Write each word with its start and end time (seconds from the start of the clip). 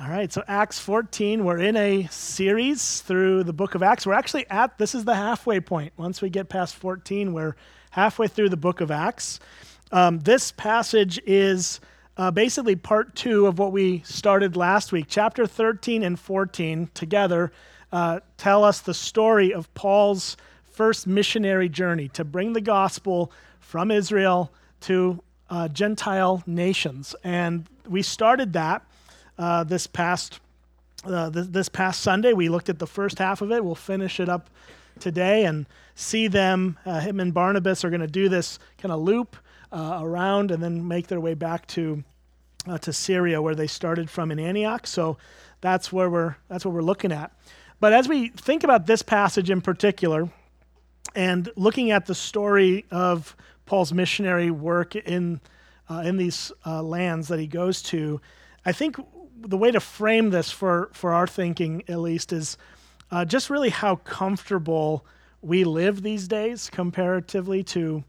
All 0.00 0.08
right, 0.08 0.32
so 0.32 0.44
Acts 0.46 0.78
14, 0.78 1.44
we're 1.44 1.58
in 1.58 1.76
a 1.76 2.06
series 2.06 3.00
through 3.00 3.42
the 3.42 3.52
book 3.52 3.74
of 3.74 3.82
Acts. 3.82 4.06
We're 4.06 4.12
actually 4.12 4.48
at, 4.48 4.78
this 4.78 4.94
is 4.94 5.04
the 5.04 5.16
halfway 5.16 5.58
point. 5.58 5.92
Once 5.96 6.22
we 6.22 6.30
get 6.30 6.48
past 6.48 6.76
14, 6.76 7.32
we're 7.32 7.56
halfway 7.90 8.28
through 8.28 8.50
the 8.50 8.56
book 8.56 8.80
of 8.80 8.92
Acts. 8.92 9.40
Um, 9.90 10.20
this 10.20 10.52
passage 10.52 11.20
is 11.26 11.80
uh, 12.16 12.30
basically 12.30 12.76
part 12.76 13.16
two 13.16 13.48
of 13.48 13.58
what 13.58 13.72
we 13.72 14.02
started 14.04 14.54
last 14.54 14.92
week. 14.92 15.06
Chapter 15.08 15.48
13 15.48 16.04
and 16.04 16.16
14 16.16 16.90
together 16.94 17.50
uh, 17.90 18.20
tell 18.36 18.62
us 18.62 18.78
the 18.78 18.94
story 18.94 19.52
of 19.52 19.74
Paul's 19.74 20.36
first 20.70 21.08
missionary 21.08 21.68
journey 21.68 22.06
to 22.10 22.24
bring 22.24 22.52
the 22.52 22.60
gospel 22.60 23.32
from 23.58 23.90
Israel 23.90 24.52
to 24.82 25.20
uh, 25.50 25.66
Gentile 25.66 26.44
nations. 26.46 27.16
And 27.24 27.66
we 27.84 28.02
started 28.02 28.52
that 28.52 28.84
uh, 29.38 29.64
this 29.64 29.86
past 29.86 30.40
uh, 31.04 31.30
th- 31.30 31.46
this 31.48 31.68
past 31.68 32.00
Sunday. 32.00 32.32
We 32.32 32.48
looked 32.48 32.68
at 32.68 32.78
the 32.78 32.86
first 32.86 33.18
half 33.18 33.40
of 33.40 33.52
it. 33.52 33.64
We'll 33.64 33.74
finish 33.74 34.20
it 34.20 34.28
up 34.28 34.50
today 34.98 35.44
and 35.44 35.66
see 35.94 36.28
them. 36.28 36.78
Uh, 36.84 37.00
him 37.00 37.20
and 37.20 37.32
Barnabas 37.32 37.84
are 37.84 37.90
going 37.90 38.00
to 38.00 38.06
do 38.06 38.28
this 38.28 38.58
kind 38.78 38.92
of 38.92 39.00
loop 39.00 39.36
uh, 39.72 40.00
around 40.02 40.50
and 40.50 40.62
then 40.62 40.86
make 40.86 41.06
their 41.06 41.20
way 41.20 41.34
back 41.34 41.66
to 41.68 42.02
uh, 42.66 42.78
to 42.78 42.92
Syria, 42.92 43.40
where 43.40 43.54
they 43.54 43.66
started 43.66 44.10
from 44.10 44.30
in 44.30 44.38
Antioch. 44.38 44.86
So 44.86 45.18
that's 45.60 45.92
where 45.92 46.10
we're 46.10 46.36
that's 46.48 46.64
what 46.64 46.74
we're 46.74 46.82
looking 46.82 47.12
at. 47.12 47.32
But 47.80 47.92
as 47.92 48.08
we 48.08 48.28
think 48.30 48.64
about 48.64 48.86
this 48.86 49.02
passage 49.02 49.50
in 49.50 49.60
particular, 49.60 50.28
and 51.14 51.50
looking 51.56 51.90
at 51.90 52.06
the 52.06 52.14
story 52.14 52.84
of 52.90 53.36
Paul's 53.66 53.92
missionary 53.92 54.50
work 54.50 54.96
in 54.96 55.40
uh, 55.88 56.02
in 56.04 56.16
these 56.16 56.52
uh, 56.66 56.82
lands 56.82 57.28
that 57.28 57.38
he 57.38 57.46
goes 57.46 57.82
to, 57.82 58.20
I 58.64 58.72
think 58.72 58.96
the 59.40 59.56
way 59.56 59.70
to 59.70 59.80
frame 59.80 60.30
this 60.30 60.50
for, 60.50 60.90
for 60.92 61.12
our 61.12 61.26
thinking, 61.26 61.82
at 61.88 61.98
least, 61.98 62.32
is 62.32 62.56
uh, 63.10 63.24
just 63.24 63.50
really 63.50 63.70
how 63.70 63.96
comfortable 63.96 65.04
we 65.40 65.64
live 65.64 66.02
these 66.02 66.28
days 66.28 66.68
comparatively 66.70 67.62
to 67.62 68.04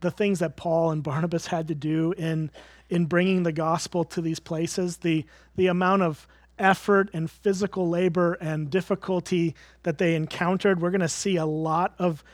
the 0.00 0.10
things 0.10 0.38
that 0.38 0.56
Paul 0.56 0.90
and 0.90 1.02
Barnabas 1.02 1.46
had 1.46 1.68
to 1.68 1.74
do 1.74 2.12
in 2.12 2.50
in 2.88 3.04
bringing 3.04 3.44
the 3.44 3.52
gospel 3.52 4.04
to 4.04 4.20
these 4.20 4.40
places. 4.40 4.98
The 4.98 5.24
the 5.56 5.66
amount 5.66 6.02
of 6.02 6.26
effort 6.58 7.10
and 7.12 7.30
physical 7.30 7.88
labor 7.88 8.34
and 8.34 8.70
difficulty 8.70 9.54
that 9.82 9.98
they 9.98 10.14
encountered. 10.14 10.80
We're 10.80 10.90
going 10.90 11.00
to 11.00 11.08
see 11.08 11.36
a 11.36 11.46
lot 11.46 11.94
of 11.98 12.24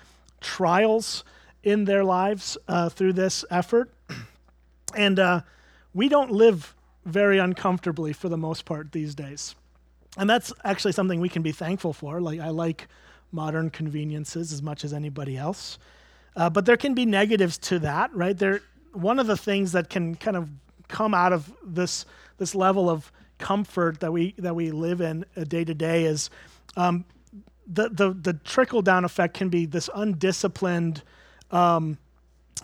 trials 0.40 1.24
in 1.62 1.84
their 1.84 2.04
lives 2.04 2.56
uh, 2.68 2.88
through 2.88 3.14
this 3.14 3.44
effort, 3.50 3.90
and 4.94 5.18
uh, 5.18 5.40
we 5.92 6.08
don't 6.08 6.30
live 6.30 6.75
very 7.06 7.38
uncomfortably 7.38 8.12
for 8.12 8.28
the 8.28 8.36
most 8.36 8.64
part 8.64 8.92
these 8.92 9.14
days. 9.14 9.54
And 10.18 10.28
that's 10.28 10.52
actually 10.64 10.92
something 10.92 11.20
we 11.20 11.28
can 11.28 11.42
be 11.42 11.52
thankful 11.52 11.92
for. 11.92 12.20
Like 12.20 12.40
I 12.40 12.48
like 12.48 12.88
modern 13.32 13.70
conveniences 13.70 14.52
as 14.52 14.62
much 14.62 14.84
as 14.84 14.92
anybody 14.92 15.36
else. 15.36 15.78
Uh, 16.34 16.50
but 16.50 16.66
there 16.66 16.76
can 16.76 16.94
be 16.94 17.06
negatives 17.06 17.56
to 17.58 17.78
that, 17.78 18.14
right? 18.14 18.36
There, 18.36 18.60
one 18.92 19.18
of 19.18 19.26
the 19.26 19.36
things 19.36 19.72
that 19.72 19.88
can 19.88 20.16
kind 20.16 20.36
of 20.36 20.50
come 20.88 21.14
out 21.14 21.32
of 21.32 21.52
this 21.64 22.04
this 22.38 22.54
level 22.54 22.90
of 22.90 23.10
comfort 23.38 24.00
that 24.00 24.12
we 24.12 24.34
that 24.38 24.54
we 24.54 24.70
live 24.70 25.00
in 25.00 25.24
day 25.48 25.64
to 25.64 25.74
day 25.74 26.04
is 26.04 26.28
um, 26.76 27.04
the 27.66 27.88
the 27.88 28.10
the 28.12 28.32
trickle 28.32 28.82
down 28.82 29.04
effect 29.04 29.34
can 29.34 29.48
be 29.48 29.64
this 29.64 29.88
undisciplined, 29.94 31.02
um, 31.50 31.98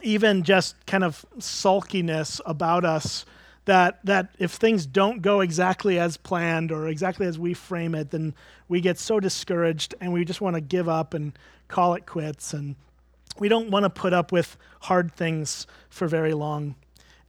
even 0.02 0.42
just 0.42 0.74
kind 0.86 1.04
of 1.04 1.24
sulkiness 1.38 2.40
about 2.44 2.84
us 2.84 3.24
that 3.64 4.04
that 4.04 4.34
if 4.38 4.52
things 4.52 4.86
don't 4.86 5.22
go 5.22 5.40
exactly 5.40 5.98
as 5.98 6.16
planned 6.16 6.72
or 6.72 6.88
exactly 6.88 7.26
as 7.26 7.38
we 7.38 7.54
frame 7.54 7.94
it, 7.94 8.10
then 8.10 8.34
we 8.68 8.80
get 8.80 8.98
so 8.98 9.20
discouraged 9.20 9.94
and 10.00 10.12
we 10.12 10.24
just 10.24 10.40
want 10.40 10.54
to 10.54 10.60
give 10.60 10.88
up 10.88 11.14
and 11.14 11.38
call 11.68 11.94
it 11.94 12.06
quits 12.06 12.52
and 12.52 12.74
we 13.38 13.48
don't 13.48 13.70
want 13.70 13.84
to 13.84 13.90
put 13.90 14.12
up 14.12 14.32
with 14.32 14.56
hard 14.80 15.12
things 15.14 15.66
for 15.88 16.06
very 16.06 16.34
long. 16.34 16.74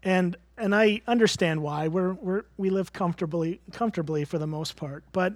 And 0.01 0.35
and 0.57 0.75
I 0.75 1.01
understand 1.07 1.61
why. 1.61 1.87
We're, 1.87 2.13
we're 2.13 2.43
we 2.57 2.69
live 2.69 2.93
comfortably 2.93 3.61
comfortably 3.71 4.25
for 4.25 4.37
the 4.37 4.47
most 4.47 4.75
part. 4.75 5.03
But 5.11 5.33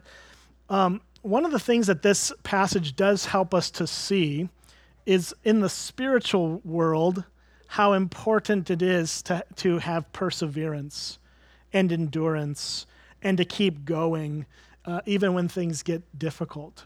um, 0.70 1.02
one 1.22 1.46
of 1.46 1.52
the 1.52 1.60
things 1.60 1.88
that 1.88 2.02
this 2.02 2.32
passage 2.44 2.96
does 2.96 3.26
help 3.26 3.54
us 3.54 3.72
to 3.72 3.88
see 3.88 4.50
is 5.06 5.34
in 5.44 5.62
the 5.62 5.70
spiritual 5.70 6.62
world 6.66 7.24
how 7.68 7.94
important 7.94 8.70
it 8.70 8.82
is 8.82 9.22
to, 9.24 9.44
to 9.58 9.80
have 9.80 10.12
perseverance 10.14 11.20
and 11.74 11.92
endurance 11.92 12.86
and 13.22 13.38
to 13.38 13.46
keep 13.46 13.86
going 13.86 14.46
uh, 14.86 15.02
even 15.06 15.34
when 15.34 15.48
things 15.48 15.84
get 15.84 16.18
difficult. 16.18 16.86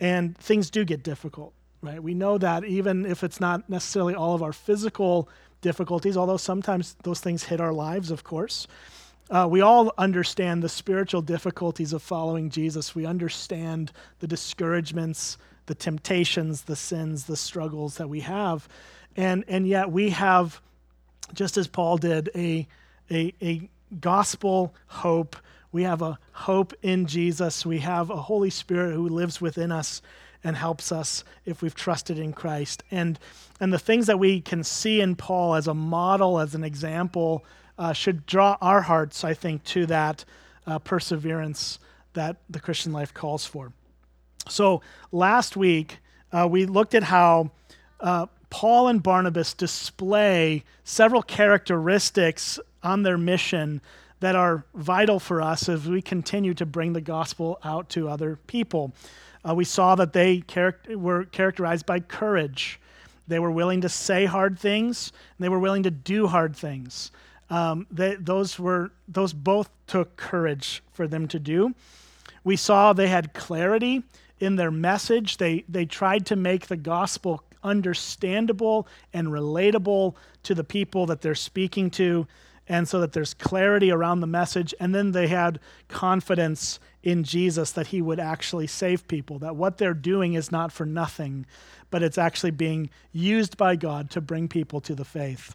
And 0.00 0.36
things 0.38 0.70
do 0.70 0.84
get 0.84 1.02
difficult, 1.02 1.52
right? 1.82 2.02
We 2.02 2.14
know 2.14 2.38
that 2.38 2.64
even 2.64 3.06
if 3.06 3.22
it's 3.22 3.40
not 3.40 3.68
necessarily 3.68 4.14
all 4.14 4.34
of 4.34 4.42
our 4.42 4.52
physical 4.52 5.28
difficulties, 5.60 6.16
although 6.16 6.36
sometimes 6.36 6.96
those 7.02 7.20
things 7.20 7.44
hit 7.44 7.60
our 7.60 7.72
lives, 7.72 8.10
of 8.10 8.24
course. 8.24 8.66
Uh, 9.30 9.46
we 9.50 9.62
all 9.62 9.92
understand 9.96 10.62
the 10.62 10.68
spiritual 10.68 11.22
difficulties 11.22 11.92
of 11.92 12.02
following 12.02 12.50
Jesus. 12.50 12.94
We 12.94 13.06
understand 13.06 13.92
the 14.18 14.26
discouragements, 14.26 15.38
the 15.66 15.74
temptations, 15.74 16.62
the 16.62 16.76
sins, 16.76 17.24
the 17.24 17.36
struggles 17.36 17.96
that 17.96 18.08
we 18.08 18.20
have. 18.20 18.68
And, 19.16 19.44
and 19.48 19.66
yet 19.66 19.90
we 19.90 20.10
have, 20.10 20.60
just 21.32 21.56
as 21.56 21.68
Paul 21.68 21.98
did, 21.98 22.30
a, 22.34 22.66
a, 23.10 23.34
a 23.40 23.68
gospel 24.00 24.74
hope. 24.86 25.36
We 25.72 25.82
have 25.84 26.02
a 26.02 26.18
hope 26.32 26.72
in 26.82 27.06
Jesus. 27.06 27.66
We 27.66 27.80
have 27.80 28.10
a 28.10 28.16
Holy 28.16 28.50
Spirit 28.50 28.94
who 28.94 29.08
lives 29.08 29.40
within 29.40 29.72
us 29.72 30.02
and 30.42 30.56
helps 30.56 30.92
us 30.92 31.24
if 31.46 31.62
we've 31.62 31.74
trusted 31.74 32.18
in 32.18 32.32
Christ. 32.32 32.82
And, 32.90 33.18
and 33.60 33.72
the 33.72 33.78
things 33.78 34.06
that 34.06 34.18
we 34.18 34.40
can 34.40 34.62
see 34.62 35.00
in 35.00 35.16
Paul 35.16 35.54
as 35.54 35.66
a 35.66 35.74
model, 35.74 36.38
as 36.38 36.54
an 36.54 36.64
example, 36.64 37.44
uh, 37.78 37.92
should 37.92 38.26
draw 38.26 38.56
our 38.60 38.82
hearts, 38.82 39.24
I 39.24 39.34
think, 39.34 39.64
to 39.64 39.86
that 39.86 40.24
uh, 40.66 40.78
perseverance 40.78 41.78
that 42.12 42.36
the 42.48 42.60
Christian 42.60 42.92
life 42.92 43.12
calls 43.12 43.46
for. 43.46 43.72
So 44.48 44.82
last 45.10 45.56
week, 45.56 45.98
uh, 46.30 46.46
we 46.48 46.66
looked 46.66 46.94
at 46.94 47.02
how 47.02 47.50
uh, 48.00 48.26
Paul 48.54 48.86
and 48.86 49.02
Barnabas 49.02 49.52
display 49.52 50.62
several 50.84 51.22
characteristics 51.22 52.60
on 52.84 53.02
their 53.02 53.18
mission 53.18 53.80
that 54.20 54.36
are 54.36 54.64
vital 54.76 55.18
for 55.18 55.42
us 55.42 55.68
as 55.68 55.88
we 55.88 56.00
continue 56.00 56.54
to 56.54 56.64
bring 56.64 56.92
the 56.92 57.00
gospel 57.00 57.58
out 57.64 57.88
to 57.88 58.08
other 58.08 58.38
people. 58.46 58.92
Uh, 59.44 59.56
we 59.56 59.64
saw 59.64 59.96
that 59.96 60.12
they 60.12 60.42
char- 60.42 60.78
were 60.90 61.24
characterized 61.24 61.84
by 61.84 61.98
courage. 61.98 62.78
They 63.26 63.40
were 63.40 63.50
willing 63.50 63.80
to 63.80 63.88
say 63.88 64.24
hard 64.24 64.56
things, 64.56 65.10
they 65.40 65.48
were 65.48 65.58
willing 65.58 65.82
to 65.82 65.90
do 65.90 66.28
hard 66.28 66.54
things. 66.54 67.10
Um, 67.50 67.88
they, 67.90 68.14
those 68.14 68.56
were 68.56 68.92
those 69.08 69.32
both 69.32 69.68
took 69.88 70.16
courage 70.16 70.80
for 70.92 71.08
them 71.08 71.26
to 71.26 71.40
do. 71.40 71.74
We 72.44 72.54
saw 72.54 72.92
they 72.92 73.08
had 73.08 73.34
clarity 73.34 74.04
in 74.38 74.54
their 74.54 74.70
message. 74.70 75.38
They 75.38 75.64
they 75.68 75.86
tried 75.86 76.24
to 76.26 76.36
make 76.36 76.68
the 76.68 76.76
gospel 76.76 77.42
understandable 77.64 78.86
and 79.12 79.28
relatable 79.28 80.14
to 80.44 80.54
the 80.54 80.62
people 80.62 81.06
that 81.06 81.22
they're 81.22 81.34
speaking 81.34 81.90
to, 81.90 82.26
and 82.68 82.88
so 82.88 83.00
that 83.00 83.12
there's 83.12 83.34
clarity 83.34 83.90
around 83.90 84.20
the 84.20 84.26
message. 84.26 84.74
And 84.80 84.94
then 84.94 85.12
they 85.12 85.26
had 85.26 85.60
confidence 85.88 86.78
in 87.02 87.24
Jesus 87.24 87.72
that 87.72 87.88
he 87.88 88.00
would 88.00 88.20
actually 88.20 88.66
save 88.66 89.06
people, 89.08 89.38
that 89.40 89.56
what 89.56 89.76
they're 89.76 89.92
doing 89.92 90.34
is 90.34 90.50
not 90.50 90.72
for 90.72 90.86
nothing, 90.86 91.44
but 91.90 92.02
it's 92.02 92.16
actually 92.16 92.52
being 92.52 92.88
used 93.12 93.56
by 93.56 93.76
God 93.76 94.08
to 94.10 94.20
bring 94.20 94.48
people 94.48 94.80
to 94.80 94.94
the 94.94 95.04
faith. 95.04 95.54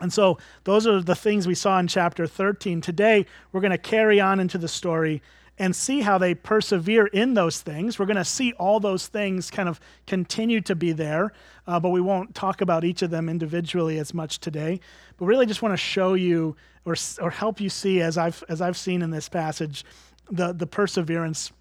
And 0.00 0.10
so 0.10 0.38
those 0.64 0.86
are 0.86 1.02
the 1.02 1.14
things 1.14 1.46
we 1.46 1.54
saw 1.54 1.78
in 1.78 1.86
chapter 1.86 2.26
13. 2.26 2.80
Today, 2.80 3.26
we're 3.52 3.60
going 3.60 3.70
to 3.70 3.78
carry 3.78 4.18
on 4.18 4.40
into 4.40 4.56
the 4.56 4.68
story 4.68 5.20
and 5.58 5.76
see 5.76 6.00
how 6.00 6.16
they 6.16 6.34
persevere 6.34 7.06
in 7.06 7.34
those 7.34 7.60
things. 7.60 7.98
We're 7.98 8.06
going 8.06 8.16
to 8.16 8.24
see 8.24 8.52
all 8.54 8.80
those 8.80 9.08
things 9.08 9.50
kind 9.50 9.68
of 9.68 9.78
continue 10.06 10.60
to 10.62 10.74
be 10.74 10.92
there, 10.92 11.32
uh, 11.66 11.78
but 11.78 11.90
we 11.90 12.00
won't 12.00 12.34
talk 12.34 12.60
about 12.60 12.84
each 12.84 13.02
of 13.02 13.10
them 13.10 13.28
individually 13.28 13.98
as 13.98 14.14
much 14.14 14.38
today. 14.38 14.80
But 15.18 15.26
really, 15.26 15.46
just 15.46 15.62
want 15.62 15.72
to 15.72 15.76
show 15.76 16.14
you 16.14 16.56
or, 16.84 16.94
or 17.20 17.30
help 17.30 17.60
you 17.60 17.68
see, 17.68 18.00
as 18.00 18.16
I've, 18.16 18.42
as 18.48 18.60
I've 18.60 18.76
seen 18.76 19.02
in 19.02 19.10
this 19.10 19.28
passage, 19.28 19.84
the, 20.30 20.52
the 20.52 20.66
perseverance 20.66 21.52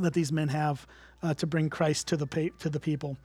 that 0.00 0.12
these 0.12 0.30
men 0.30 0.48
have 0.48 0.86
uh, 1.22 1.34
to 1.34 1.46
bring 1.46 1.70
Christ 1.70 2.08
to 2.08 2.16
the, 2.16 2.52
to 2.58 2.68
the 2.68 2.80
people. 2.80 3.16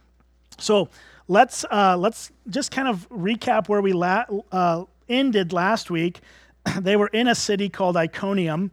So 0.57 0.89
let's, 1.27 1.65
uh, 1.69 1.98
let's 1.98 2.31
just 2.50 2.71
kind 2.71 2.88
of 2.88 3.07
recap 3.10 3.68
where 3.68 3.81
we 3.81 3.94
la- 3.94 4.25
uh, 4.51 4.86
ended 5.10 5.54
last 5.54 5.92
week. 5.92 6.21
they 6.80 6.95
were 6.95 7.07
in 7.07 7.27
a 7.27 7.36
city 7.36 7.69
called 7.69 7.98
Iconium, 7.98 8.71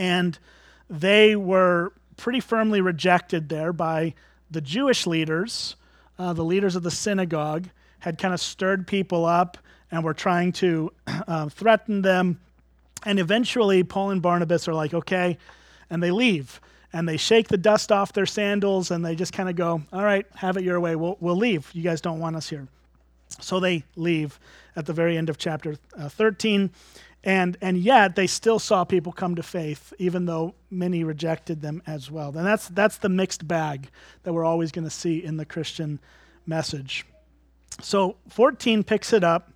and 0.00 0.38
they 0.88 1.36
were 1.36 1.92
pretty 2.16 2.40
firmly 2.40 2.80
rejected 2.80 3.50
there 3.50 3.72
by 3.72 4.14
the 4.50 4.62
Jewish 4.62 5.06
leaders. 5.06 5.76
Uh, 6.18 6.32
the 6.32 6.44
leaders 6.44 6.74
of 6.74 6.82
the 6.82 6.90
synagogue 6.90 7.68
had 8.00 8.18
kind 8.18 8.32
of 8.34 8.40
stirred 8.40 8.86
people 8.86 9.26
up 9.26 9.58
and 9.90 10.02
were 10.02 10.14
trying 10.14 10.52
to 10.52 10.90
uh, 11.06 11.48
threaten 11.50 12.02
them 12.02 12.40
And 13.04 13.18
eventually, 13.18 13.82
Paul 13.82 14.10
and 14.10 14.22
Barnabas 14.22 14.68
are 14.68 14.74
like, 14.74 14.92
okay, 14.94 15.38
and 15.88 16.02
they 16.02 16.10
leave. 16.10 16.60
And 16.92 17.08
they 17.08 17.16
shake 17.16 17.48
the 17.48 17.56
dust 17.56 17.92
off 17.92 18.12
their 18.12 18.26
sandals 18.26 18.90
and 18.90 19.04
they 19.04 19.14
just 19.14 19.32
kind 19.32 19.48
of 19.48 19.56
go, 19.56 19.82
all 19.92 20.04
right, 20.04 20.26
have 20.36 20.56
it 20.56 20.64
your 20.64 20.80
way. 20.80 20.96
We'll, 20.96 21.16
we'll 21.20 21.36
leave. 21.36 21.70
You 21.72 21.82
guys 21.82 22.00
don't 22.00 22.18
want 22.18 22.36
us 22.36 22.48
here. 22.50 22.66
So 23.40 23.60
they 23.60 23.84
leave 23.96 24.38
at 24.74 24.86
the 24.86 24.92
very 24.92 25.16
end 25.16 25.30
of 25.30 25.38
chapter 25.38 25.76
uh, 25.96 26.08
13. 26.08 26.70
And, 27.22 27.58
and 27.60 27.76
yet 27.76 28.16
they 28.16 28.26
still 28.26 28.58
saw 28.58 28.84
people 28.84 29.12
come 29.12 29.34
to 29.34 29.42
faith, 29.42 29.92
even 29.98 30.24
though 30.24 30.54
many 30.70 31.04
rejected 31.04 31.60
them 31.60 31.82
as 31.86 32.10
well. 32.10 32.28
And 32.28 32.46
that's, 32.46 32.68
that's 32.68 32.96
the 32.96 33.10
mixed 33.10 33.46
bag 33.46 33.90
that 34.22 34.32
we're 34.32 34.44
always 34.44 34.72
going 34.72 34.84
to 34.84 34.90
see 34.90 35.22
in 35.22 35.36
the 35.36 35.44
Christian 35.44 36.00
message. 36.46 37.04
So 37.82 38.16
14 38.28 38.84
picks 38.84 39.12
it 39.12 39.22
up. 39.22 39.52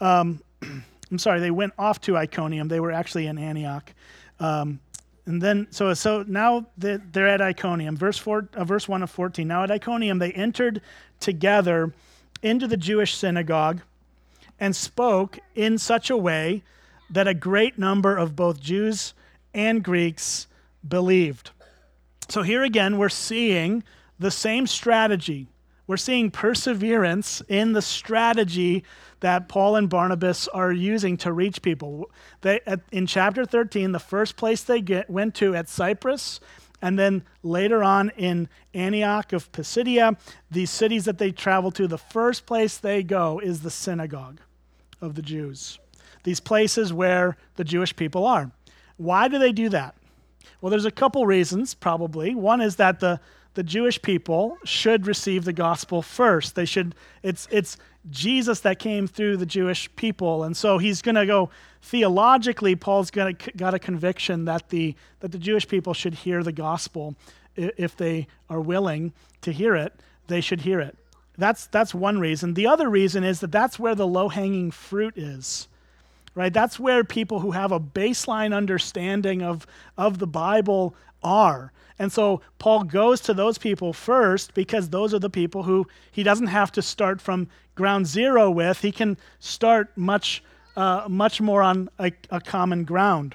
Um, 0.00 0.40
I'm 1.10 1.18
sorry, 1.18 1.40
they 1.40 1.50
went 1.50 1.72
off 1.78 2.00
to 2.02 2.16
Iconium. 2.16 2.68
They 2.68 2.80
were 2.80 2.92
actually 2.92 3.26
in 3.26 3.38
Antioch. 3.38 3.92
Um, 4.38 4.80
and 5.24 5.40
then, 5.40 5.66
so, 5.70 5.92
so 5.94 6.24
now 6.26 6.66
they're 6.76 7.28
at 7.28 7.40
Iconium. 7.40 7.96
Verse, 7.96 8.18
four, 8.18 8.48
uh, 8.54 8.64
verse 8.64 8.86
1 8.86 9.02
of 9.02 9.10
14. 9.10 9.48
Now 9.48 9.62
at 9.62 9.70
Iconium, 9.70 10.18
they 10.18 10.32
entered 10.32 10.82
together 11.20 11.92
into 12.42 12.66
the 12.66 12.76
Jewish 12.76 13.14
synagogue 13.14 13.80
and 14.60 14.74
spoke 14.74 15.38
in 15.54 15.78
such 15.78 16.10
a 16.10 16.16
way 16.16 16.62
that 17.10 17.28
a 17.28 17.34
great 17.34 17.78
number 17.78 18.16
of 18.16 18.36
both 18.36 18.60
Jews 18.60 19.14
and 19.54 19.82
Greeks 19.82 20.46
believed. 20.86 21.50
So 22.28 22.42
here 22.42 22.62
again, 22.62 22.98
we're 22.98 23.08
seeing 23.08 23.82
the 24.18 24.30
same 24.30 24.66
strategy. 24.66 25.48
We're 25.86 25.96
seeing 25.96 26.30
perseverance 26.30 27.40
in 27.48 27.72
the 27.72 27.80
strategy 27.80 28.84
that 29.20 29.48
Paul 29.48 29.76
and 29.76 29.88
Barnabas 29.88 30.46
are 30.48 30.70
using 30.70 31.16
to 31.18 31.32
reach 31.32 31.62
people. 31.62 32.10
They, 32.42 32.60
in 32.92 33.06
chapter 33.06 33.46
13, 33.46 33.92
the 33.92 33.98
first 33.98 34.36
place 34.36 34.62
they 34.62 34.82
get, 34.82 35.08
went 35.08 35.34
to 35.36 35.54
at 35.54 35.68
Cyprus, 35.68 36.40
and 36.82 36.98
then 36.98 37.24
later 37.42 37.82
on 37.82 38.10
in 38.10 38.48
Antioch 38.74 39.32
of 39.32 39.50
Pisidia, 39.50 40.16
these 40.50 40.70
cities 40.70 41.06
that 41.06 41.18
they 41.18 41.32
travel 41.32 41.72
to, 41.72 41.88
the 41.88 41.98
first 41.98 42.44
place 42.44 42.76
they 42.76 43.02
go 43.02 43.40
is 43.40 43.62
the 43.62 43.70
synagogue 43.70 44.40
of 45.00 45.14
the 45.14 45.22
Jews 45.22 45.78
these 46.28 46.40
places 46.40 46.92
where 46.92 47.38
the 47.56 47.64
Jewish 47.64 47.96
people 47.96 48.26
are. 48.26 48.50
Why 48.98 49.28
do 49.28 49.38
they 49.38 49.50
do 49.50 49.70
that? 49.70 49.94
Well, 50.60 50.68
there's 50.68 50.84
a 50.84 50.90
couple 50.90 51.24
reasons, 51.24 51.72
probably. 51.72 52.34
One 52.34 52.60
is 52.60 52.76
that 52.76 53.00
the, 53.00 53.18
the 53.54 53.62
Jewish 53.62 54.02
people 54.02 54.58
should 54.62 55.06
receive 55.06 55.46
the 55.46 55.54
gospel 55.54 56.02
first. 56.02 56.54
They 56.54 56.66
should, 56.66 56.94
it's, 57.22 57.48
it's 57.50 57.78
Jesus 58.10 58.60
that 58.60 58.78
came 58.78 59.06
through 59.06 59.38
the 59.38 59.46
Jewish 59.46 59.88
people. 59.96 60.44
And 60.44 60.54
so 60.54 60.76
he's 60.76 61.00
going 61.00 61.14
to 61.14 61.24
go 61.24 61.48
theologically, 61.80 62.76
Paul's 62.76 63.10
gonna, 63.10 63.32
got 63.56 63.72
a 63.72 63.78
conviction 63.78 64.44
that 64.44 64.68
the, 64.68 64.94
that 65.20 65.32
the 65.32 65.38
Jewish 65.38 65.66
people 65.66 65.94
should 65.94 66.12
hear 66.12 66.42
the 66.42 66.52
gospel. 66.52 67.16
If 67.56 67.96
they 67.96 68.26
are 68.50 68.60
willing 68.60 69.14
to 69.40 69.50
hear 69.50 69.74
it, 69.74 69.94
they 70.26 70.42
should 70.42 70.60
hear 70.60 70.78
it. 70.78 70.94
That's, 71.38 71.68
that's 71.68 71.94
one 71.94 72.20
reason. 72.20 72.52
The 72.52 72.66
other 72.66 72.90
reason 72.90 73.24
is 73.24 73.40
that 73.40 73.50
that's 73.50 73.78
where 73.78 73.94
the 73.94 74.06
low 74.06 74.28
hanging 74.28 74.70
fruit 74.70 75.16
is 75.16 75.68
right? 76.38 76.54
That's 76.54 76.78
where 76.78 77.02
people 77.02 77.40
who 77.40 77.50
have 77.50 77.72
a 77.72 77.80
baseline 77.80 78.54
understanding 78.54 79.42
of, 79.42 79.66
of 79.96 80.20
the 80.20 80.26
Bible 80.28 80.94
are. 81.20 81.72
And 81.98 82.12
so 82.12 82.42
Paul 82.60 82.84
goes 82.84 83.20
to 83.22 83.34
those 83.34 83.58
people 83.58 83.92
first 83.92 84.54
because 84.54 84.88
those 84.88 85.12
are 85.12 85.18
the 85.18 85.28
people 85.28 85.64
who 85.64 85.84
he 86.12 86.22
doesn't 86.22 86.46
have 86.46 86.70
to 86.72 86.80
start 86.80 87.20
from 87.20 87.48
ground 87.74 88.06
zero 88.06 88.52
with. 88.52 88.82
He 88.82 88.92
can 88.92 89.18
start 89.40 89.90
much, 89.96 90.44
uh, 90.76 91.06
much 91.08 91.40
more 91.40 91.60
on 91.60 91.90
a, 91.98 92.12
a 92.30 92.40
common 92.40 92.84
ground. 92.84 93.34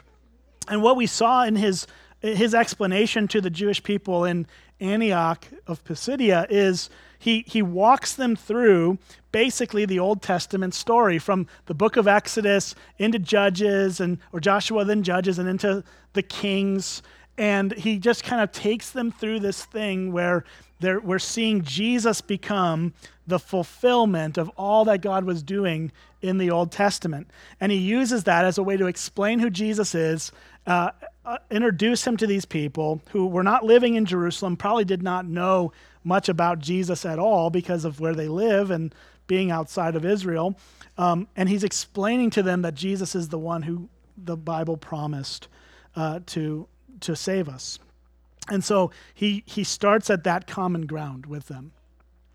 And 0.70 0.82
what 0.82 0.96
we 0.96 1.06
saw 1.06 1.44
in 1.44 1.58
his, 1.58 1.86
his 2.22 2.56
explanation 2.56 3.28
to 3.28 3.42
the 3.42 3.50
Jewish 3.50 3.84
people 3.84 4.24
in 4.24 4.48
Antioch 4.80 5.46
of 5.68 5.84
Pisidia 5.84 6.48
is 6.50 6.90
he, 7.24 7.46
he 7.48 7.62
walks 7.62 8.16
them 8.16 8.36
through 8.36 8.98
basically 9.32 9.86
the 9.86 9.98
Old 9.98 10.22
Testament 10.22 10.74
story 10.74 11.18
from 11.18 11.48
the 11.68 11.74
book 11.74 11.96
of 11.96 12.06
Exodus 12.06 12.76
into 12.98 13.18
Judges 13.18 14.02
and 14.02 14.18
or 14.34 14.42
Joshua 14.42 14.84
then 14.84 15.04
Judges 15.04 15.40
and 15.40 15.48
into 15.48 15.86
the 16.12 16.22
Kings 16.22 17.02
and 17.38 17.72
he 17.72 17.98
just 17.98 18.26
kind 18.26 18.42
of 18.42 18.52
takes 18.52 18.90
them 18.90 19.10
through 19.10 19.40
this 19.40 19.64
thing 19.64 20.12
where 20.12 20.44
we're 20.82 21.18
seeing 21.18 21.64
Jesus 21.64 22.20
become 22.20 22.94
the 23.26 23.40
fulfillment 23.40 24.38
of 24.38 24.50
all 24.58 24.84
that 24.84 25.02
God 25.02 25.24
was 25.24 25.42
doing 25.42 25.94
in 26.22 26.38
the 26.38 26.52
Old 26.52 26.74
Testament. 26.74 27.30
And 27.62 27.72
he 27.72 27.78
uses 27.78 28.26
that 28.26 28.44
as 28.44 28.58
a 28.58 28.64
way 28.64 28.76
to 28.76 28.88
explain 28.88 29.40
who 29.40 29.50
Jesus 29.50 29.96
is, 29.96 30.34
uh, 30.68 30.92
uh, 31.26 31.38
introduce 31.50 32.06
him 32.06 32.18
to 32.18 32.28
these 32.28 32.44
people 32.44 33.02
who 33.12 33.28
were 33.28 33.44
not 33.44 33.64
living 33.64 33.96
in 33.96 34.06
Jerusalem, 34.06 34.58
probably 34.58 34.84
did 34.84 35.02
not 35.02 35.26
know 35.26 35.72
much 36.04 36.30
about 36.30 36.60
Jesus 36.60 37.06
at 37.06 37.20
all 37.20 37.50
because 37.50 37.86
of 37.86 38.00
where 38.00 38.16
they 38.16 38.28
live 38.28 38.72
and 38.72 38.94
being 39.28 39.52
outside 39.52 39.96
of 39.96 40.06
Israel. 40.06 40.58
Um, 40.98 41.28
and 41.36 41.50
he's 41.50 41.64
explaining 41.64 42.30
to 42.32 42.44
them 42.44 42.62
that 42.62 42.76
Jesus 42.76 43.16
is 43.16 43.30
the 43.30 43.40
one 43.40 43.64
who 43.64 43.90
the 44.18 44.38
Bible 44.38 44.78
promised 44.78 45.48
uh, 45.96 46.20
to, 46.28 46.68
to 47.02 47.16
save 47.16 47.50
us. 47.50 47.80
And 48.50 48.64
so 48.64 48.92
he, 49.14 49.44
he 49.46 49.64
starts 49.64 50.10
at 50.10 50.24
that 50.26 50.48
common 50.48 50.86
ground 50.86 51.26
with 51.26 51.48
them. 51.48 51.72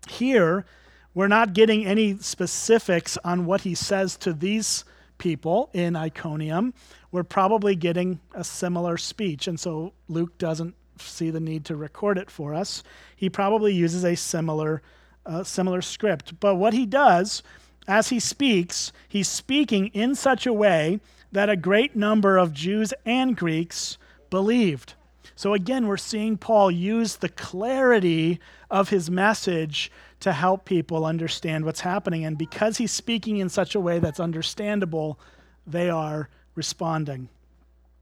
Here, 0.09 0.65
we're 1.13 1.27
not 1.27 1.53
getting 1.53 1.85
any 1.85 2.17
specifics 2.17 3.17
on 3.23 3.45
what 3.45 3.61
he 3.61 3.75
says 3.75 4.17
to 4.17 4.33
these 4.33 4.85
people 5.17 5.69
in 5.73 5.95
Iconium. 5.95 6.73
We're 7.11 7.23
probably 7.23 7.75
getting 7.75 8.19
a 8.33 8.43
similar 8.43 8.97
speech. 8.97 9.47
And 9.47 9.59
so 9.59 9.93
Luke 10.07 10.37
doesn't 10.37 10.75
see 11.01 11.29
the 11.29 11.39
need 11.39 11.65
to 11.65 11.75
record 11.75 12.17
it 12.17 12.29
for 12.29 12.53
us. 12.53 12.83
He 13.15 13.29
probably 13.29 13.73
uses 13.73 14.03
a 14.03 14.15
similar, 14.15 14.81
uh, 15.25 15.43
similar 15.43 15.81
script. 15.81 16.39
But 16.39 16.55
what 16.55 16.73
he 16.73 16.85
does, 16.85 17.43
as 17.87 18.09
he 18.09 18.19
speaks, 18.19 18.91
he's 19.07 19.27
speaking 19.27 19.87
in 19.87 20.15
such 20.15 20.45
a 20.45 20.53
way 20.53 20.99
that 21.31 21.49
a 21.49 21.55
great 21.55 21.95
number 21.95 22.37
of 22.37 22.53
Jews 22.53 22.93
and 23.05 23.35
Greeks 23.35 23.97
believed. 24.29 24.93
So 25.35 25.53
again, 25.53 25.87
we're 25.87 25.97
seeing 25.97 26.37
Paul 26.37 26.69
use 26.69 27.15
the 27.15 27.29
clarity 27.29 28.39
of 28.69 28.89
his 28.89 29.09
message 29.09 29.91
to 30.19 30.33
help 30.33 30.65
people 30.65 31.05
understand 31.05 31.63
what's 31.63 31.79
happening. 31.79 32.25
And 32.25 32.37
because 32.37 32.77
he's 32.77 32.91
speaking 32.91 33.37
in 33.37 33.47
such 33.47 33.73
a 33.73 33.79
way 33.79 33.99
that's 33.99 34.19
understandable, 34.19 35.17
they 35.65 35.89
are 35.89 36.29
responding. 36.55 37.29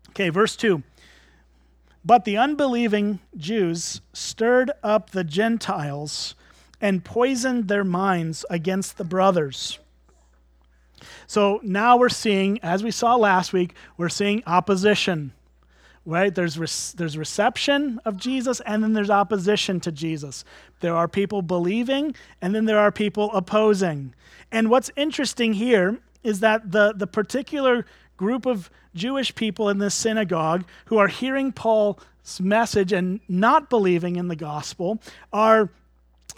Okay, 0.10 0.30
verse 0.30 0.56
2. 0.56 0.82
But 2.06 2.26
the 2.26 2.38
unbelieving 2.38 3.20
Jews 3.36 4.02
stirred 4.14 4.72
up 4.82 5.10
the 5.10 5.24
Gentiles 5.24 6.36
and 6.80 7.04
poisoned 7.04 7.68
their 7.68 7.84
minds 7.84 8.46
against 8.50 8.98
the 8.98 9.04
brothers. 9.04 9.80
So 11.26 11.60
now 11.64 11.98
we're 11.98 12.10
seeing, 12.10 12.60
as 12.64 12.84
we 12.84 12.92
saw 12.92 13.16
last 13.16 13.54
week, 13.54 13.76
we're 13.98 14.10
seeing 14.10 14.44
opposition. 14.46 15.34
Right? 16.06 16.34
There's, 16.34 16.58
re- 16.58 16.96
there's 16.96 17.18
reception 17.18 18.00
of 18.06 18.16
Jesus, 18.16 18.62
and 18.62 18.82
then 18.82 18.94
there's 18.94 19.10
opposition 19.10 19.82
to 19.82 19.92
Jesus. 19.92 20.46
There 20.80 20.96
are 20.96 21.10
people 21.10 21.42
believing, 21.42 22.16
and 22.42 22.56
then 22.56 22.64
there 22.64 22.80
are 22.80 22.94
people 22.94 23.30
opposing. 23.34 24.16
And 24.50 24.70
what's 24.70 24.90
interesting 24.96 25.52
here 25.52 26.00
is 26.24 26.40
that 26.40 26.72
the, 26.72 26.94
the 26.96 27.08
particular 27.08 27.86
group 28.18 28.46
of 28.46 28.70
Jewish 28.94 29.34
people 29.36 29.70
in 29.70 29.78
this 29.78 29.96
synagogue 29.96 30.66
who 30.86 30.98
are 30.98 31.08
hearing 31.08 31.52
Paul's 31.52 31.98
message 32.42 32.92
and 32.92 33.20
not 33.30 33.70
believing 33.70 34.16
in 34.16 34.28
the 34.28 34.36
gospel 34.36 35.00
are 35.32 35.70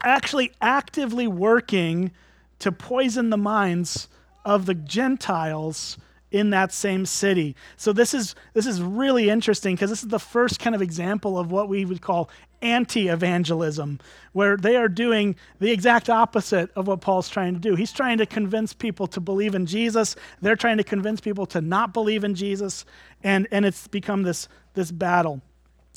actually 0.04 0.52
actively 0.62 1.28
working 1.28 2.12
to 2.60 2.72
poison 2.72 3.30
the 3.30 3.38
minds 3.38 4.08
of 4.46 4.66
the 4.66 4.76
Gentiles 4.76 5.98
in 6.32 6.52
that 6.52 6.72
same 6.72 7.06
city. 7.06 7.56
So 7.78 7.92
this 7.92 8.14
is 8.14 8.36
this 8.54 8.66
is 8.66 8.82
really 8.82 9.30
interesting 9.30 9.76
because 9.76 9.90
this 9.90 10.04
is 10.04 10.10
the 10.10 10.20
first 10.20 10.60
kind 10.60 10.76
of 10.76 10.82
example 10.82 11.40
of 11.40 11.52
what 11.52 11.70
we 11.70 11.86
would 11.86 12.02
call 12.02 12.30
anti-evangelism 12.62 14.00
where 14.34 14.58
they 14.58 14.76
are 14.76 14.90
doing 14.90 15.36
the 15.60 15.72
exact 15.72 16.10
opposite 16.10 16.70
of 16.76 16.88
what 16.88 17.00
Paul's 17.00 17.30
trying 17.30 17.54
to 17.54 17.60
do. 17.60 17.76
He's 17.76 17.94
trying 17.94 18.18
to 18.18 18.26
convince 18.26 18.74
people 18.74 19.08
to 19.08 19.22
believe 19.22 19.56
in 19.56 19.66
Jesus. 19.66 20.16
They're 20.42 20.58
trying 20.58 20.78
to 20.78 20.84
convince 20.84 21.22
people 21.22 21.46
to 21.48 21.62
not 21.62 21.94
believe 21.94 22.24
in 22.24 22.36
Jesus 22.36 22.86
and 23.24 23.48
and 23.52 23.66
it's 23.66 23.88
become 23.88 24.24
this 24.24 24.48
this 24.74 24.92
battle. 24.92 25.42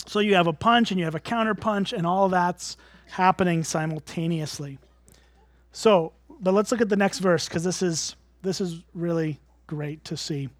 So 0.06 0.20
you 0.20 0.34
have 0.34 0.46
a 0.46 0.52
punch 0.52 0.90
and 0.90 0.98
you 0.98 1.04
have 1.04 1.14
a 1.14 1.20
counter 1.20 1.54
punch 1.54 1.92
and 1.92 2.06
all 2.06 2.28
that's 2.28 2.76
happening 3.10 3.62
simultaneously. 3.62 4.78
So, 5.72 6.12
but 6.40 6.54
let's 6.54 6.72
look 6.72 6.80
at 6.80 6.88
the 6.88 6.96
next 6.96 7.18
verse 7.18 7.48
because 7.48 7.64
this 7.64 7.82
is 7.82 8.16
this 8.42 8.60
is 8.60 8.82
really 8.94 9.38
great 9.72 10.04
to 10.04 10.18
see. 10.18 10.44
It 10.44 10.50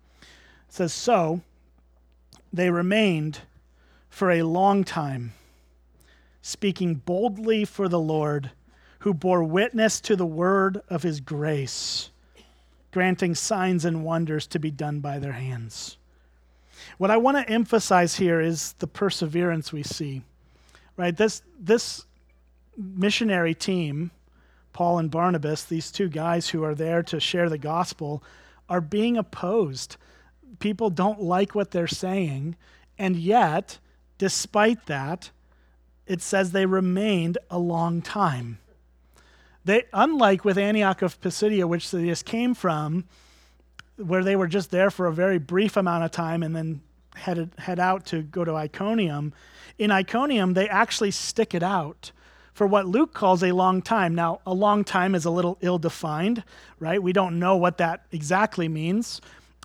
says, 0.70 0.90
So 0.94 1.42
they 2.50 2.70
remained 2.70 3.40
for 4.08 4.30
a 4.30 4.42
long 4.42 4.84
time, 4.84 5.34
speaking 6.40 6.94
boldly 6.94 7.66
for 7.66 7.90
the 7.90 7.98
Lord, 7.98 8.52
who 9.00 9.12
bore 9.12 9.44
witness 9.44 10.00
to 10.00 10.16
the 10.16 10.24
word 10.24 10.80
of 10.88 11.02
his 11.02 11.20
grace, 11.20 12.10
granting 12.90 13.34
signs 13.34 13.84
and 13.84 14.02
wonders 14.02 14.46
to 14.46 14.58
be 14.58 14.70
done 14.70 15.00
by 15.00 15.18
their 15.18 15.32
hands. 15.32 15.98
What 16.96 17.10
I 17.10 17.18
want 17.18 17.36
to 17.36 17.52
emphasize 17.52 18.16
here 18.16 18.40
is 18.40 18.72
the 18.78 18.86
perseverance 18.86 19.74
we 19.74 19.82
see. 19.82 20.22
Right? 20.96 21.14
This 21.14 21.42
this 21.60 22.06
missionary 22.78 23.54
team, 23.54 24.10
Paul 24.72 24.98
and 24.98 25.10
Barnabas, 25.10 25.64
these 25.64 25.92
two 25.92 26.08
guys 26.08 26.48
who 26.48 26.64
are 26.64 26.74
there 26.74 27.02
to 27.04 27.20
share 27.20 27.50
the 27.50 27.58
gospel, 27.58 28.22
are 28.72 28.80
being 28.80 29.18
opposed. 29.18 29.96
People 30.58 30.88
don't 30.88 31.20
like 31.20 31.54
what 31.54 31.72
they're 31.72 31.86
saying, 31.86 32.56
and 32.98 33.16
yet, 33.16 33.78
despite 34.16 34.86
that, 34.86 35.30
it 36.06 36.22
says 36.22 36.52
they 36.52 36.64
remained 36.64 37.36
a 37.50 37.58
long 37.58 38.00
time. 38.00 38.58
They, 39.66 39.84
unlike 39.92 40.42
with 40.42 40.56
Antioch 40.56 41.02
of 41.02 41.20
Pisidia, 41.20 41.68
which 41.68 41.90
they 41.90 42.06
just 42.06 42.24
came 42.24 42.54
from, 42.54 43.04
where 43.96 44.24
they 44.24 44.36
were 44.36 44.46
just 44.46 44.70
there 44.70 44.90
for 44.90 45.06
a 45.06 45.12
very 45.12 45.38
brief 45.38 45.76
amount 45.76 46.04
of 46.04 46.10
time 46.10 46.42
and 46.42 46.56
then 46.56 46.80
headed 47.14 47.50
head 47.58 47.78
out 47.78 48.06
to 48.06 48.22
go 48.22 48.42
to 48.42 48.54
Iconium. 48.54 49.34
In 49.78 49.90
Iconium, 49.90 50.54
they 50.54 50.66
actually 50.66 51.10
stick 51.10 51.54
it 51.54 51.62
out 51.62 52.10
for 52.52 52.66
what 52.66 52.86
Luke 52.86 53.14
calls 53.14 53.42
a 53.42 53.52
long 53.52 53.82
time. 53.82 54.14
Now, 54.14 54.40
a 54.46 54.52
long 54.52 54.84
time 54.84 55.14
is 55.14 55.24
a 55.24 55.30
little 55.30 55.58
ill 55.60 55.78
defined, 55.78 56.44
right? 56.78 57.02
We 57.02 57.12
don't 57.12 57.38
know 57.38 57.56
what 57.56 57.78
that 57.78 58.04
exactly 58.12 58.68
means. 58.68 59.20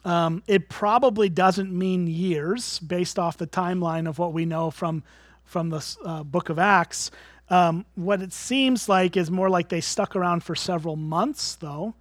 Um, 0.05 0.41
it 0.47 0.69
probably 0.69 1.27
doesn't 1.27 1.71
mean 1.71 2.07
years 2.07 2.79
based 2.79 3.19
off 3.19 3.37
the 3.37 3.47
timeline 3.47 4.07
of 4.07 4.19
what 4.19 4.31
we 4.31 4.45
know 4.45 4.71
from, 4.71 5.03
from 5.43 5.69
the 5.69 5.97
uh, 6.05 6.23
book 6.23 6.49
of 6.49 6.59
Acts. 6.59 7.11
Um, 7.49 7.85
what 7.95 8.21
it 8.21 8.31
seems 8.31 8.87
like 8.87 9.17
is 9.17 9.29
more 9.29 9.49
like 9.49 9.69
they 9.69 9.81
stuck 9.81 10.15
around 10.15 10.43
for 10.43 10.55
several 10.55 10.95
months, 10.95 11.55
though, 11.55 11.93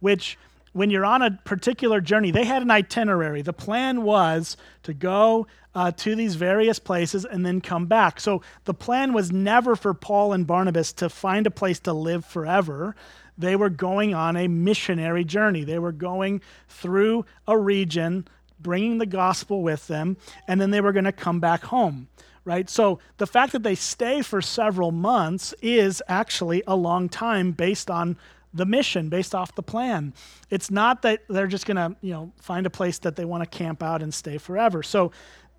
which 0.00 0.38
when 0.72 0.90
you're 0.90 1.04
on 1.04 1.22
a 1.22 1.30
particular 1.44 2.00
journey, 2.00 2.30
they 2.30 2.44
had 2.44 2.62
an 2.62 2.70
itinerary. 2.70 3.42
The 3.42 3.52
plan 3.52 4.02
was 4.02 4.56
to 4.84 4.94
go 4.94 5.46
uh, 5.74 5.90
to 5.92 6.14
these 6.14 6.34
various 6.34 6.78
places 6.78 7.24
and 7.24 7.44
then 7.44 7.60
come 7.60 7.86
back. 7.86 8.20
So 8.20 8.42
the 8.64 8.74
plan 8.74 9.12
was 9.12 9.32
never 9.32 9.76
for 9.76 9.94
Paul 9.94 10.32
and 10.32 10.46
Barnabas 10.46 10.92
to 10.94 11.08
find 11.08 11.46
a 11.46 11.50
place 11.50 11.80
to 11.80 11.92
live 11.92 12.24
forever. 12.24 12.94
They 13.38 13.56
were 13.56 13.70
going 13.70 14.14
on 14.14 14.36
a 14.36 14.48
missionary 14.48 15.24
journey. 15.24 15.64
They 15.64 15.78
were 15.78 15.92
going 15.92 16.42
through 16.68 17.24
a 17.48 17.56
region, 17.56 18.28
bringing 18.60 18.98
the 18.98 19.06
gospel 19.06 19.62
with 19.62 19.86
them, 19.86 20.16
and 20.46 20.60
then 20.60 20.70
they 20.70 20.80
were 20.80 20.92
going 20.92 21.04
to 21.04 21.12
come 21.12 21.40
back 21.40 21.64
home 21.64 22.08
right? 22.44 22.68
So 22.68 22.98
the 23.18 23.26
fact 23.28 23.52
that 23.52 23.62
they 23.62 23.76
stay 23.76 24.20
for 24.20 24.42
several 24.42 24.90
months 24.90 25.54
is 25.62 26.02
actually 26.08 26.64
a 26.66 26.74
long 26.74 27.08
time 27.08 27.52
based 27.52 27.88
on 27.88 28.16
the 28.54 28.66
mission 28.66 29.08
based 29.08 29.34
off 29.34 29.54
the 29.54 29.62
plan. 29.62 30.12
It's 30.50 30.70
not 30.70 31.02
that 31.02 31.22
they're 31.28 31.46
just 31.46 31.66
going 31.66 31.76
to, 31.76 31.96
you 32.00 32.12
know, 32.12 32.32
find 32.40 32.66
a 32.66 32.70
place 32.70 32.98
that 32.98 33.16
they 33.16 33.24
want 33.24 33.42
to 33.42 33.58
camp 33.58 33.82
out 33.82 34.02
and 34.02 34.12
stay 34.12 34.38
forever. 34.38 34.82
So 34.82 35.12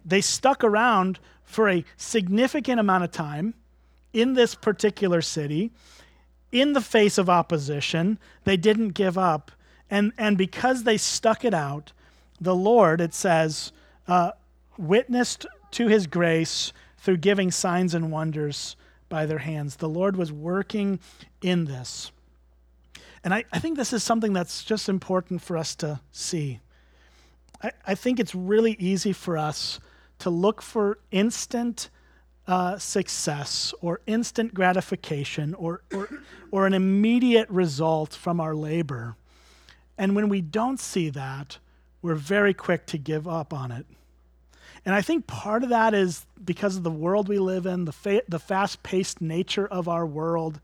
they 0.05 0.21
stuck 0.21 0.63
around 0.63 1.19
for 1.43 1.69
a 1.69 1.85
significant 1.97 2.79
amount 2.79 3.03
of 3.03 3.11
time 3.11 3.53
in 4.11 4.33
this 4.33 4.55
particular 4.55 5.21
city 5.21 5.71
in 6.51 6.73
the 6.73 6.81
face 6.81 7.17
of 7.17 7.29
opposition. 7.29 8.19
They 8.43 8.57
didn't 8.57 8.89
give 8.89 9.17
up. 9.17 9.51
And, 9.89 10.13
and 10.17 10.37
because 10.37 10.83
they 10.83 10.97
stuck 10.97 11.43
it 11.43 11.53
out, 11.53 11.91
the 12.39 12.55
Lord, 12.55 13.01
it 13.01 13.13
says, 13.13 13.71
uh, 14.07 14.31
witnessed 14.77 15.45
to 15.71 15.87
his 15.87 16.07
grace 16.07 16.73
through 16.97 17.17
giving 17.17 17.51
signs 17.51 17.93
and 17.93 18.11
wonders 18.11 18.75
by 19.09 19.25
their 19.25 19.39
hands. 19.39 19.75
The 19.75 19.89
Lord 19.89 20.15
was 20.15 20.31
working 20.31 20.99
in 21.41 21.65
this. 21.65 22.11
And 23.23 23.33
I, 23.33 23.45
I 23.51 23.59
think 23.59 23.77
this 23.77 23.93
is 23.93 24.03
something 24.03 24.33
that's 24.33 24.63
just 24.63 24.89
important 24.89 25.41
for 25.41 25.57
us 25.57 25.75
to 25.75 25.99
see. 26.11 26.59
I, 27.61 27.71
I 27.87 27.95
think 27.95 28.19
it's 28.19 28.35
really 28.35 28.75
easy 28.79 29.13
for 29.13 29.37
us 29.37 29.79
to 30.23 30.29
look 30.29 30.61
for 30.61 30.99
instant 31.11 31.89
uh, 32.47 32.77
success 32.77 33.73
or 33.81 33.99
instant 34.07 34.53
gratification 34.53 35.53
or, 35.53 35.81
or, 35.93 36.07
or 36.49 36.65
an 36.65 36.73
immediate 36.73 37.49
result 37.49 38.13
from 38.13 38.39
our 38.39 38.55
labor. 38.55 39.17
And 39.97 40.15
when 40.15 40.29
we 40.29 40.39
don't 40.39 40.79
see 40.79 41.09
that, 41.09 41.57
we're 42.01 42.15
very 42.15 42.53
quick 42.53 42.85
to 42.87 42.97
give 42.97 43.27
up 43.27 43.53
on 43.53 43.73
it. 43.73 43.85
And 44.85 44.95
I 44.95 45.01
think 45.01 45.27
part 45.27 45.61
of 45.61 45.69
that 45.69 45.93
is 45.93 46.25
because 46.43 46.77
of 46.77 46.83
the 46.83 46.91
world 46.91 47.27
we 47.27 47.37
live 47.37 47.65
in, 47.65 47.83
the, 47.83 47.91
fa- 47.91 48.23
the 48.29 48.39
fast 48.39 48.81
paced 48.81 49.19
nature 49.19 49.67
of 49.67 49.89
our 49.89 50.05
world 50.05 50.61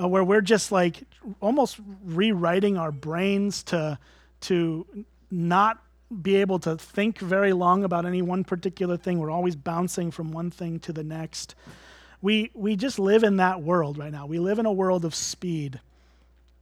uh, 0.00 0.08
where 0.08 0.24
we're 0.24 0.40
just 0.40 0.72
like 0.72 1.02
almost 1.40 1.78
rewriting 2.04 2.76
our 2.76 2.90
brains 2.90 3.62
to 3.64 3.98
to 4.40 4.86
not 5.30 5.82
be 6.10 6.36
able 6.36 6.58
to 6.60 6.76
think 6.76 7.18
very 7.18 7.52
long 7.52 7.84
about 7.84 8.04
any 8.04 8.22
one 8.22 8.44
particular 8.44 8.96
thing. 8.96 9.18
We're 9.18 9.30
always 9.30 9.56
bouncing 9.56 10.10
from 10.10 10.32
one 10.32 10.50
thing 10.50 10.80
to 10.80 10.92
the 10.92 11.04
next. 11.04 11.54
We 12.20 12.50
we 12.54 12.76
just 12.76 12.98
live 12.98 13.22
in 13.22 13.36
that 13.36 13.62
world 13.62 13.96
right 13.96 14.12
now. 14.12 14.26
We 14.26 14.38
live 14.38 14.58
in 14.58 14.66
a 14.66 14.72
world 14.72 15.04
of 15.04 15.14
speed. 15.14 15.80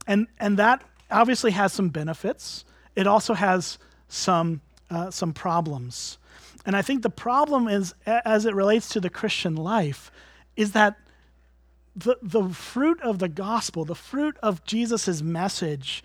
And 0.07 0.27
and 0.39 0.59
that 0.59 0.85
obviously 1.11 1.53
has 1.53 1.73
some 1.73 1.89
benefits. 1.89 2.65
It 2.95 3.07
also 3.07 3.35
has 3.35 3.79
some 4.09 4.61
uh, 4.91 5.11
some 5.11 5.33
problems. 5.33 6.19
And 6.67 6.77
I 6.77 6.83
think 6.83 7.03
the 7.03 7.11
problem 7.11 7.69
is 7.69 7.95
as 8.07 8.45
it 8.45 8.55
relates 8.55 8.91
to 8.91 9.01
the 9.01 9.11
Christian 9.11 9.57
life 9.57 10.11
is 10.57 10.73
that 10.73 10.97
the, 11.97 12.17
the 12.23 12.49
fruit 12.51 13.01
of 13.01 13.19
the 13.19 13.29
gospel, 13.29 13.85
the 13.85 13.95
fruit 13.95 14.37
of 14.43 14.65
Jesus' 14.65 15.23
message, 15.23 16.05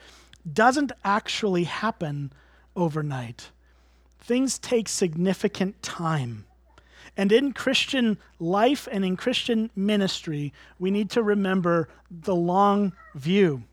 doesn't 0.52 0.92
actually 1.04 1.66
happen 1.66 2.32
overnight. 2.76 3.52
Things 4.20 4.58
take 4.58 4.88
significant 4.88 5.82
time. 5.82 6.46
And 7.16 7.32
in 7.32 7.54
Christian 7.54 8.18
life 8.40 8.88
and 8.92 9.06
in 9.06 9.18
Christian 9.18 9.70
ministry, 9.76 10.54
we 10.80 10.90
need 10.90 11.12
to 11.12 11.22
remember 11.22 11.90
the 12.10 12.36
long 12.36 12.94
view. 13.14 13.64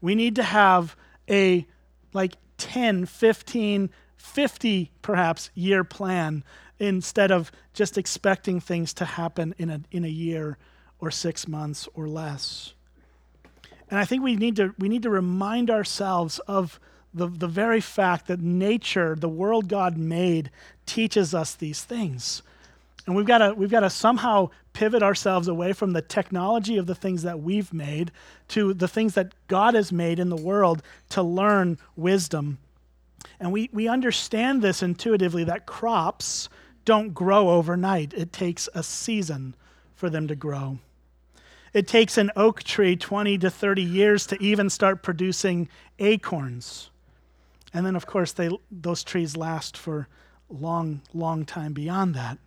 We 0.00 0.14
need 0.14 0.36
to 0.36 0.42
have 0.42 0.96
a 1.28 1.66
like 2.12 2.36
10, 2.58 3.06
15, 3.06 3.90
50 4.16 4.90
perhaps 5.00 5.50
year 5.54 5.82
plan 5.82 6.44
instead 6.78 7.30
of 7.30 7.50
just 7.72 7.98
expecting 7.98 8.60
things 8.60 8.92
to 8.94 9.04
happen 9.04 9.54
in 9.58 9.70
a, 9.70 9.80
in 9.90 10.04
a 10.04 10.08
year 10.08 10.58
or 11.00 11.10
six 11.10 11.48
months 11.48 11.88
or 11.94 12.08
less. 12.08 12.74
And 13.90 13.98
I 13.98 14.04
think 14.04 14.22
we 14.22 14.36
need 14.36 14.56
to, 14.56 14.74
we 14.78 14.88
need 14.88 15.02
to 15.02 15.10
remind 15.10 15.70
ourselves 15.70 16.38
of 16.40 16.78
the, 17.14 17.26
the 17.26 17.48
very 17.48 17.80
fact 17.80 18.26
that 18.26 18.40
nature, 18.40 19.14
the 19.14 19.28
world 19.28 19.68
God 19.68 19.96
made, 19.96 20.50
teaches 20.86 21.34
us 21.34 21.54
these 21.54 21.82
things. 21.82 22.42
And 23.06 23.16
we've 23.16 23.26
got 23.26 23.38
to, 23.38 23.54
we've 23.54 23.70
got 23.70 23.80
to 23.80 23.90
somehow 23.90 24.50
pivot 24.72 25.02
ourselves 25.02 25.48
away 25.48 25.72
from 25.72 25.92
the 25.92 26.02
technology 26.02 26.78
of 26.78 26.86
the 26.86 26.94
things 26.94 27.22
that 27.22 27.40
we've 27.40 27.72
made 27.72 28.12
to 28.48 28.72
the 28.72 28.88
things 28.88 29.14
that 29.14 29.32
God 29.48 29.74
has 29.74 29.92
made 29.92 30.18
in 30.18 30.28
the 30.28 30.36
world 30.36 30.82
to 31.10 31.22
learn 31.22 31.78
wisdom. 31.96 32.58
And 33.40 33.52
we, 33.52 33.68
we 33.72 33.88
understand 33.88 34.62
this 34.62 34.82
intuitively 34.82 35.44
that 35.44 35.66
crops 35.66 36.48
don't 36.84 37.14
grow 37.14 37.50
overnight, 37.50 38.12
it 38.14 38.32
takes 38.32 38.68
a 38.74 38.82
season 38.82 39.54
for 39.94 40.10
them 40.10 40.26
to 40.28 40.34
grow. 40.34 40.78
It 41.72 41.86
takes 41.86 42.18
an 42.18 42.30
oak 42.36 42.62
tree 42.64 42.96
20 42.96 43.38
to 43.38 43.50
30 43.50 43.82
years 43.82 44.26
to 44.26 44.42
even 44.42 44.68
start 44.68 45.02
producing 45.02 45.68
acorns. 45.98 46.90
And 47.74 47.86
then, 47.86 47.96
of 47.96 48.06
course, 48.06 48.32
they, 48.32 48.50
those 48.70 49.02
trees 49.02 49.36
last 49.36 49.76
for 49.76 50.08
long, 50.50 51.00
long 51.14 51.44
time 51.44 51.72
beyond 51.72 52.14
that. 52.14 52.38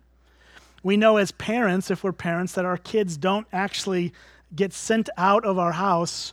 We 0.82 0.96
know 0.96 1.16
as 1.16 1.32
parents, 1.32 1.90
if 1.90 2.04
we're 2.04 2.12
parents, 2.12 2.52
that 2.52 2.64
our 2.64 2.76
kids 2.76 3.16
don't 3.16 3.46
actually 3.52 4.12
get 4.54 4.72
sent 4.72 5.08
out 5.16 5.44
of 5.44 5.58
our 5.58 5.72
house 5.72 6.32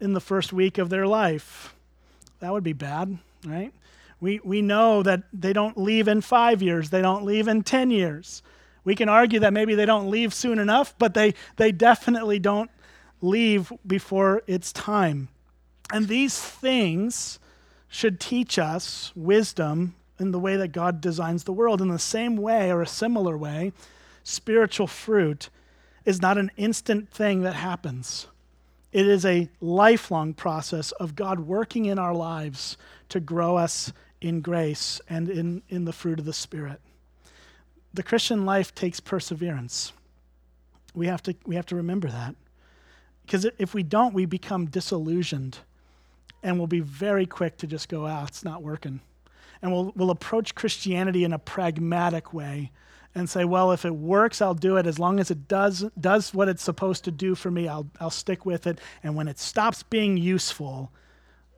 in 0.00 0.12
the 0.12 0.20
first 0.20 0.52
week 0.52 0.76
of 0.76 0.90
their 0.90 1.06
life. 1.06 1.74
That 2.40 2.52
would 2.52 2.64
be 2.64 2.74
bad, 2.74 3.16
right? 3.46 3.72
We, 4.20 4.40
we 4.44 4.60
know 4.62 5.02
that 5.02 5.22
they 5.32 5.52
don't 5.52 5.78
leave 5.78 6.08
in 6.08 6.20
five 6.20 6.62
years, 6.62 6.90
they 6.90 7.02
don't 7.02 7.24
leave 7.24 7.48
in 7.48 7.62
10 7.62 7.90
years. 7.90 8.42
We 8.84 8.94
can 8.94 9.08
argue 9.08 9.40
that 9.40 9.54
maybe 9.54 9.74
they 9.74 9.86
don't 9.86 10.10
leave 10.10 10.34
soon 10.34 10.58
enough, 10.58 10.94
but 10.98 11.14
they, 11.14 11.34
they 11.56 11.72
definitely 11.72 12.38
don't 12.38 12.70
leave 13.22 13.72
before 13.86 14.42
it's 14.46 14.72
time. 14.72 15.28
And 15.90 16.06
these 16.06 16.38
things 16.38 17.38
should 17.94 18.18
teach 18.18 18.58
us 18.58 19.12
wisdom 19.14 19.94
in 20.18 20.30
the 20.30 20.38
way 20.38 20.56
that 20.56 20.72
God 20.72 21.00
designs 21.00 21.44
the 21.44 21.52
world. 21.52 21.80
In 21.80 21.88
the 21.88 21.98
same 21.98 22.36
way, 22.36 22.70
or 22.70 22.82
a 22.82 22.86
similar 22.86 23.36
way, 23.36 23.72
spiritual 24.22 24.86
fruit 24.86 25.50
is 26.04 26.20
not 26.20 26.38
an 26.38 26.50
instant 26.56 27.10
thing 27.10 27.42
that 27.42 27.54
happens. 27.54 28.26
It 28.92 29.06
is 29.06 29.24
a 29.24 29.48
lifelong 29.60 30.34
process 30.34 30.92
of 30.92 31.16
God 31.16 31.40
working 31.40 31.86
in 31.86 31.98
our 31.98 32.14
lives 32.14 32.76
to 33.08 33.20
grow 33.20 33.56
us 33.56 33.92
in 34.20 34.40
grace 34.40 35.00
and 35.08 35.28
in, 35.28 35.62
in 35.68 35.84
the 35.84 35.92
fruit 35.92 36.18
of 36.18 36.24
the 36.24 36.32
Spirit 36.32 36.80
the 37.94 38.02
Christian 38.02 38.44
life 38.44 38.74
takes 38.74 39.00
perseverance. 39.00 39.92
We 40.94 41.06
have 41.06 41.22
to, 41.22 41.34
we 41.46 41.54
have 41.54 41.66
to 41.66 41.76
remember 41.76 42.08
that. 42.08 42.34
Because 43.24 43.46
if 43.56 43.72
we 43.72 43.82
don't, 43.82 44.12
we 44.12 44.26
become 44.26 44.66
disillusioned 44.66 45.58
and 46.44 46.58
we'll 46.58 46.68
be 46.68 46.80
very 46.80 47.26
quick 47.26 47.56
to 47.56 47.66
just 47.66 47.88
go, 47.88 48.06
ah, 48.06 48.24
it's 48.28 48.44
not 48.44 48.62
working. 48.62 49.00
and 49.62 49.72
we'll, 49.72 49.92
we'll 49.96 50.10
approach 50.10 50.54
Christianity 50.54 51.24
in 51.24 51.32
a 51.32 51.38
pragmatic 51.38 52.34
way 52.34 52.70
and 53.14 53.30
say, 53.30 53.44
well, 53.44 53.72
if 53.72 53.84
it 53.84 53.94
works, 53.94 54.42
I'll 54.42 54.54
do 54.54 54.76
it. 54.76 54.86
As 54.86 54.98
long 54.98 55.18
as 55.18 55.30
it 55.30 55.48
does, 55.48 55.86
does 55.98 56.34
what 56.34 56.48
it's 56.48 56.62
supposed 56.62 57.04
to 57.04 57.10
do 57.10 57.34
for 57.34 57.50
me, 57.50 57.66
I'll, 57.66 57.86
I'll 57.98 58.10
stick 58.10 58.44
with 58.44 58.66
it. 58.66 58.78
And 59.02 59.16
when 59.16 59.26
it 59.26 59.38
stops 59.38 59.82
being 59.82 60.18
useful, 60.18 60.90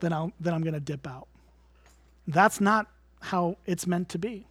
then, 0.00 0.12
I'll, 0.12 0.33
then 0.38 0.55
I'm 0.55 0.62
going 0.62 0.75
to 0.75 0.81
dip 0.81 1.07
out. 1.07 1.26
That's 2.28 2.61
not 2.61 2.87
how 3.23 3.57
it's 3.66 3.87
meant 3.87 4.09
to 4.11 4.19
be. 4.19 4.47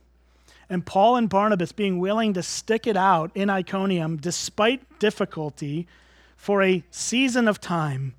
And 0.70 0.86
Paul 0.86 1.16
and 1.16 1.30
Barnabas 1.30 1.72
being 1.72 2.00
willing 2.00 2.34
to 2.34 2.44
stick 2.44 2.88
it 2.88 2.98
out 2.98 3.32
in 3.36 3.50
Iconium 3.50 4.18
despite 4.18 5.00
difficulty 5.00 5.88
for 6.36 6.62
a 6.62 6.84
season 6.90 7.48
of 7.48 7.62
time 7.62 8.16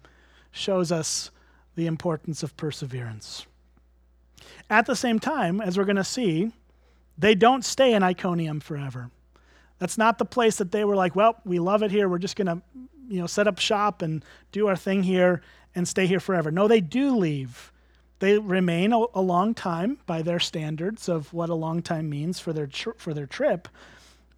shows 0.52 0.90
us 0.90 1.30
the 1.76 1.86
importance 1.86 2.42
of 2.42 2.56
perseverance. 2.56 3.46
At 4.68 4.86
the 4.86 4.96
same 4.96 5.20
time, 5.20 5.60
as 5.60 5.78
we're 5.78 5.84
going 5.84 5.96
to 5.96 6.04
see, 6.04 6.50
they 7.16 7.34
don't 7.34 7.64
stay 7.64 7.94
in 7.94 8.02
Iconium 8.02 8.60
forever. 8.60 9.10
That's 9.78 9.98
not 9.98 10.18
the 10.18 10.24
place 10.24 10.56
that 10.56 10.72
they 10.72 10.84
were 10.84 10.96
like, 10.96 11.14
well, 11.14 11.36
we 11.44 11.58
love 11.58 11.82
it 11.82 11.90
here. 11.90 12.08
We're 12.08 12.18
just 12.18 12.36
going 12.36 12.46
to, 12.46 12.62
you 13.08 13.20
know, 13.20 13.26
set 13.26 13.46
up 13.46 13.58
shop 13.58 14.02
and 14.02 14.24
do 14.52 14.66
our 14.66 14.76
thing 14.76 15.02
here 15.02 15.42
and 15.74 15.86
stay 15.86 16.06
here 16.06 16.20
forever. 16.20 16.50
No, 16.50 16.66
they 16.66 16.80
do 16.80 17.14
leave. 17.16 17.72
They 18.18 18.38
remain 18.38 18.92
a, 18.92 19.04
a 19.14 19.20
long 19.20 19.54
time 19.54 19.98
by 20.06 20.22
their 20.22 20.40
standards 20.40 21.08
of 21.08 21.32
what 21.32 21.50
a 21.50 21.54
long 21.54 21.82
time 21.82 22.08
means 22.08 22.40
for 22.40 22.52
their 22.52 22.66
tr- 22.66 22.96
for 22.96 23.12
their 23.12 23.26
trip, 23.26 23.68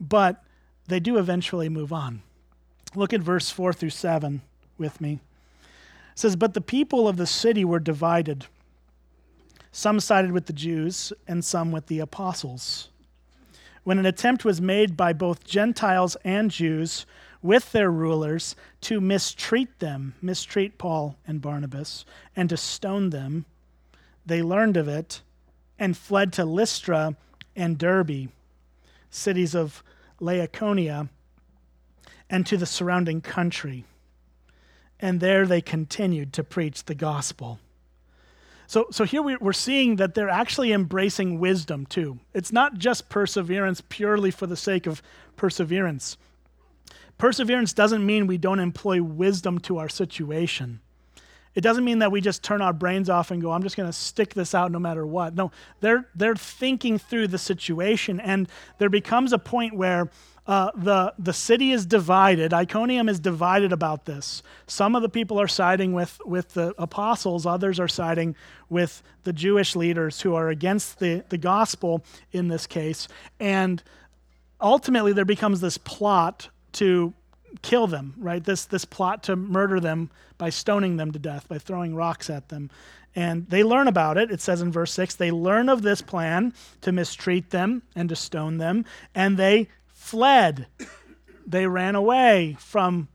but 0.00 0.42
they 0.88 0.98
do 0.98 1.16
eventually 1.16 1.68
move 1.68 1.92
on. 1.92 2.22
Look 2.96 3.12
at 3.12 3.20
verse 3.20 3.50
4 3.50 3.72
through 3.72 3.90
7 3.90 4.40
with 4.78 5.00
me. 5.00 5.20
Says, 6.18 6.34
But 6.34 6.54
the 6.54 6.60
people 6.60 7.06
of 7.06 7.16
the 7.16 7.28
city 7.28 7.64
were 7.64 7.78
divided. 7.78 8.46
Some 9.70 10.00
sided 10.00 10.32
with 10.32 10.46
the 10.46 10.52
Jews, 10.52 11.12
and 11.28 11.44
some 11.44 11.70
with 11.70 11.86
the 11.86 12.00
apostles. 12.00 12.88
When 13.84 14.00
an 14.00 14.04
attempt 14.04 14.44
was 14.44 14.60
made 14.60 14.96
by 14.96 15.12
both 15.12 15.44
Gentiles 15.44 16.16
and 16.24 16.50
Jews 16.50 17.06
with 17.40 17.70
their 17.70 17.92
rulers 17.92 18.56
to 18.80 19.00
mistreat 19.00 19.78
them, 19.78 20.14
mistreat 20.20 20.76
Paul 20.76 21.14
and 21.24 21.40
Barnabas, 21.40 22.04
and 22.34 22.48
to 22.48 22.56
stone 22.56 23.10
them, 23.10 23.44
they 24.26 24.42
learned 24.42 24.76
of 24.76 24.88
it 24.88 25.22
and 25.78 25.96
fled 25.96 26.32
to 26.32 26.44
Lystra 26.44 27.14
and 27.54 27.78
Derbe, 27.78 28.30
cities 29.08 29.54
of 29.54 29.84
Lycaonia, 30.20 31.10
and 32.28 32.44
to 32.44 32.56
the 32.56 32.66
surrounding 32.66 33.20
country. 33.20 33.84
And 35.00 35.20
there 35.20 35.46
they 35.46 35.60
continued 35.60 36.32
to 36.34 36.44
preach 36.44 36.84
the 36.84 36.94
gospel. 36.94 37.60
So, 38.66 38.88
so 38.90 39.04
here 39.04 39.22
we're 39.22 39.52
seeing 39.54 39.96
that 39.96 40.14
they're 40.14 40.28
actually 40.28 40.72
embracing 40.72 41.38
wisdom 41.38 41.86
too. 41.86 42.18
It's 42.34 42.52
not 42.52 42.76
just 42.76 43.08
perseverance 43.08 43.82
purely 43.88 44.30
for 44.30 44.46
the 44.46 44.56
sake 44.56 44.86
of 44.86 45.02
perseverance. 45.36 46.18
Perseverance 47.16 47.72
doesn't 47.72 48.04
mean 48.04 48.26
we 48.26 48.36
don't 48.38 48.60
employ 48.60 49.02
wisdom 49.02 49.58
to 49.60 49.78
our 49.78 49.88
situation. 49.88 50.80
It 51.54 51.62
doesn't 51.62 51.84
mean 51.84 51.98
that 52.00 52.12
we 52.12 52.20
just 52.20 52.44
turn 52.44 52.62
our 52.62 52.72
brains 52.72 53.10
off 53.10 53.30
and 53.30 53.42
go, 53.42 53.50
I'm 53.50 53.62
just 53.62 53.76
going 53.76 53.88
to 53.88 53.92
stick 53.92 54.34
this 54.34 54.54
out 54.54 54.70
no 54.70 54.78
matter 54.78 55.06
what. 55.06 55.34
No, 55.34 55.50
they're, 55.80 56.06
they're 56.14 56.36
thinking 56.36 56.98
through 56.98 57.28
the 57.28 57.38
situation, 57.38 58.20
and 58.20 58.48
there 58.78 58.90
becomes 58.90 59.32
a 59.32 59.38
point 59.38 59.74
where 59.74 60.10
uh, 60.48 60.70
the, 60.74 61.12
the 61.18 61.34
city 61.34 61.72
is 61.72 61.84
divided. 61.84 62.54
Iconium 62.54 63.10
is 63.10 63.20
divided 63.20 63.70
about 63.70 64.06
this. 64.06 64.42
Some 64.66 64.96
of 64.96 65.02
the 65.02 65.08
people 65.10 65.38
are 65.38 65.46
siding 65.46 65.92
with, 65.92 66.18
with 66.24 66.54
the 66.54 66.74
apostles, 66.78 67.44
others 67.44 67.78
are 67.78 67.86
siding 67.86 68.34
with 68.70 69.02
the 69.24 69.34
Jewish 69.34 69.76
leaders 69.76 70.22
who 70.22 70.34
are 70.34 70.48
against 70.48 71.00
the, 71.00 71.22
the 71.28 71.36
gospel 71.36 72.02
in 72.32 72.48
this 72.48 72.66
case. 72.66 73.08
And 73.38 73.82
ultimately, 74.58 75.12
there 75.12 75.26
becomes 75.26 75.60
this 75.60 75.76
plot 75.76 76.48
to 76.72 77.12
kill 77.60 77.86
them, 77.86 78.14
right? 78.16 78.42
This, 78.42 78.64
this 78.64 78.86
plot 78.86 79.24
to 79.24 79.36
murder 79.36 79.80
them 79.80 80.10
by 80.38 80.48
stoning 80.48 80.96
them 80.96 81.12
to 81.12 81.18
death, 81.18 81.46
by 81.46 81.58
throwing 81.58 81.94
rocks 81.94 82.30
at 82.30 82.48
them. 82.48 82.70
And 83.14 83.46
they 83.50 83.64
learn 83.64 83.86
about 83.86 84.16
it. 84.16 84.30
It 84.30 84.40
says 84.40 84.62
in 84.62 84.72
verse 84.72 84.92
6 84.92 85.14
they 85.16 85.30
learn 85.30 85.68
of 85.68 85.82
this 85.82 86.00
plan 86.00 86.54
to 86.80 86.92
mistreat 86.92 87.50
them 87.50 87.82
and 87.94 88.08
to 88.08 88.16
stone 88.16 88.56
them, 88.56 88.86
and 89.14 89.36
they 89.36 89.68
fled. 90.08 90.66
They 91.46 91.66
ran 91.66 91.94
away 91.94 92.56
from, 92.58 93.08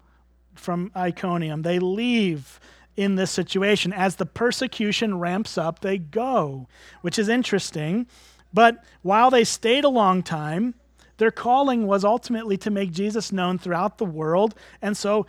from 0.54 0.92
Iconium. 0.96 1.64
They 1.64 1.80
leave 1.80 2.60
in 2.96 3.16
this 3.16 3.32
situation. 3.32 3.92
As 3.92 4.16
the 4.16 4.26
persecution 4.26 5.20
ramps 5.20 5.58
up, 5.58 5.80
they 5.80 5.98
go, 5.98 6.68
which 7.02 7.18
is 7.18 7.30
interesting. 7.30 8.08
But 8.54 8.84
while 9.02 9.32
they 9.32 9.44
stayed 9.44 9.84
a 9.84 9.90
long 9.90 10.22
time, 10.22 10.76
their 11.18 11.32
calling 11.32 11.88
was 11.88 12.06
ultimately 12.06 12.58
to 12.58 12.70
make 12.70 12.92
Jesus 12.92 13.32
known 13.32 13.58
throughout 13.58 13.98
the 13.98 14.06
world. 14.06 14.54
And 14.82 14.96
so 14.96 15.26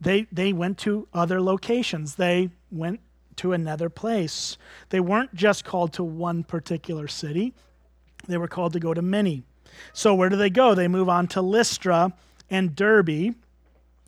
they, 0.00 0.26
they 0.32 0.52
went 0.52 0.78
to 0.78 1.06
other 1.14 1.40
locations. 1.40 2.16
They 2.16 2.50
went 2.70 3.00
to 3.36 3.52
another 3.52 3.88
place. 3.88 4.56
They 4.90 5.00
weren't 5.00 5.34
just 5.34 5.64
called 5.64 5.92
to 5.94 6.04
one 6.04 6.42
particular 6.44 7.08
city, 7.08 7.54
they 8.26 8.38
were 8.38 8.48
called 8.48 8.72
to 8.72 8.80
go 8.80 8.94
to 8.94 9.02
many. 9.02 9.44
So 9.92 10.14
where 10.14 10.28
do 10.28 10.36
they 10.36 10.50
go? 10.50 10.74
They 10.74 10.88
move 10.88 11.08
on 11.08 11.26
to 11.28 11.42
Lystra 11.42 12.12
and 12.50 12.74
Derbe, 12.74 13.34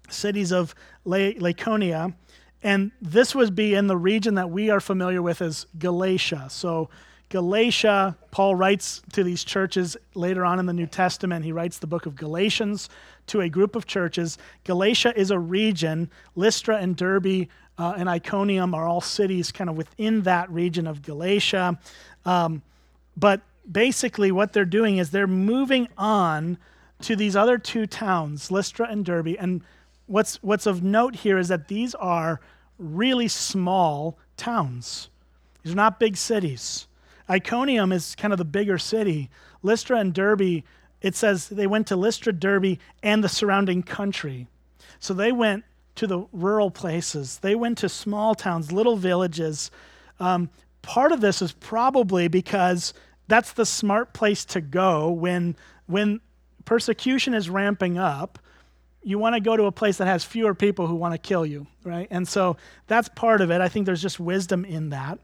cities 0.08 0.52
of 0.52 0.74
Lycaonia, 1.06 2.14
And 2.62 2.90
this 3.00 3.34
would 3.34 3.54
be 3.54 3.74
in 3.74 3.86
the 3.86 3.96
region 3.96 4.34
that 4.34 4.50
we 4.50 4.70
are 4.70 4.80
familiar 4.80 5.22
with 5.22 5.40
as 5.42 5.66
Galatia. 5.78 6.46
So, 6.50 6.88
Galatia, 7.28 8.16
Paul 8.30 8.54
writes 8.54 9.02
to 9.12 9.24
these 9.24 9.42
churches 9.42 9.96
later 10.14 10.44
on 10.44 10.60
in 10.60 10.66
the 10.66 10.72
New 10.72 10.86
Testament. 10.86 11.44
He 11.44 11.50
writes 11.50 11.78
the 11.78 11.86
book 11.86 12.06
of 12.06 12.14
Galatians 12.14 12.88
to 13.26 13.40
a 13.40 13.48
group 13.48 13.74
of 13.74 13.86
churches. 13.86 14.38
Galatia 14.64 15.12
is 15.18 15.32
a 15.32 15.38
region. 15.38 16.08
Lystra 16.36 16.78
and 16.78 16.96
Derbe 16.96 17.48
uh, 17.78 17.94
and 17.96 18.08
Iconium 18.08 18.74
are 18.74 18.86
all 18.86 19.00
cities 19.00 19.50
kind 19.50 19.68
of 19.68 19.76
within 19.76 20.22
that 20.22 20.48
region 20.50 20.86
of 20.86 21.02
Galatia. 21.02 21.78
Um, 22.24 22.62
but 23.16 23.40
basically 23.70 24.32
what 24.32 24.52
they're 24.52 24.64
doing 24.64 24.98
is 24.98 25.10
they're 25.10 25.26
moving 25.26 25.88
on 25.96 26.58
to 27.02 27.16
these 27.16 27.36
other 27.36 27.58
two 27.58 27.86
towns, 27.86 28.50
Lystra 28.50 28.88
and 28.90 29.04
Derbe. 29.04 29.36
And 29.38 29.62
what's, 30.06 30.42
what's 30.42 30.66
of 30.66 30.82
note 30.82 31.16
here 31.16 31.38
is 31.38 31.48
that 31.48 31.68
these 31.68 31.94
are 31.94 32.40
really 32.78 33.28
small 33.28 34.18
towns. 34.36 35.08
These 35.62 35.72
are 35.72 35.76
not 35.76 36.00
big 36.00 36.16
cities. 36.16 36.86
Iconium 37.28 37.92
is 37.92 38.14
kind 38.14 38.32
of 38.32 38.38
the 38.38 38.44
bigger 38.44 38.78
city. 38.78 39.30
Lystra 39.62 39.98
and 39.98 40.14
Derbe, 40.14 40.62
it 41.02 41.14
says 41.14 41.48
they 41.48 41.66
went 41.66 41.86
to 41.88 41.96
Lystra, 41.96 42.32
Derbe, 42.32 42.78
and 43.02 43.22
the 43.22 43.28
surrounding 43.28 43.82
country. 43.82 44.46
So 45.00 45.12
they 45.12 45.32
went 45.32 45.64
to 45.96 46.06
the 46.06 46.26
rural 46.32 46.70
places. 46.70 47.38
They 47.38 47.54
went 47.54 47.78
to 47.78 47.88
small 47.88 48.34
towns, 48.34 48.70
little 48.70 48.96
villages. 48.96 49.70
Um, 50.20 50.50
part 50.82 51.12
of 51.12 51.20
this 51.20 51.42
is 51.42 51.52
probably 51.52 52.28
because 52.28 52.94
that's 53.28 53.52
the 53.52 53.66
smart 53.66 54.12
place 54.12 54.44
to 54.46 54.60
go 54.60 55.10
when 55.10 55.56
when 55.86 56.20
persecution 56.64 57.34
is 57.34 57.48
ramping 57.48 57.98
up. 57.98 58.38
You 59.02 59.18
want 59.18 59.36
to 59.36 59.40
go 59.40 59.56
to 59.56 59.64
a 59.64 59.72
place 59.72 59.98
that 59.98 60.06
has 60.06 60.24
fewer 60.24 60.52
people 60.52 60.88
who 60.88 60.96
want 60.96 61.14
to 61.14 61.18
kill 61.18 61.46
you 61.46 61.68
right? 61.86 62.08
And 62.10 62.26
so 62.28 62.56
that's 62.88 63.08
part 63.08 63.40
of 63.40 63.50
it. 63.50 63.60
I 63.60 63.68
think 63.68 63.86
there's 63.86 64.02
just 64.02 64.20
wisdom 64.20 64.64
in 64.64 64.90
that. 64.90 65.18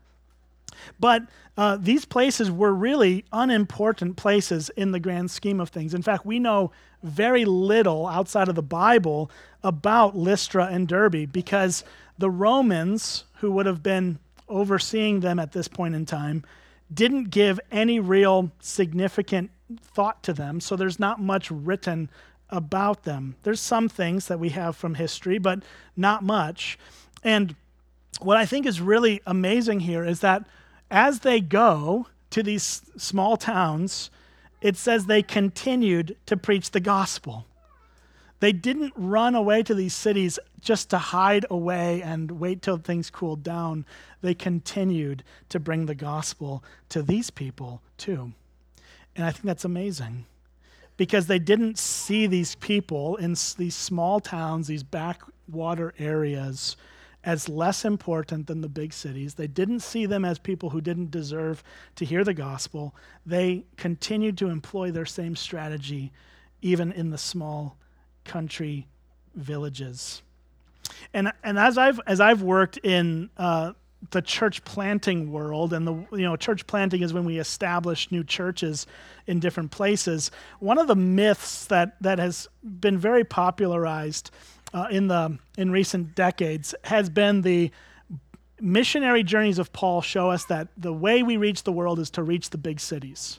But 0.99 1.25
uh, 1.57 1.77
these 1.79 2.07
places 2.07 2.51
were 2.51 2.73
really 2.73 3.25
unimportant 3.33 4.17
places 4.17 4.71
in 4.71 4.93
the 4.93 5.01
grand 5.01 5.31
scheme 5.31 5.61
of 5.61 5.69
things. 5.69 5.93
In 5.93 6.01
fact 6.01 6.25
we 6.25 6.39
know 6.39 6.71
very 7.03 7.45
little 7.45 8.07
outside 8.07 8.49
of 8.49 8.55
the 8.55 8.63
bible 8.63 9.31
about 9.63 10.17
lystra 10.17 10.67
and 10.67 10.87
derbe 10.87 11.31
because 11.33 11.85
the 12.17 12.31
romans 12.31 13.25
who 13.41 13.51
would 13.51 13.67
have 13.67 13.83
been 13.83 14.19
overseeing 14.49 15.21
them 15.21 15.39
at 15.39 15.53
this 15.53 15.67
point 15.67 15.95
in 15.95 16.07
time 16.07 16.45
didn't 16.93 17.31
give 17.31 17.59
any 17.71 18.01
real 18.01 18.51
significant 18.61 19.51
thought 19.81 20.23
to 20.25 20.33
them, 20.33 20.61
so 20.61 20.77
there's 20.77 20.99
not 20.99 21.21
much 21.21 21.51
written 21.51 22.11
about 22.51 23.05
them. 23.05 23.37
There's 23.43 23.61
some 23.61 23.89
things 23.89 24.29
that 24.29 24.39
we 24.39 24.51
have 24.51 24.77
from 24.77 24.95
history, 24.95 25.39
but 25.39 25.63
not 25.97 26.23
much. 26.23 26.79
And 27.25 27.55
what 28.21 28.37
I 28.37 28.47
think 28.47 28.67
is 28.67 28.81
really 28.81 29.21
amazing 29.27 29.81
here 29.81 30.05
is 30.05 30.21
that 30.21 30.45
as 30.91 31.21
they 31.21 31.41
go 31.41 32.07
to 32.31 32.43
these 32.43 32.83
small 32.97 33.37
towns, 33.37 34.11
it 34.61 34.77
says 34.77 35.07
they 35.07 35.23
continued 35.23 36.17
to 36.27 36.37
preach 36.37 36.71
the 36.71 36.81
gospel. 36.81 37.47
They 38.43 38.51
didn't 38.51 38.93
run 38.97 39.37
away 39.37 39.63
to 39.63 39.73
these 39.73 39.95
cities 39.95 40.37
just 40.61 40.91
to 40.91 40.99
hide 40.99 41.47
away 41.49 42.03
and 42.03 42.41
wait 42.41 42.61
till 42.61 42.77
things 42.77 43.09
cooled 43.09 43.45
down. 43.45 43.87
They 44.21 44.35
continued 44.35 45.23
to 45.51 45.61
bring 45.61 45.87
the 45.87 45.95
gospel 45.95 46.65
to 46.89 47.03
these 47.03 47.31
people 47.31 47.83
too. 47.99 48.33
And 49.15 49.25
I 49.25 49.31
think 49.31 49.45
that's 49.45 49.65
amazing 49.65 50.27
because 50.97 51.29
they 51.29 51.39
didn't 51.39 51.79
see 51.79 52.27
these 52.27 52.57
people 52.57 53.15
in 53.15 53.37
these 53.59 53.77
small 53.77 54.19
towns, 54.19 54.67
these 54.67 54.83
backwater 54.83 55.95
areas, 56.01 56.77
as 57.23 57.49
less 57.49 57.85
important 57.85 58.49
than 58.49 58.61
the 58.61 58.69
big 58.69 58.93
cities. 58.93 59.35
They 59.35 59.47
didn't 59.47 59.83
see 59.83 60.05
them 60.05 60.25
as 60.25 60.41
people 60.41 60.71
who 60.71 60.81
didn't 60.81 61.13
deserve 61.13 61.63
to 61.95 62.05
hear 62.05 62.25
the 62.25 62.35
gospel. 62.35 62.93
They 63.25 63.67
continued 63.77 64.37
to 64.39 64.49
employ 64.49 64.91
their 64.91 65.07
same 65.07 65.37
strategy 65.37 66.11
even 66.61 66.91
in 66.91 67.11
the 67.11 67.19
small 67.19 67.77
country 68.25 68.87
villages. 69.35 70.23
And, 71.15 71.33
and 71.43 71.59
as, 71.59 71.79
I've, 71.79 72.01
as 72.07 72.21
I've 72.21 72.43
worked 72.43 72.79
in 72.79 73.31
uh, 73.37 73.73
the 74.11 74.23
church 74.23 74.65
planting 74.65 75.31
world 75.31 75.73
and 75.73 75.87
the 75.87 75.95
you 76.13 76.25
know 76.25 76.37
church 76.37 76.67
planting 76.67 77.03
is 77.03 77.13
when 77.13 77.25
we 77.25 77.39
establish 77.39 78.11
new 78.11 78.25
churches 78.25 78.87
in 79.27 79.39
different 79.39 79.71
places 79.71 80.31
one 80.59 80.77
of 80.77 80.89
the 80.89 80.97
myths 80.97 81.67
that 81.67 81.95
that 82.03 82.19
has 82.19 82.49
been 82.81 82.99
very 82.99 83.23
popularized 83.23 84.31
uh, 84.75 84.89
in 84.91 85.07
the 85.07 85.39
in 85.57 85.71
recent 85.71 86.15
decades 86.15 86.75
has 86.85 87.09
been 87.09 87.43
the 87.43 87.71
missionary 88.61 89.23
journeys 89.23 89.59
of 89.59 89.73
Paul 89.73 90.03
show 90.03 90.31
us 90.31 90.45
that 90.47 90.69
the 90.77 90.93
way 90.93 91.23
we 91.23 91.37
reach 91.37 91.63
the 91.63 91.73
world 91.73 91.99
is 91.99 92.11
to 92.11 92.23
reach 92.23 92.51
the 92.51 92.59
big 92.59 92.81
cities 92.81 93.39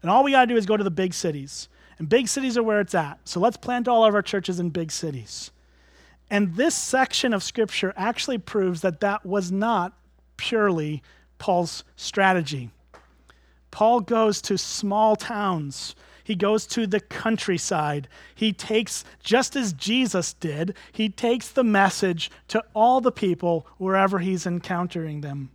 and 0.00 0.10
all 0.10 0.24
we 0.24 0.30
got 0.30 0.42
to 0.42 0.46
do 0.46 0.56
is 0.56 0.64
go 0.64 0.76
to 0.76 0.84
the 0.84 0.90
big 0.90 1.12
cities 1.12 1.68
and 1.98 2.08
big 2.08 2.28
cities 2.28 2.56
are 2.56 2.62
where 2.62 2.80
it's 2.80 2.94
at 2.94 3.18
so 3.24 3.40
let's 3.40 3.56
plant 3.56 3.88
all 3.88 4.04
of 4.04 4.14
our 4.14 4.22
churches 4.22 4.60
in 4.60 4.70
big 4.70 4.90
cities 4.90 5.50
and 6.30 6.56
this 6.56 6.74
section 6.74 7.32
of 7.32 7.42
scripture 7.42 7.92
actually 7.96 8.38
proves 8.38 8.80
that 8.80 9.00
that 9.00 9.24
was 9.24 9.52
not 9.52 9.92
purely 10.36 11.02
Paul's 11.38 11.84
strategy. 11.96 12.70
Paul 13.70 14.00
goes 14.00 14.40
to 14.42 14.56
small 14.56 15.16
towns. 15.16 15.94
He 16.24 16.34
goes 16.34 16.66
to 16.68 16.86
the 16.86 17.00
countryside. 17.00 18.08
He 18.34 18.52
takes, 18.52 19.04
just 19.22 19.54
as 19.54 19.72
Jesus 19.72 20.32
did, 20.32 20.74
he 20.92 21.08
takes 21.08 21.50
the 21.50 21.62
message 21.62 22.30
to 22.48 22.64
all 22.74 23.00
the 23.00 23.12
people 23.12 23.66
wherever 23.78 24.18
he's 24.18 24.46
encountering 24.46 25.20
them. 25.20 25.50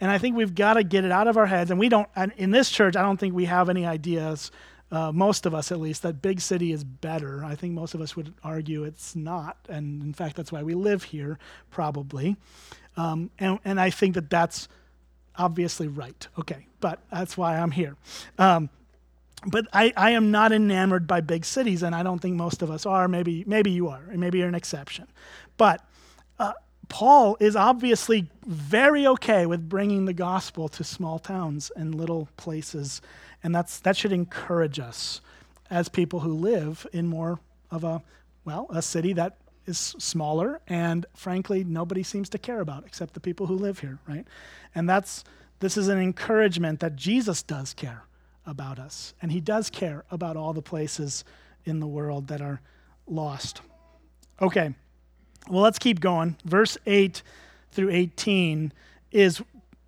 And 0.00 0.10
I 0.10 0.18
think 0.18 0.36
we've 0.36 0.54
got 0.54 0.74
to 0.74 0.84
get 0.84 1.04
it 1.04 1.12
out 1.12 1.28
of 1.28 1.36
our 1.36 1.46
heads. 1.46 1.70
And 1.70 1.80
we 1.80 1.88
don't, 1.88 2.08
in 2.36 2.50
this 2.50 2.70
church, 2.70 2.96
I 2.96 3.02
don't 3.02 3.16
think 3.16 3.34
we 3.34 3.46
have 3.46 3.68
any 3.68 3.86
ideas 3.86 4.50
uh, 4.96 5.12
most 5.12 5.44
of 5.44 5.54
us 5.54 5.70
at 5.70 5.78
least, 5.78 6.02
that 6.02 6.22
big 6.22 6.40
city 6.40 6.72
is 6.72 6.82
better. 6.82 7.44
I 7.44 7.54
think 7.54 7.74
most 7.74 7.92
of 7.94 8.00
us 8.00 8.16
would 8.16 8.32
argue 8.42 8.84
it's 8.84 9.14
not. 9.14 9.58
And 9.68 10.02
in 10.02 10.14
fact, 10.14 10.36
that's 10.36 10.50
why 10.50 10.62
we 10.62 10.74
live 10.74 11.02
here, 11.02 11.38
probably. 11.70 12.36
Um, 12.96 13.30
and, 13.38 13.58
and 13.62 13.78
I 13.78 13.90
think 13.90 14.14
that 14.14 14.30
that's 14.30 14.68
obviously 15.36 15.86
right. 15.86 16.26
Okay, 16.38 16.66
but 16.80 16.98
that's 17.12 17.36
why 17.36 17.58
I'm 17.58 17.72
here. 17.72 17.96
Um, 18.38 18.70
but 19.46 19.66
I, 19.70 19.92
I 19.98 20.12
am 20.12 20.30
not 20.30 20.50
enamored 20.50 21.06
by 21.06 21.20
big 21.20 21.44
cities, 21.44 21.82
and 21.82 21.94
I 21.94 22.02
don't 22.02 22.20
think 22.20 22.36
most 22.36 22.62
of 22.62 22.70
us 22.70 22.86
are. 22.86 23.06
Maybe, 23.06 23.44
maybe 23.46 23.70
you 23.70 23.88
are, 23.88 24.02
and 24.10 24.18
maybe 24.18 24.38
you're 24.38 24.48
an 24.48 24.54
exception. 24.54 25.08
But 25.58 25.84
uh, 26.38 26.54
Paul 26.88 27.36
is 27.38 27.54
obviously 27.54 28.30
very 28.46 29.06
okay 29.06 29.44
with 29.44 29.68
bringing 29.68 30.06
the 30.06 30.14
gospel 30.14 30.68
to 30.70 30.82
small 30.82 31.18
towns 31.18 31.70
and 31.76 31.94
little 31.94 32.30
places 32.38 33.02
and 33.46 33.54
that's, 33.54 33.78
that 33.78 33.96
should 33.96 34.10
encourage 34.10 34.80
us 34.80 35.20
as 35.70 35.88
people 35.88 36.18
who 36.18 36.32
live 36.32 36.84
in 36.92 37.06
more 37.06 37.38
of 37.70 37.84
a, 37.84 38.02
well, 38.44 38.66
a 38.70 38.82
city 38.82 39.12
that 39.12 39.36
is 39.66 39.78
smaller 39.78 40.60
and 40.66 41.06
frankly 41.14 41.62
nobody 41.62 42.02
seems 42.02 42.28
to 42.30 42.38
care 42.38 42.60
about 42.60 42.82
except 42.84 43.14
the 43.14 43.20
people 43.20 43.46
who 43.46 43.54
live 43.54 43.78
here, 43.78 44.00
right? 44.08 44.26
And 44.74 44.88
that's, 44.88 45.22
this 45.60 45.76
is 45.76 45.86
an 45.86 46.00
encouragement 46.00 46.80
that 46.80 46.96
Jesus 46.96 47.44
does 47.44 47.72
care 47.72 48.02
about 48.46 48.80
us. 48.80 49.14
And 49.22 49.30
he 49.30 49.40
does 49.40 49.70
care 49.70 50.04
about 50.10 50.36
all 50.36 50.52
the 50.52 50.60
places 50.60 51.22
in 51.64 51.78
the 51.78 51.86
world 51.86 52.26
that 52.26 52.40
are 52.40 52.60
lost. 53.06 53.60
Okay, 54.42 54.74
well, 55.48 55.62
let's 55.62 55.78
keep 55.78 56.00
going. 56.00 56.34
Verse 56.44 56.76
8 56.84 57.22
through 57.70 57.90
18 57.90 58.72
is 59.12 59.40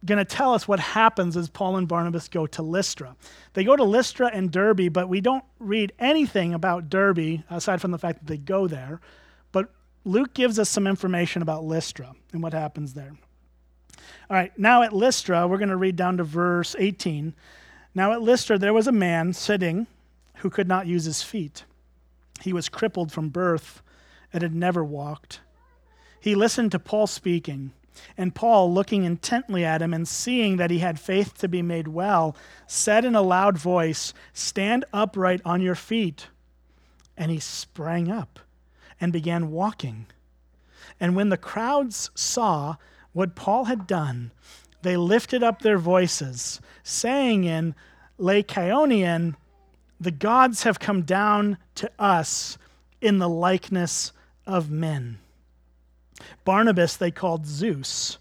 going 0.05 0.19
to 0.19 0.25
tell 0.25 0.55
us 0.55 0.69
what 0.69 0.79
happens 0.79 1.37
as 1.37 1.49
Paul 1.49 1.77
and 1.77 1.89
Barnabas 1.89 2.29
go 2.29 2.47
to 2.47 2.63
Lystra. 2.63 3.17
They 3.55 3.65
go 3.65 3.77
to 3.77 3.85
Lystra 3.85 4.31
and 4.33 4.51
Derbe, 4.51 4.93
but 4.93 5.09
we 5.09 5.21
don't 5.21 5.45
read 5.59 5.93
anything 5.99 6.55
about 6.55 6.89
Derbe 6.89 7.43
aside 7.51 7.81
from 7.81 7.91
the 7.91 7.99
fact 7.99 8.21
that 8.21 8.27
they 8.27 8.39
go 8.39 8.69
there. 8.69 9.01
But 9.51 9.71
Luke 10.05 10.35
gives 10.35 10.59
us 10.59 10.71
some 10.71 10.87
information 10.87 11.43
about 11.43 11.65
Lystra 11.65 12.15
and 12.33 12.43
what 12.43 12.53
happens 12.53 12.95
there. 12.95 13.17
All 14.31 14.37
right, 14.37 14.57
now 14.59 14.83
at 14.83 14.93
Lystra, 14.93 15.49
we're 15.49 15.59
going 15.59 15.69
to 15.71 15.77
read 15.77 15.97
down 15.97 16.19
to 16.19 16.25
verse 16.25 16.77
18. 16.79 17.35
Now 17.95 18.13
at 18.13 18.23
Lystra, 18.23 18.59
there 18.59 18.75
was 18.75 18.87
a 18.87 18.93
man 18.93 19.33
sitting 19.33 19.87
who 20.37 20.51
could 20.51 20.69
not 20.69 20.87
use 20.87 21.05
his 21.05 21.23
feet. 21.23 21.65
He 22.43 22.53
was 22.53 22.69
crippled 22.69 23.11
from 23.11 23.31
birth 23.31 23.83
and 24.33 24.43
had 24.43 24.55
never 24.55 24.85
walked. 24.85 25.41
He 26.21 26.35
listened 26.35 26.71
to 26.73 26.79
Paul 26.79 27.07
speaking 27.07 27.73
and 28.17 28.35
Paul, 28.35 28.73
looking 28.73 29.05
intently 29.05 29.65
at 29.65 29.83
him 29.83 29.95
and 29.95 30.07
seeing 30.07 30.57
that 30.57 30.71
he 30.71 30.81
had 30.81 30.99
faith 30.99 31.37
to 31.39 31.49
be 31.49 31.63
made 31.63 31.89
well, 31.89 32.37
said 32.67 33.05
in 33.05 33.15
a 33.15 33.23
loud 33.23 33.59
voice, 33.59 34.13
Stand 34.33 34.85
upright 34.93 35.41
on 35.45 35.61
your 35.61 35.75
feet. 35.75 36.29
And 37.17 37.31
he 37.31 37.41
sprang 37.41 38.11
up 38.11 38.41
and 39.01 39.13
began 39.13 39.51
walking. 39.51 40.07
And 41.01 41.15
when 41.15 41.29
the 41.29 41.37
crowds 41.37 42.11
saw 42.15 42.77
what 43.13 43.35
Paul 43.35 43.65
had 43.65 43.87
done, 43.87 44.33
they 44.83 44.97
lifted 44.97 45.43
up 45.43 45.63
their 45.63 45.79
voices, 45.79 46.61
saying 46.83 47.45
in 47.45 47.75
Lycaonian, 48.19 49.35
The 50.01 50.11
gods 50.11 50.63
have 50.63 50.79
come 50.79 51.03
down 51.03 51.59
to 51.77 51.91
us 51.99 52.59
in 53.01 53.19
the 53.19 53.29
likeness 53.29 54.13
of 54.47 54.71
men. 54.71 55.19
Barnabas 56.45 56.97
they 56.97 57.11
called 57.11 57.47
Zeus, 57.47 58.19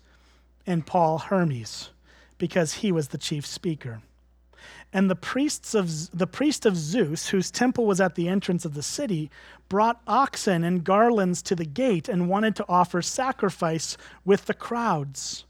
and 0.65 0.85
Paul 0.85 1.17
Hermes, 1.17 1.89
because 2.37 2.75
he 2.75 2.91
was 2.91 3.09
the 3.09 3.17
chief 3.17 3.45
speaker. 3.45 4.01
And 4.93 5.09
the 5.09 5.15
priests 5.15 5.73
of 5.73 6.17
the 6.17 6.27
priest 6.27 6.65
of 6.65 6.77
Zeus, 6.77 7.29
whose 7.29 7.51
temple 7.51 7.85
was 7.85 7.99
at 7.99 8.15
the 8.15 8.27
entrance 8.27 8.65
of 8.65 8.73
the 8.73 8.83
city, 8.83 9.29
brought 9.69 10.01
oxen 10.07 10.63
and 10.63 10.83
garlands 10.83 11.41
to 11.43 11.55
the 11.55 11.65
gate 11.65 12.07
and 12.07 12.29
wanted 12.29 12.55
to 12.55 12.65
offer 12.69 13.01
sacrifice 13.01 13.97
with 14.23 14.45
the 14.45 14.53
crowds. 14.53 15.45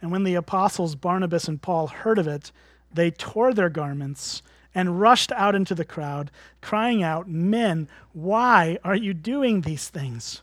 And 0.00 0.10
when 0.10 0.24
the 0.24 0.34
apostles 0.34 0.94
Barnabas 0.94 1.48
and 1.48 1.62
Paul 1.62 1.86
heard 1.86 2.18
of 2.18 2.28
it, 2.28 2.52
they 2.92 3.10
tore 3.10 3.54
their 3.54 3.70
garments 3.70 4.42
and 4.74 5.00
rushed 5.00 5.32
out 5.32 5.54
into 5.54 5.74
the 5.74 5.84
crowd, 5.84 6.30
crying 6.60 7.02
out, 7.02 7.28
Men, 7.28 7.88
why 8.12 8.78
are 8.84 8.96
you 8.96 9.14
doing 9.14 9.60
these 9.62 9.88
things? 9.88 10.42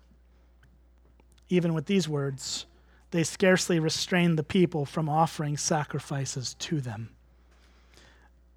even 1.51 1.73
with 1.73 1.85
these 1.85 2.07
words, 2.07 2.65
they 3.11 3.23
scarcely 3.23 3.77
restrained 3.77 4.39
the 4.39 4.43
people 4.43 4.85
from 4.85 5.09
offering 5.09 5.57
sacrifices 5.57 6.53
to 6.55 6.79
them. 6.79 7.09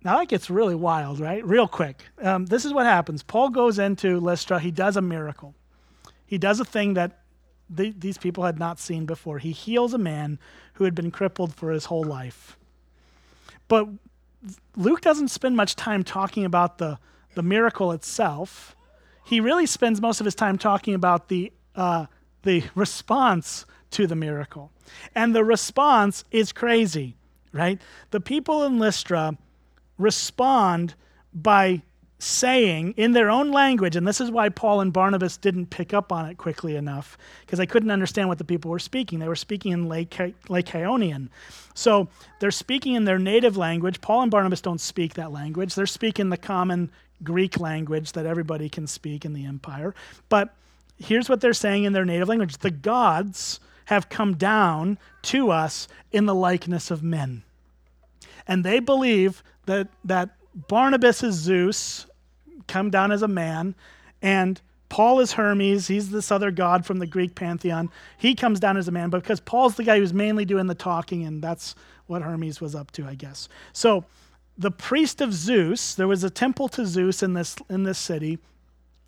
Now 0.04 0.18
that 0.18 0.28
gets 0.28 0.48
really 0.48 0.76
wild, 0.76 1.18
right? 1.18 1.44
Real 1.44 1.66
quick. 1.66 2.04
Um, 2.22 2.46
this 2.46 2.64
is 2.64 2.72
what 2.72 2.86
happens. 2.86 3.22
Paul 3.22 3.50
goes 3.50 3.78
into 3.78 4.20
Lystra. 4.20 4.60
He 4.60 4.70
does 4.70 4.96
a 4.96 5.00
miracle. 5.00 5.54
He 6.24 6.38
does 6.38 6.60
a 6.60 6.64
thing 6.64 6.94
that 6.94 7.20
the, 7.68 7.90
these 7.90 8.18
people 8.18 8.44
had 8.44 8.58
not 8.58 8.78
seen 8.78 9.06
before. 9.06 9.38
He 9.38 9.52
heals 9.52 9.92
a 9.92 9.98
man 9.98 10.38
who 10.74 10.84
had 10.84 10.94
been 10.94 11.10
crippled 11.10 11.54
for 11.54 11.72
his 11.72 11.86
whole 11.86 12.04
life. 12.04 12.56
But 13.66 13.88
Luke 14.76 15.00
doesn't 15.00 15.28
spend 15.28 15.56
much 15.56 15.74
time 15.74 16.04
talking 16.04 16.44
about 16.44 16.78
the, 16.78 16.98
the 17.34 17.42
miracle 17.42 17.90
itself. 17.90 18.76
He 19.24 19.40
really 19.40 19.66
spends 19.66 20.00
most 20.00 20.20
of 20.20 20.26
his 20.26 20.34
time 20.34 20.58
talking 20.58 20.94
about 20.94 21.28
the 21.28 21.50
uh, 21.74 22.06
the 22.44 22.64
response 22.74 23.66
to 23.90 24.06
the 24.06 24.16
miracle. 24.16 24.70
And 25.14 25.34
the 25.34 25.44
response 25.44 26.24
is 26.30 26.52
crazy, 26.52 27.16
right? 27.52 27.80
The 28.10 28.20
people 28.20 28.64
in 28.64 28.78
Lystra 28.78 29.36
respond 29.98 30.94
by 31.32 31.82
saying 32.18 32.94
in 32.96 33.12
their 33.12 33.28
own 33.28 33.50
language, 33.50 33.96
and 33.96 34.06
this 34.06 34.20
is 34.20 34.30
why 34.30 34.48
Paul 34.48 34.80
and 34.80 34.92
Barnabas 34.92 35.36
didn't 35.36 35.66
pick 35.66 35.92
up 35.92 36.10
on 36.10 36.26
it 36.26 36.38
quickly 36.38 36.76
enough, 36.76 37.18
because 37.40 37.58
they 37.58 37.66
couldn't 37.66 37.90
understand 37.90 38.28
what 38.28 38.38
the 38.38 38.44
people 38.44 38.70
were 38.70 38.78
speaking. 38.78 39.18
They 39.18 39.28
were 39.28 39.36
speaking 39.36 39.72
in 39.72 39.88
Lycaonian. 39.88 41.28
So 41.74 42.08
they're 42.40 42.50
speaking 42.50 42.94
in 42.94 43.04
their 43.04 43.18
native 43.18 43.56
language. 43.56 44.00
Paul 44.00 44.22
and 44.22 44.30
Barnabas 44.30 44.60
don't 44.60 44.80
speak 44.80 45.14
that 45.14 45.32
language. 45.32 45.74
They're 45.74 45.86
speaking 45.86 46.30
the 46.30 46.36
common 46.36 46.90
Greek 47.22 47.60
language 47.60 48.12
that 48.12 48.26
everybody 48.26 48.68
can 48.68 48.86
speak 48.86 49.24
in 49.24 49.34
the 49.34 49.44
empire. 49.44 49.94
But 50.28 50.54
here's 50.98 51.28
what 51.28 51.40
they're 51.40 51.52
saying 51.52 51.84
in 51.84 51.92
their 51.92 52.04
native 52.04 52.28
language 52.28 52.58
the 52.58 52.70
gods 52.70 53.60
have 53.86 54.08
come 54.08 54.34
down 54.34 54.98
to 55.22 55.50
us 55.50 55.88
in 56.10 56.26
the 56.26 56.34
likeness 56.34 56.90
of 56.90 57.02
men. 57.02 57.42
And 58.46 58.64
they 58.64 58.80
believe 58.80 59.42
that, 59.66 59.88
that 60.04 60.30
Barnabas 60.54 61.22
is 61.22 61.34
Zeus, 61.34 62.06
come 62.66 62.90
down 62.90 63.12
as 63.12 63.22
a 63.22 63.28
man, 63.28 63.74
and 64.22 64.60
Paul 64.88 65.20
is 65.20 65.32
Hermes. 65.32 65.88
He's 65.88 66.10
this 66.10 66.30
other 66.30 66.50
god 66.50 66.86
from 66.86 66.98
the 66.98 67.06
Greek 67.06 67.34
pantheon. 67.34 67.90
He 68.16 68.34
comes 68.34 68.60
down 68.60 68.76
as 68.76 68.86
a 68.86 68.92
man, 68.92 69.10
but 69.10 69.22
because 69.22 69.40
Paul's 69.40 69.74
the 69.74 69.84
guy 69.84 69.98
who's 69.98 70.14
mainly 70.14 70.44
doing 70.44 70.66
the 70.66 70.74
talking, 70.74 71.24
and 71.24 71.42
that's 71.42 71.74
what 72.06 72.22
Hermes 72.22 72.60
was 72.60 72.74
up 72.74 72.90
to, 72.92 73.06
I 73.06 73.14
guess. 73.14 73.48
So 73.72 74.04
the 74.56 74.70
priest 74.70 75.20
of 75.20 75.34
Zeus, 75.34 75.94
there 75.94 76.06
was 76.06 76.22
a 76.22 76.30
temple 76.30 76.68
to 76.68 76.86
Zeus 76.86 77.22
in 77.22 77.34
this 77.34 77.56
in 77.68 77.82
this 77.82 77.98
city, 77.98 78.38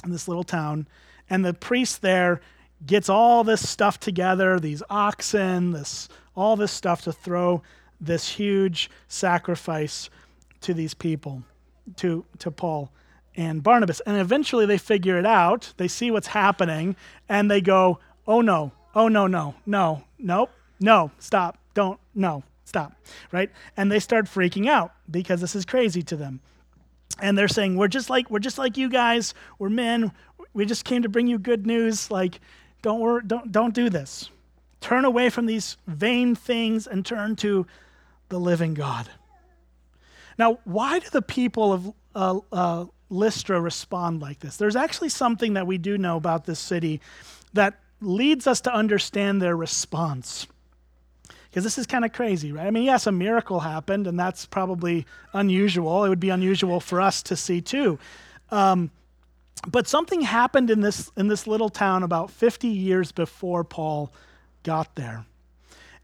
in 0.05 0.11
this 0.11 0.27
little 0.27 0.45
town, 0.45 0.89
and 1.29 1.45
the 1.45 1.55
priest 1.55 2.03
there 2.03 2.41
gets 2.85 3.09
all 3.09 3.45
this 3.45 3.67
stuff 3.67 3.99
together, 3.99 4.61
these 4.61 4.83
oxen, 4.91 5.73
this 5.73 6.09
all 6.35 6.57
this 6.57 6.73
stuff 6.73 7.03
to 7.03 7.13
throw 7.13 7.63
this 8.01 8.29
huge 8.29 8.91
sacrifice 9.09 10.11
to 10.61 10.75
these 10.75 10.95
people, 10.95 11.43
to 11.97 12.25
to 12.39 12.51
Paul 12.51 12.91
and 13.37 13.63
Barnabas. 13.63 14.01
And 14.01 14.17
eventually 14.19 14.67
they 14.67 14.79
figure 14.79 15.19
it 15.19 15.27
out. 15.27 15.73
They 15.77 15.89
see 15.89 16.11
what's 16.11 16.29
happening 16.29 16.97
and 17.29 17.51
they 17.51 17.61
go, 17.61 17.99
"Oh 18.27 18.41
no. 18.41 18.73
Oh 18.95 19.09
no, 19.09 19.27
no. 19.27 19.55
No. 19.65 20.05
Nope. 20.19 20.51
No. 20.81 21.11
Stop. 21.19 21.59
Don't. 21.75 22.01
No. 22.15 22.43
Stop." 22.65 22.95
Right? 23.33 23.51
And 23.77 23.91
they 23.91 24.01
start 24.01 24.27
freaking 24.27 24.67
out 24.69 24.93
because 25.11 25.41
this 25.41 25.55
is 25.55 25.65
crazy 25.65 26.03
to 26.03 26.17
them. 26.17 26.41
And 27.21 27.37
they're 27.39 27.49
saying, 27.49 27.77
"We're 27.77 27.89
just 27.89 28.11
like 28.11 28.31
we're 28.31 28.39
just 28.39 28.59
like 28.59 28.77
you 28.77 28.89
guys. 28.89 29.33
We're 29.59 29.71
men. 29.71 30.13
We 30.57 30.65
just 30.65 30.85
came 30.85 31.03
to 31.03 31.09
bring 31.09 31.27
you 31.27 31.39
good 31.39 31.67
news. 31.67 32.11
Like 32.11 32.41
don't 32.83 33.01
worry, 33.01 33.23
don't 33.27 33.53
don't 33.53 33.75
do 33.75 33.91
this. 33.91 34.31
Turn 34.81 35.05
away 35.05 35.29
from 35.29 35.47
these 35.47 35.77
vain 35.87 36.35
things 36.35 36.87
and 36.87 37.05
turn 37.05 37.37
to 37.37 37.67
the 38.31 38.41
living 38.41 38.75
God." 38.75 39.09
Now, 40.39 40.59
why 40.65 40.99
do 40.99 41.09
the 41.11 41.23
people 41.23 41.73
of 41.73 41.93
uh, 42.15 42.41
uh, 42.53 42.85
Lystra 43.11 43.61
respond 43.61 44.21
like 44.21 44.41
this? 44.41 44.57
There's 44.57 44.77
actually 44.77 45.11
something 45.11 45.55
that 45.55 45.67
we 45.67 45.79
do 45.79 45.99
know 45.99 46.17
about 46.17 46.45
this 46.45 46.59
city 46.59 47.01
that 47.53 47.79
leads 48.01 48.47
us 48.47 48.61
to 48.63 48.75
understand 48.75 49.41
their 49.41 49.57
response. 49.57 50.47
Because 51.49 51.65
this 51.65 51.79
is 51.79 51.87
kind 51.87 52.05
of 52.05 52.13
crazy, 52.13 52.53
right? 52.53 52.67
I 52.67 52.71
mean, 52.71 52.85
yes, 52.85 53.07
a 53.07 53.13
miracle 53.13 53.61
happened, 53.61 54.07
and 54.07 54.19
that's 54.19 54.45
probably 54.45 55.07
unusual. 55.33 56.05
It 56.05 56.11
would 56.11 56.21
be 56.21 56.31
unusual 56.31 56.81
for 56.81 57.01
us 57.01 57.23
to 57.25 57.37
see 57.37 57.63
too. 57.63 57.99
Um, 58.51 58.91
but 59.67 59.89
something 59.89 60.21
happened 60.21 60.71
in 60.71 60.81
this 60.81 61.11
in 61.17 61.29
this 61.29 61.47
little 61.47 61.69
town 61.69 62.03
about 62.03 62.31
50 62.31 62.69
years 62.69 63.13
before 63.13 63.65
Paul 63.65 64.13
got 64.63 64.95
there. 64.95 65.27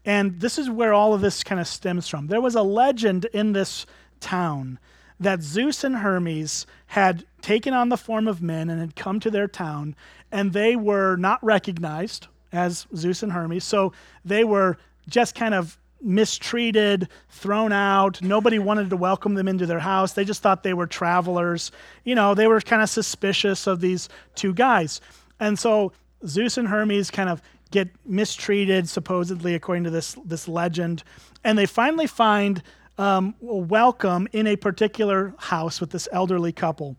And 0.05 0.39
this 0.39 0.57
is 0.57 0.69
where 0.69 0.93
all 0.93 1.13
of 1.13 1.21
this 1.21 1.43
kind 1.43 1.61
of 1.61 1.67
stems 1.67 2.07
from. 2.07 2.27
There 2.27 2.41
was 2.41 2.55
a 2.55 2.61
legend 2.61 3.25
in 3.25 3.53
this 3.53 3.85
town 4.19 4.79
that 5.19 5.41
Zeus 5.41 5.83
and 5.83 5.97
Hermes 5.97 6.65
had 6.87 7.25
taken 7.41 7.73
on 7.73 7.89
the 7.89 7.97
form 7.97 8.27
of 8.27 8.41
men 8.41 8.69
and 8.69 8.79
had 8.79 8.95
come 8.95 9.19
to 9.21 9.31
their 9.31 9.47
town, 9.47 9.95
and 10.31 10.51
they 10.51 10.75
were 10.75 11.15
not 11.15 11.43
recognized 11.43 12.27
as 12.51 12.85
Zeus 12.95 13.23
and 13.23 13.31
Hermes. 13.31 13.63
So 13.63 13.93
they 14.25 14.43
were 14.43 14.77
just 15.07 15.35
kind 15.35 15.53
of 15.53 15.77
mistreated, 16.03 17.07
thrown 17.29 17.71
out. 17.71 18.21
Nobody 18.21 18.59
wanted 18.59 18.89
to 18.89 18.97
welcome 18.97 19.35
them 19.35 19.47
into 19.47 19.65
their 19.65 19.79
house. 19.79 20.13
They 20.13 20.25
just 20.25 20.41
thought 20.41 20.63
they 20.63 20.73
were 20.73 20.87
travelers. 20.87 21.71
You 22.03 22.15
know, 22.15 22.33
they 22.33 22.47
were 22.47 22.61
kind 22.61 22.81
of 22.81 22.89
suspicious 22.89 23.67
of 23.67 23.81
these 23.81 24.09
two 24.35 24.53
guys. 24.53 25.01
And 25.39 25.57
so 25.57 25.93
Zeus 26.25 26.57
and 26.57 26.67
Hermes 26.67 27.09
kind 27.09 27.29
of 27.29 27.41
get 27.71 27.89
mistreated, 28.05 28.87
supposedly, 28.87 29.55
according 29.55 29.83
to 29.85 29.89
this, 29.89 30.15
this 30.25 30.47
legend. 30.47 31.03
And 31.43 31.57
they 31.57 31.65
finally 31.65 32.07
find 32.07 32.61
um, 32.97 33.33
welcome 33.41 34.27
in 34.31 34.45
a 34.45 34.55
particular 34.55 35.33
house 35.37 35.81
with 35.81 35.89
this 35.89 36.07
elderly 36.11 36.51
couple 36.51 36.95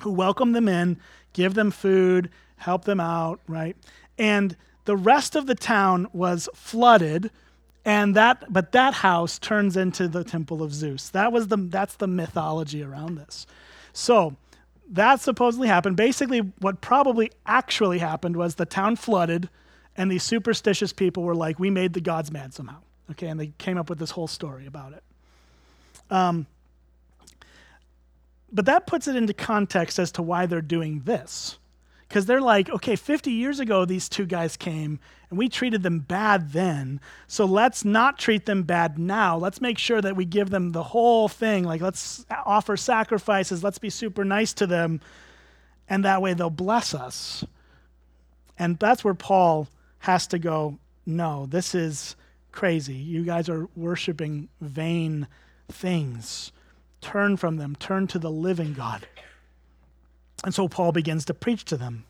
who 0.00 0.12
welcome 0.12 0.52
them 0.52 0.68
in, 0.68 0.98
give 1.32 1.54
them 1.54 1.70
food, 1.70 2.30
help 2.56 2.84
them 2.84 3.00
out, 3.00 3.40
right? 3.48 3.76
And 4.18 4.56
the 4.84 4.96
rest 4.96 5.34
of 5.34 5.46
the 5.46 5.54
town 5.54 6.06
was 6.12 6.48
flooded 6.54 7.30
and 7.84 8.14
that 8.14 8.44
but 8.52 8.72
that 8.72 8.94
house 8.94 9.38
turns 9.38 9.76
into 9.76 10.08
the 10.08 10.24
temple 10.24 10.62
of 10.62 10.72
Zeus. 10.72 11.08
That 11.10 11.32
was 11.32 11.48
the 11.48 11.56
that's 11.56 11.96
the 11.96 12.06
mythology 12.06 12.82
around 12.82 13.16
this. 13.16 13.46
So, 13.92 14.36
that 14.90 15.20
supposedly 15.20 15.68
happened. 15.68 15.96
Basically 15.96 16.40
what 16.60 16.80
probably 16.80 17.30
actually 17.46 17.98
happened 17.98 18.36
was 18.36 18.54
the 18.54 18.66
town 18.66 18.96
flooded 18.96 19.48
and 19.96 20.10
these 20.10 20.22
superstitious 20.22 20.92
people 20.92 21.22
were 21.22 21.34
like 21.34 21.58
we 21.58 21.70
made 21.70 21.92
the 21.92 22.00
gods 22.00 22.32
mad 22.32 22.54
somehow. 22.54 22.78
Okay, 23.10 23.28
and 23.28 23.38
they 23.38 23.52
came 23.58 23.76
up 23.76 23.90
with 23.90 23.98
this 23.98 24.10
whole 24.12 24.26
story 24.26 24.66
about 24.66 24.94
it. 24.94 25.02
Um, 26.10 26.46
but 28.50 28.66
that 28.66 28.86
puts 28.86 29.08
it 29.08 29.16
into 29.16 29.34
context 29.34 29.98
as 29.98 30.12
to 30.12 30.22
why 30.22 30.46
they're 30.46 30.62
doing 30.62 31.02
this. 31.04 31.58
Because 32.08 32.26
they're 32.26 32.40
like, 32.40 32.70
okay, 32.70 32.96
50 32.96 33.30
years 33.30 33.60
ago, 33.60 33.84
these 33.84 34.08
two 34.08 34.26
guys 34.26 34.56
came 34.56 35.00
and 35.30 35.38
we 35.38 35.48
treated 35.48 35.82
them 35.82 36.00
bad 36.00 36.52
then. 36.52 37.00
So 37.26 37.44
let's 37.44 37.84
not 37.84 38.18
treat 38.18 38.46
them 38.46 38.62
bad 38.62 38.98
now. 38.98 39.36
Let's 39.36 39.60
make 39.60 39.78
sure 39.78 40.00
that 40.00 40.14
we 40.14 40.24
give 40.24 40.50
them 40.50 40.72
the 40.72 40.82
whole 40.82 41.28
thing. 41.28 41.64
Like, 41.64 41.80
let's 41.80 42.24
offer 42.44 42.76
sacrifices. 42.76 43.64
Let's 43.64 43.78
be 43.78 43.90
super 43.90 44.24
nice 44.24 44.52
to 44.54 44.66
them. 44.66 45.00
And 45.88 46.04
that 46.04 46.22
way 46.22 46.34
they'll 46.34 46.50
bless 46.50 46.94
us. 46.94 47.44
And 48.58 48.78
that's 48.78 49.02
where 49.02 49.14
Paul 49.14 49.68
has 50.00 50.26
to 50.28 50.38
go, 50.38 50.78
no, 51.06 51.46
this 51.46 51.74
is 51.74 52.16
crazy. 52.52 52.94
You 52.94 53.24
guys 53.24 53.48
are 53.48 53.68
worshiping 53.74 54.48
vain 54.60 55.26
things. 55.68 56.52
Turn 57.00 57.36
from 57.36 57.56
them, 57.56 57.74
turn 57.76 58.06
to 58.08 58.18
the 58.18 58.30
living 58.30 58.74
God. 58.74 59.06
And 60.44 60.54
so 60.54 60.68
Paul 60.68 60.92
begins 60.92 61.24
to 61.26 61.34
preach 61.34 61.64
to 61.66 61.76
them. 61.76 62.04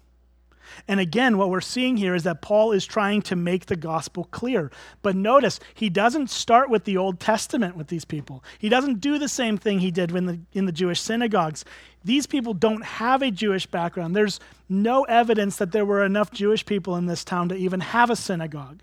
And 0.88 0.98
again, 0.98 1.38
what 1.38 1.50
we're 1.50 1.60
seeing 1.60 1.96
here 1.96 2.14
is 2.14 2.24
that 2.24 2.42
Paul 2.42 2.72
is 2.72 2.84
trying 2.84 3.22
to 3.22 3.36
make 3.36 3.66
the 3.66 3.76
gospel 3.76 4.24
clear. 4.30 4.70
But 5.02 5.14
notice, 5.14 5.60
he 5.74 5.88
doesn't 5.88 6.30
start 6.30 6.68
with 6.68 6.84
the 6.84 6.96
Old 6.96 7.20
Testament 7.20 7.76
with 7.76 7.88
these 7.88 8.04
people. 8.04 8.42
He 8.58 8.68
doesn't 8.68 9.00
do 9.00 9.18
the 9.18 9.28
same 9.28 9.56
thing 9.56 9.78
he 9.78 9.90
did 9.90 10.10
in 10.10 10.26
the, 10.26 10.40
in 10.52 10.64
the 10.66 10.72
Jewish 10.72 11.00
synagogues. 11.00 11.64
These 12.04 12.26
people 12.26 12.54
don't 12.54 12.84
have 12.84 13.22
a 13.22 13.30
Jewish 13.30 13.66
background. 13.66 14.16
There's 14.16 14.40
no 14.68 15.04
evidence 15.04 15.56
that 15.56 15.72
there 15.72 15.86
were 15.86 16.04
enough 16.04 16.32
Jewish 16.32 16.66
people 16.66 16.96
in 16.96 17.06
this 17.06 17.24
town 17.24 17.50
to 17.50 17.54
even 17.54 17.80
have 17.80 18.10
a 18.10 18.16
synagogue. 18.16 18.80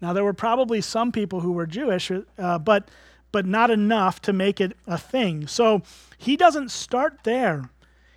Now, 0.00 0.12
there 0.12 0.24
were 0.24 0.32
probably 0.32 0.80
some 0.80 1.12
people 1.12 1.40
who 1.40 1.52
were 1.52 1.66
Jewish, 1.66 2.10
uh, 2.38 2.58
but 2.58 2.88
but 3.32 3.44
not 3.44 3.70
enough 3.70 4.22
to 4.22 4.32
make 4.32 4.62
it 4.62 4.74
a 4.86 4.96
thing. 4.96 5.46
So 5.46 5.82
he 6.16 6.36
doesn't 6.36 6.70
start 6.70 7.18
there. 7.24 7.68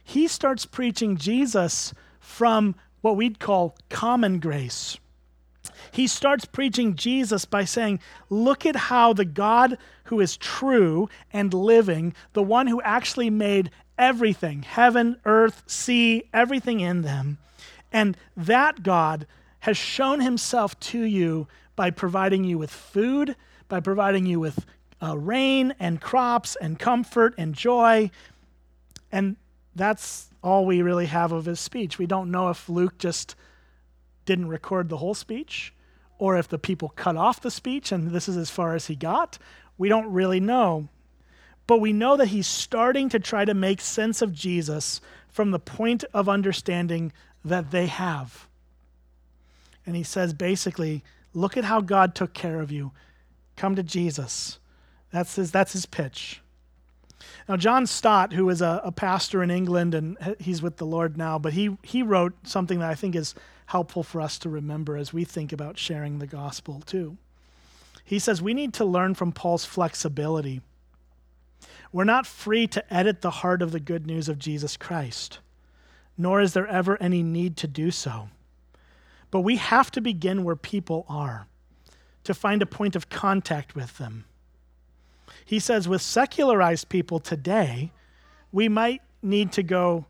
He 0.10 0.28
starts 0.28 0.65
preaching 0.65 1.17
Jesus 1.17 1.93
from 2.19 2.74
what 3.02 3.15
we'd 3.15 3.38
call 3.38 3.78
common 3.89 4.39
grace. 4.39 4.98
He 5.91 6.08
starts 6.08 6.45
preaching 6.45 6.95
Jesus 6.95 7.45
by 7.45 7.63
saying, 7.63 8.00
Look 8.28 8.65
at 8.65 8.76
how 8.76 9.13
the 9.13 9.24
God 9.24 9.78
who 10.06 10.19
is 10.19 10.36
true 10.36 11.10
and 11.32 11.54
living, 11.54 12.15
the 12.34 12.41
one 12.41 12.65
who 12.65 12.82
actually 12.82 13.30
made 13.30 13.69
everything 14.00 14.63
heaven, 14.63 15.17
earth, 15.26 15.62
sea, 15.67 16.24
everything 16.34 16.80
in 16.80 17.04
them, 17.04 17.38
and 17.93 18.17
that 18.36 18.82
God 18.82 19.28
has 19.60 19.78
shown 19.78 20.22
himself 20.22 20.80
to 20.80 21.04
you 21.04 21.48
by 21.76 21.91
providing 21.91 22.43
you 22.43 22.58
with 22.58 22.72
food, 22.72 23.36
by 23.67 23.80
providing 23.80 24.26
you 24.26 24.39
with 24.39 24.65
uh, 25.04 25.15
rain 25.15 25.76
and 25.80 26.02
crops 26.02 26.56
and 26.60 26.80
comfort 26.80 27.36
and 27.38 27.54
joy. 27.54 28.10
And 29.12 29.36
that's 29.75 30.29
all 30.43 30.65
we 30.65 30.82
really 30.82 31.05
have 31.08 31.32
of 31.32 31.45
his 31.45 31.60
speech. 31.60 31.97
We 31.97 32.08
don't 32.08 32.32
know 32.32 32.49
if 32.49 32.69
Luke 32.69 32.97
just 32.97 33.36
didn't 34.25 34.47
record 34.47 34.89
the 34.89 34.97
whole 34.97 35.13
speech 35.13 35.73
or 36.17 36.38
if 36.38 36.47
the 36.47 36.60
people 36.60 36.89
cut 36.89 37.15
off 37.15 37.41
the 37.41 37.51
speech 37.51 37.91
and 37.91 38.12
this 38.12 38.27
is 38.27 38.38
as 38.38 38.49
far 38.49 38.75
as 38.75 38.88
he 38.88 38.95
got. 38.95 39.38
We 39.77 39.89
don't 39.89 40.12
really 40.12 40.39
know. 40.39 40.89
But 41.67 41.82
we 41.82 41.93
know 41.93 42.17
that 42.17 42.29
he's 42.29 42.47
starting 42.47 43.10
to 43.10 43.19
try 43.19 43.45
to 43.45 43.53
make 43.53 43.79
sense 43.79 44.21
of 44.21 44.34
Jesus 44.34 45.01
from 45.27 45.51
the 45.51 45.60
point 45.60 46.03
of 46.13 46.27
understanding 46.27 47.12
that 47.45 47.71
they 47.71 47.86
have. 47.86 48.47
And 49.86 49.95
he 49.95 50.03
says 50.03 50.34
basically, 50.34 51.03
look 51.34 51.58
at 51.58 51.63
how 51.65 51.82
God 51.82 52.15
took 52.15 52.34
care 52.34 52.60
of 52.60 52.71
you. 52.71 52.91
Come 53.55 53.75
to 53.75 53.84
Jesus. 53.84 54.60
That's 55.12 55.36
his, 55.36 55.51
that's 55.51 55.73
his 55.73 55.86
pitch. 55.86 56.41
Now, 57.47 57.58
John 57.58 57.86
Stott, 57.86 58.34
who 58.34 58.49
is 58.49 58.62
a, 58.62 58.82
a, 58.84 58.91
pastor 58.91 59.43
in 59.43 59.51
England 59.51 59.93
and 59.93 60.17
he's 60.39 60.62
with 60.62 60.77
the 60.77 60.86
Lord 60.86 61.17
now, 61.17 61.38
but 61.38 61.53
he, 61.53 61.77
he 61.84 62.01
wrote 62.01 62.34
something 62.47 62.79
that 62.79 62.89
I 62.89 62.95
think 62.95 63.15
is 63.15 63.36
helpful 63.67 64.03
for 64.03 64.21
us 64.21 64.39
to 64.39 64.49
remember 64.49 64.95
as 64.97 65.13
we 65.13 65.23
think 65.23 65.51
about 65.51 65.77
sharing 65.77 66.19
the 66.19 66.27
gospel 66.27 66.82
too. 66.86 67.17
He 68.03 68.19
says 68.19 68.41
we 68.41 68.53
need 68.53 68.73
to 68.75 68.86
learn 68.86 69.13
from 69.15 69.32
Paul's 69.32 69.65
flexibility. 69.65 70.62
We're 71.91 72.03
not 72.03 72.25
free 72.25 72.67
to 72.67 72.93
edit 72.93 73.21
the 73.21 73.29
heart 73.29 73.62
of 73.62 73.71
the 73.71 73.79
good 73.79 74.08
news 74.08 74.29
of 74.29 74.39
Jesus 74.39 74.77
Christ, 74.77 75.39
nor 76.17 76.41
is 76.41 76.53
there 76.53 76.67
ever 76.67 77.01
any 77.01 77.23
need 77.23 77.58
to 77.58 77.67
do 77.67 77.91
so. 77.91 78.29
But 79.32 79.41
we 79.41 79.58
have 79.58 79.91
to 79.91 80.01
begin 80.01 80.43
where 80.43 80.55
people 80.55 81.05
are 81.08 81.47
to 82.23 82.34
find 82.34 82.62
a 82.62 82.67
point 82.67 82.95
of 82.95 83.10
contact 83.10 83.75
with 83.75 83.97
them. 83.97 84.25
He 85.49 85.57
says, 85.57 85.88
with 85.88 86.03
secularized 86.03 86.89
people 86.89 87.19
today, 87.19 87.91
we 88.51 88.69
might 88.69 89.01
need 89.23 89.51
to 89.53 89.63
go 89.63 90.05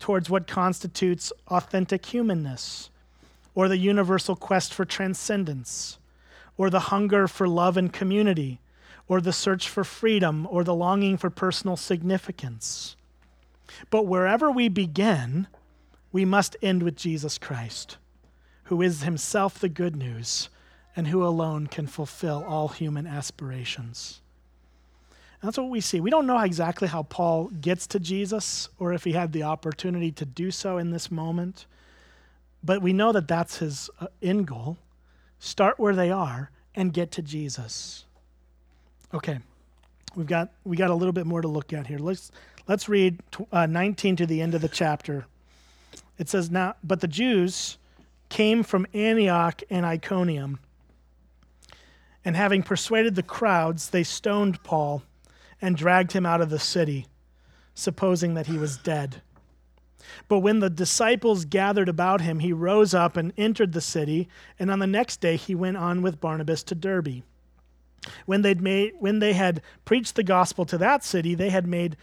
towards 0.00 0.28
what 0.28 0.48
constitutes 0.48 1.32
authentic 1.46 2.04
humanness, 2.06 2.90
or 3.54 3.68
the 3.68 3.76
universal 3.76 4.34
quest 4.34 4.74
for 4.74 4.84
transcendence, 4.84 6.00
or 6.58 6.70
the 6.70 6.90
hunger 6.90 7.28
for 7.28 7.46
love 7.46 7.76
and 7.76 7.92
community, 7.92 8.58
or 9.06 9.20
the 9.20 9.32
search 9.32 9.68
for 9.68 9.84
freedom, 9.84 10.44
or 10.50 10.64
the 10.64 10.74
longing 10.74 11.16
for 11.16 11.30
personal 11.30 11.76
significance. 11.76 12.96
But 13.90 14.08
wherever 14.08 14.50
we 14.50 14.68
begin, 14.68 15.46
we 16.10 16.24
must 16.24 16.56
end 16.62 16.82
with 16.82 16.96
Jesus 16.96 17.38
Christ, 17.38 17.96
who 18.64 18.82
is 18.82 19.04
himself 19.04 19.56
the 19.56 19.68
good 19.68 19.94
news 19.94 20.48
and 20.96 21.06
who 21.06 21.24
alone 21.24 21.68
can 21.68 21.86
fulfill 21.86 22.44
all 22.44 22.66
human 22.66 23.06
aspirations. 23.06 24.20
That's 25.42 25.56
what 25.56 25.70
we 25.70 25.80
see. 25.80 26.00
We 26.00 26.10
don't 26.10 26.26
know 26.26 26.38
exactly 26.38 26.88
how 26.88 27.04
Paul 27.04 27.48
gets 27.48 27.86
to 27.88 27.98
Jesus 27.98 28.68
or 28.78 28.92
if 28.92 29.04
he 29.04 29.12
had 29.12 29.32
the 29.32 29.44
opportunity 29.44 30.12
to 30.12 30.26
do 30.26 30.50
so 30.50 30.76
in 30.76 30.90
this 30.90 31.10
moment, 31.10 31.66
but 32.62 32.82
we 32.82 32.92
know 32.92 33.12
that 33.12 33.26
that's 33.26 33.58
his 33.58 33.88
uh, 34.00 34.08
end 34.22 34.46
goal. 34.46 34.76
Start 35.38 35.78
where 35.78 35.94
they 35.94 36.10
are 36.10 36.50
and 36.74 36.92
get 36.92 37.10
to 37.12 37.22
Jesus. 37.22 38.04
Okay. 39.14 39.38
We've 40.14 40.26
got 40.26 40.50
we 40.64 40.76
got 40.76 40.90
a 40.90 40.94
little 40.94 41.12
bit 41.12 41.26
more 41.26 41.40
to 41.40 41.48
look 41.48 41.72
at 41.72 41.86
here. 41.86 41.98
Let's 41.98 42.30
let's 42.66 42.88
read 42.88 43.20
uh, 43.52 43.66
19 43.66 44.16
to 44.16 44.26
the 44.26 44.42
end 44.42 44.54
of 44.54 44.60
the 44.60 44.68
chapter. 44.68 45.26
It 46.18 46.28
says 46.28 46.50
now, 46.50 46.74
but 46.84 47.00
the 47.00 47.08
Jews 47.08 47.78
came 48.28 48.62
from 48.62 48.86
Antioch 48.92 49.62
and 49.70 49.86
Iconium, 49.86 50.58
and 52.24 52.36
having 52.36 52.62
persuaded 52.62 53.14
the 53.14 53.22
crowds, 53.22 53.90
they 53.90 54.02
stoned 54.02 54.62
Paul 54.62 55.02
and 55.60 55.76
dragged 55.76 56.12
him 56.12 56.26
out 56.26 56.40
of 56.40 56.50
the 56.50 56.58
city, 56.58 57.06
supposing 57.74 58.34
that 58.34 58.46
he 58.46 58.58
was 58.58 58.76
dead. 58.78 59.22
But 60.28 60.38
when 60.40 60.60
the 60.60 60.70
disciples 60.70 61.44
gathered 61.44 61.88
about 61.88 62.20
him, 62.20 62.38
he 62.38 62.52
rose 62.52 62.94
up 62.94 63.16
and 63.16 63.32
entered 63.36 63.72
the 63.72 63.80
city, 63.80 64.28
and 64.58 64.70
on 64.70 64.78
the 64.78 64.86
next 64.86 65.20
day 65.20 65.36
he 65.36 65.54
went 65.54 65.76
on 65.76 66.02
with 66.02 66.20
Barnabas 66.20 66.62
to 66.64 66.74
Derbe. 66.74 67.22
When, 68.24 68.42
they'd 68.42 68.62
made, 68.62 68.94
when 68.98 69.18
they 69.18 69.34
had 69.34 69.60
preached 69.84 70.16
the 70.16 70.22
gospel 70.22 70.64
to 70.66 70.78
that 70.78 71.04
city, 71.04 71.34
they 71.34 71.50
had 71.50 71.66
made 71.66 71.96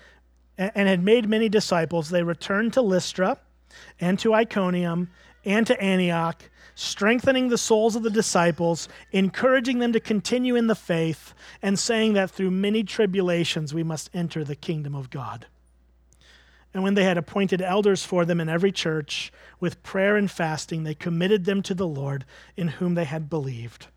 and 0.57 0.87
had 0.87 1.03
made 1.03 1.29
many 1.29 1.49
disciples, 1.49 2.09
they 2.09 2.23
returned 2.23 2.73
to 2.73 2.81
Lystra 2.81 3.37
and 3.99 4.17
to 4.19 4.33
Iconium 4.33 5.09
and 5.45 5.67
to 5.67 5.79
Antioch 5.79 6.49
strengthening 6.79 7.47
the 7.47 7.57
souls 7.57 7.95
of 7.95 8.03
the 8.03 8.09
disciples, 8.11 8.87
encouraging 9.11 9.79
them 9.79 9.91
to 9.91 9.99
continue 9.99 10.55
in 10.55 10.67
the 10.67 10.75
faith, 10.75 11.33
and 11.59 11.77
saying 11.79 12.13
that 12.13 12.29
through 12.29 12.51
many 12.51 12.83
tribulations 12.83 13.73
we 13.73 13.81
must 13.81 14.11
enter 14.13 14.43
the 14.43 14.55
kingdom 14.55 14.93
of 14.93 15.09
God. 15.09 15.47
And 16.75 16.83
when 16.83 16.93
they 16.93 17.03
had 17.03 17.17
appointed 17.17 17.63
elders 17.63 18.03
for 18.03 18.25
them 18.25 18.39
in 18.39 18.47
every 18.47 18.71
church, 18.71 19.33
with 19.59 19.81
prayer 19.81 20.15
and 20.17 20.29
fasting, 20.29 20.83
they 20.83 20.93
committed 20.93 21.45
them 21.45 21.63
to 21.63 21.73
the 21.73 21.87
Lord 21.87 22.25
in 22.55 22.67
whom 22.67 22.93
they 22.93 23.05
had 23.05 23.27
believed. 23.27 23.87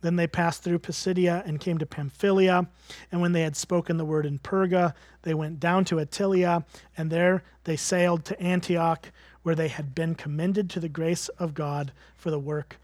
Then 0.00 0.14
they 0.14 0.28
passed 0.28 0.62
through 0.62 0.78
Pisidia 0.78 1.42
and 1.44 1.58
came 1.58 1.78
to 1.78 1.86
Pamphylia. 1.86 2.68
And 3.10 3.20
when 3.20 3.32
they 3.32 3.40
had 3.40 3.56
spoken 3.56 3.96
the 3.96 4.04
word 4.04 4.26
in 4.26 4.38
Perga, 4.38 4.94
they 5.22 5.34
went 5.34 5.58
down 5.58 5.84
to 5.86 5.96
Attalia, 5.96 6.64
and 6.96 7.10
there 7.10 7.42
they 7.64 7.76
sailed 7.76 8.24
to 8.26 8.40
Antioch 8.40 9.10
where 9.44 9.54
they 9.54 9.68
had 9.68 9.94
been 9.94 10.16
commended 10.16 10.68
to 10.70 10.80
the 10.80 10.88
grace 10.88 11.28
of 11.38 11.54
God 11.54 11.92
for 12.16 12.32
the 12.32 12.38
work 12.38 12.78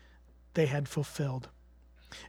they 0.54 0.66
had 0.66 0.88
fulfilled. 0.88 1.48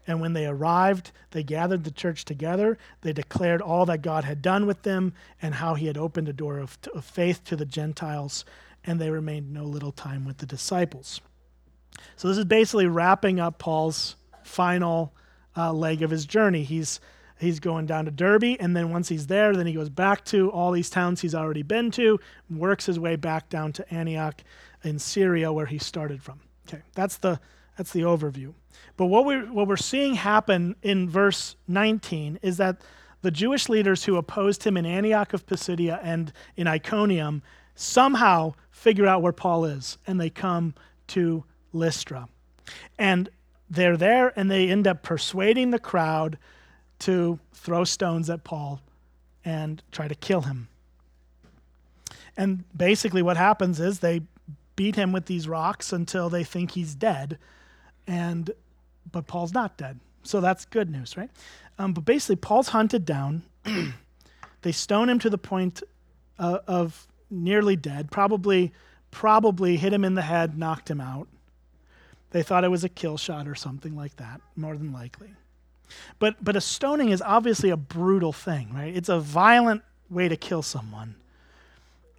And 0.08 0.22
when 0.22 0.34
they 0.34 0.46
arrived, 0.46 1.12
they 1.32 1.44
gathered 1.44 1.84
the 1.84 1.92
church 1.92 2.24
together. 2.26 2.78
They 3.02 3.14
declared 3.14 3.62
all 3.62 3.86
that 3.88 4.02
God 4.02 4.24
had 4.24 4.42
done 4.42 4.66
with 4.66 4.84
them 4.84 5.14
and 5.42 5.56
how 5.56 5.74
he 5.76 5.88
had 5.88 5.98
opened 5.98 6.30
a 6.30 6.34
door 6.34 6.60
of, 6.60 6.78
of 6.94 7.04
faith 7.04 7.44
to 7.46 7.56
the 7.56 7.66
Gentiles, 7.66 8.46
and 8.84 9.00
they 9.00 9.10
remained 9.10 9.52
no 9.52 9.64
little 9.64 9.92
time 9.92 10.26
with 10.26 10.38
the 10.38 10.46
disciples. 10.46 11.22
So, 12.16 12.28
this 12.28 12.38
is 12.38 12.46
basically 12.46 12.88
wrapping 12.88 13.40
up 13.40 13.60
Paul's 13.60 14.16
final 14.44 15.14
uh, 15.58 15.74
leg 15.74 16.02
of 16.02 16.10
his 16.10 16.26
journey. 16.26 16.64
He's 16.64 17.00
he's 17.42 17.60
going 17.60 17.86
down 17.86 18.06
to 18.06 18.12
Derbe, 18.12 18.58
and 18.60 18.76
then 18.76 18.92
once 18.92 19.10
he's 19.10 19.28
there, 19.28 19.56
then 19.56 19.68
he 19.68 19.74
goes 19.74 19.90
back 19.90 20.24
to 20.26 20.50
all 20.52 20.72
these 20.72 20.90
towns 20.90 21.22
he's 21.22 21.36
already 21.36 21.64
been 21.64 21.92
to, 21.92 22.20
works 22.50 22.86
his 22.86 23.00
way 23.00 23.16
back 23.16 23.50
down 23.50 23.74
to 23.74 23.94
Antioch 23.94 24.42
in 24.84 25.00
Syria, 25.00 25.52
where 25.52 25.66
he 25.66 25.78
started 25.78 26.22
from. 26.22 26.40
Okay, 26.68 26.82
that's 26.94 27.18
the 27.18 27.40
that's 27.78 27.92
the 27.92 28.02
overview. 28.02 28.54
But 28.98 29.08
what 29.08 29.26
we 29.26 29.38
what 29.38 29.68
we're 29.68 29.78
seeing 29.78 30.16
happen 30.16 30.76
in 30.82 31.10
verse 31.10 31.56
19 31.68 32.40
is 32.42 32.58
that 32.58 32.82
the 33.22 33.32
Jewish 33.32 33.70
leaders 33.70 34.04
who 34.04 34.18
opposed 34.18 34.64
him 34.64 34.78
in 34.78 34.86
Antioch 34.86 35.34
of 35.34 35.46
Pisidia 35.46 36.00
and 36.04 36.32
in 36.56 36.68
Iconium 36.68 37.42
somehow 37.76 38.54
figure 38.70 39.08
out 39.08 39.22
where 39.22 39.32
Paul 39.32 39.66
is, 39.66 39.98
and 40.08 40.20
they 40.20 40.30
come 40.30 40.74
to 41.08 41.44
Lystra, 41.74 42.28
and 42.98 43.30
they're 43.70 43.98
there, 43.98 44.34
and 44.36 44.52
they 44.52 44.70
end 44.70 44.88
up 44.88 45.02
persuading 45.04 45.72
the 45.72 45.80
crowd 45.80 46.38
to 47.02 47.40
throw 47.54 47.84
stones 47.84 48.30
at 48.30 48.44
Paul 48.44 48.82
and 49.44 49.82
try 49.92 50.08
to 50.08 50.16
kill 50.16 50.42
him. 50.42 50.68
And 52.38 52.64
basically, 52.76 53.22
what 53.22 53.38
happens 53.38 53.80
is 53.80 54.00
they 54.00 54.22
beat 54.76 54.96
him 54.96 55.12
with 55.12 55.26
these 55.26 55.48
rocks 55.48 55.92
until 55.92 56.30
they 56.30 56.44
think 56.44 56.72
he's 56.72 56.96
dead, 56.96 57.38
and 58.08 58.52
but 59.12 59.28
Paul's 59.28 59.54
not 59.54 59.78
dead. 59.78 60.00
So 60.24 60.40
that's 60.40 60.66
good 60.66 60.90
news, 60.90 61.18
right? 61.18 61.30
Um, 61.78 61.94
but 61.94 62.06
basically, 62.06 62.38
Paul's 62.38 62.70
hunted 62.70 63.06
down. 63.06 63.44
they 64.62 64.72
stone 64.72 65.10
him 65.10 65.20
to 65.20 65.30
the 65.30 65.38
point 65.38 65.84
uh, 66.40 66.60
of 66.68 67.08
nearly 67.30 67.76
dead. 67.76 68.12
Probably, 68.12 68.72
probably 69.10 69.78
hit 69.78 69.92
him 69.92 70.06
in 70.06 70.14
the 70.14 70.22
head, 70.22 70.58
knocked 70.58 70.90
him 70.90 71.02
out. 71.02 71.28
They 72.32 72.44
thought 72.44 72.64
it 72.64 72.70
was 72.70 72.84
a 72.84 72.90
kill 72.90 73.18
shot 73.18 73.48
or 73.48 73.56
something 73.56 73.96
like 73.96 74.16
that, 74.18 74.42
more 74.56 74.78
than 74.78 74.94
likely. 74.94 75.34
But, 76.20 76.44
but 76.44 76.56
a 76.56 76.62
stoning 76.62 77.10
is 77.10 77.22
obviously 77.22 77.70
a 77.70 77.78
brutal 77.78 78.34
thing, 78.34 78.74
right? 78.74 78.96
It's 78.96 79.10
a 79.10 79.20
violent 79.20 79.84
way 80.10 80.28
to 80.28 80.38
kill 80.38 80.62
someone. 80.62 81.16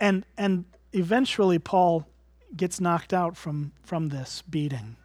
And, 0.01 0.25
and 0.37 0.65
eventually, 0.93 1.59
Paul 1.59 2.07
gets 2.57 2.81
knocked 2.81 3.13
out 3.13 3.37
from, 3.37 3.73
from 3.85 4.09
this 4.09 4.43
beating. 4.49 4.97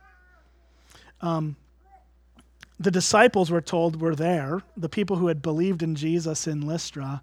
Um, 1.21 1.56
the 2.80 2.91
disciples 2.91 3.49
were 3.49 3.62
told 3.62 4.01
were 4.01 4.15
there, 4.15 4.62
the 4.75 4.89
people 4.89 5.17
who 5.17 5.27
had 5.27 5.41
believed 5.41 5.82
in 5.82 5.95
Jesus 5.95 6.47
in 6.47 6.62
Lystra 6.62 7.21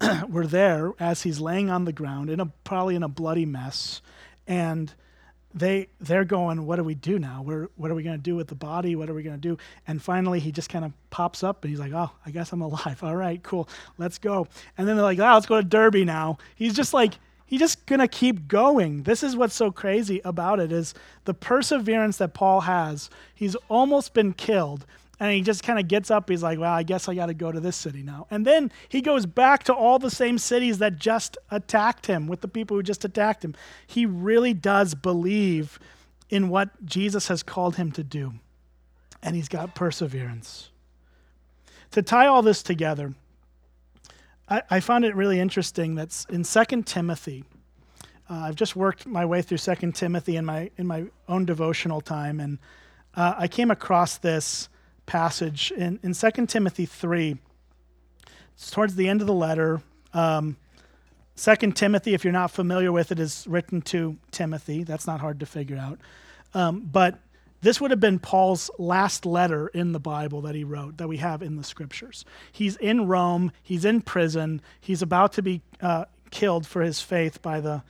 were 0.28 0.46
there 0.46 0.92
as 0.98 1.22
he's 1.22 1.40
laying 1.40 1.70
on 1.70 1.84
the 1.84 1.92
ground, 1.92 2.30
in 2.30 2.40
a, 2.40 2.46
probably 2.64 2.96
in 2.96 3.02
a 3.02 3.08
bloody 3.08 3.46
mess. 3.46 4.00
And 4.46 4.92
they 5.54 5.88
they're 6.00 6.24
going, 6.24 6.66
what 6.66 6.76
do 6.76 6.84
we 6.84 6.94
do 6.94 7.18
now? 7.18 7.42
We're, 7.42 7.68
what 7.76 7.90
are 7.90 7.94
we 7.94 8.02
going 8.02 8.16
to 8.16 8.22
do 8.22 8.36
with 8.36 8.48
the 8.48 8.54
body? 8.54 8.96
What 8.96 9.08
are 9.08 9.14
we 9.14 9.22
going 9.22 9.36
to 9.36 9.40
do? 9.40 9.56
And 9.86 10.00
finally, 10.02 10.40
he 10.40 10.52
just 10.52 10.68
kind 10.68 10.84
of 10.84 10.92
pops 11.10 11.42
up 11.42 11.64
and 11.64 11.70
he's 11.70 11.80
like, 11.80 11.92
oh, 11.92 12.10
I 12.24 12.30
guess 12.30 12.52
I'm 12.52 12.62
alive. 12.62 13.02
All 13.02 13.16
right, 13.16 13.42
cool, 13.42 13.68
let's 13.96 14.18
go. 14.18 14.46
And 14.76 14.86
then 14.86 14.96
they're 14.96 15.04
like, 15.04 15.18
oh, 15.18 15.34
let's 15.34 15.46
go 15.46 15.60
to 15.60 15.66
Derbe 15.66 16.06
now. 16.06 16.38
He's 16.54 16.74
just 16.74 16.92
like, 16.92 17.14
he's 17.46 17.60
just 17.60 17.86
going 17.86 18.00
to 18.00 18.08
keep 18.08 18.46
going. 18.46 19.02
This 19.02 19.22
is 19.22 19.36
what's 19.36 19.54
so 19.54 19.70
crazy 19.70 20.20
about 20.24 20.60
it 20.60 20.70
is 20.70 20.94
the 21.24 21.34
perseverance 21.34 22.18
that 22.18 22.34
Paul 22.34 22.62
has. 22.62 23.10
He's 23.34 23.56
almost 23.68 24.14
been 24.14 24.34
killed, 24.34 24.86
and 25.20 25.32
he 25.32 25.40
just 25.42 25.62
kind 25.62 25.78
of 25.78 25.88
gets 25.88 26.10
up. 26.10 26.28
He's 26.28 26.42
like, 26.42 26.58
well, 26.58 26.72
I 26.72 26.82
guess 26.82 27.08
I 27.08 27.14
got 27.14 27.26
to 27.26 27.34
go 27.34 27.50
to 27.50 27.60
this 27.60 27.76
city 27.76 28.02
now. 28.02 28.26
And 28.30 28.46
then 28.46 28.70
he 28.88 29.00
goes 29.00 29.26
back 29.26 29.64
to 29.64 29.74
all 29.74 29.98
the 29.98 30.10
same 30.10 30.38
cities 30.38 30.78
that 30.78 30.96
just 30.96 31.36
attacked 31.50 32.06
him 32.06 32.28
with 32.28 32.40
the 32.40 32.48
people 32.48 32.76
who 32.76 32.82
just 32.82 33.04
attacked 33.04 33.44
him. 33.44 33.54
He 33.86 34.06
really 34.06 34.54
does 34.54 34.94
believe 34.94 35.78
in 36.30 36.48
what 36.48 36.84
Jesus 36.84 37.28
has 37.28 37.42
called 37.42 37.76
him 37.76 37.90
to 37.92 38.04
do. 38.04 38.34
And 39.22 39.34
he's 39.34 39.48
got 39.48 39.74
perseverance. 39.74 40.70
To 41.92 42.02
tie 42.02 42.26
all 42.26 42.42
this 42.42 42.62
together, 42.62 43.14
I, 44.48 44.62
I 44.70 44.80
found 44.80 45.04
it 45.04 45.16
really 45.16 45.40
interesting 45.40 45.96
that 45.96 46.26
in 46.28 46.44
2 46.44 46.82
Timothy, 46.82 47.44
uh, 48.30 48.34
I've 48.34 48.54
just 48.54 48.76
worked 48.76 49.06
my 49.06 49.24
way 49.24 49.42
through 49.42 49.58
2 49.58 49.92
Timothy 49.92 50.36
in 50.36 50.44
my, 50.44 50.70
in 50.76 50.86
my 50.86 51.06
own 51.28 51.44
devotional 51.44 52.00
time, 52.00 52.38
and 52.38 52.58
uh, 53.14 53.34
I 53.36 53.48
came 53.48 53.70
across 53.70 54.18
this 54.18 54.68
passage 55.08 55.72
in, 55.72 55.98
in 56.04 56.12
2 56.12 56.46
Timothy 56.46 56.86
3. 56.86 57.36
It's 58.54 58.70
towards 58.70 58.94
the 58.94 59.08
end 59.08 59.20
of 59.20 59.26
the 59.26 59.34
letter. 59.34 59.80
Um, 60.14 60.56
2 61.36 61.72
Timothy, 61.72 62.14
if 62.14 62.24
you're 62.24 62.32
not 62.32 62.50
familiar 62.50 62.92
with 62.92 63.10
it, 63.10 63.18
is 63.18 63.46
written 63.48 63.80
to 63.82 64.16
Timothy. 64.30 64.84
That's 64.84 65.06
not 65.06 65.20
hard 65.20 65.40
to 65.40 65.46
figure 65.46 65.76
out. 65.76 65.98
Um, 66.54 66.80
but 66.80 67.18
this 67.60 67.80
would 67.80 67.90
have 67.90 68.00
been 68.00 68.18
Paul's 68.18 68.70
last 68.78 69.26
letter 69.26 69.68
in 69.68 69.92
the 69.92 69.98
Bible 69.98 70.42
that 70.42 70.54
he 70.54 70.62
wrote, 70.62 70.98
that 70.98 71.08
we 71.08 71.16
have 71.16 71.42
in 71.42 71.56
the 71.56 71.64
scriptures. 71.64 72.24
He's 72.52 72.76
in 72.76 73.06
Rome, 73.06 73.50
he's 73.62 73.84
in 73.84 74.02
prison, 74.02 74.60
he's 74.80 75.02
about 75.02 75.32
to 75.34 75.42
be 75.42 75.62
uh, 75.80 76.04
killed 76.30 76.66
for 76.66 76.82
his 76.82 77.00
faith 77.00 77.40
by 77.40 77.60
the, 77.60 77.82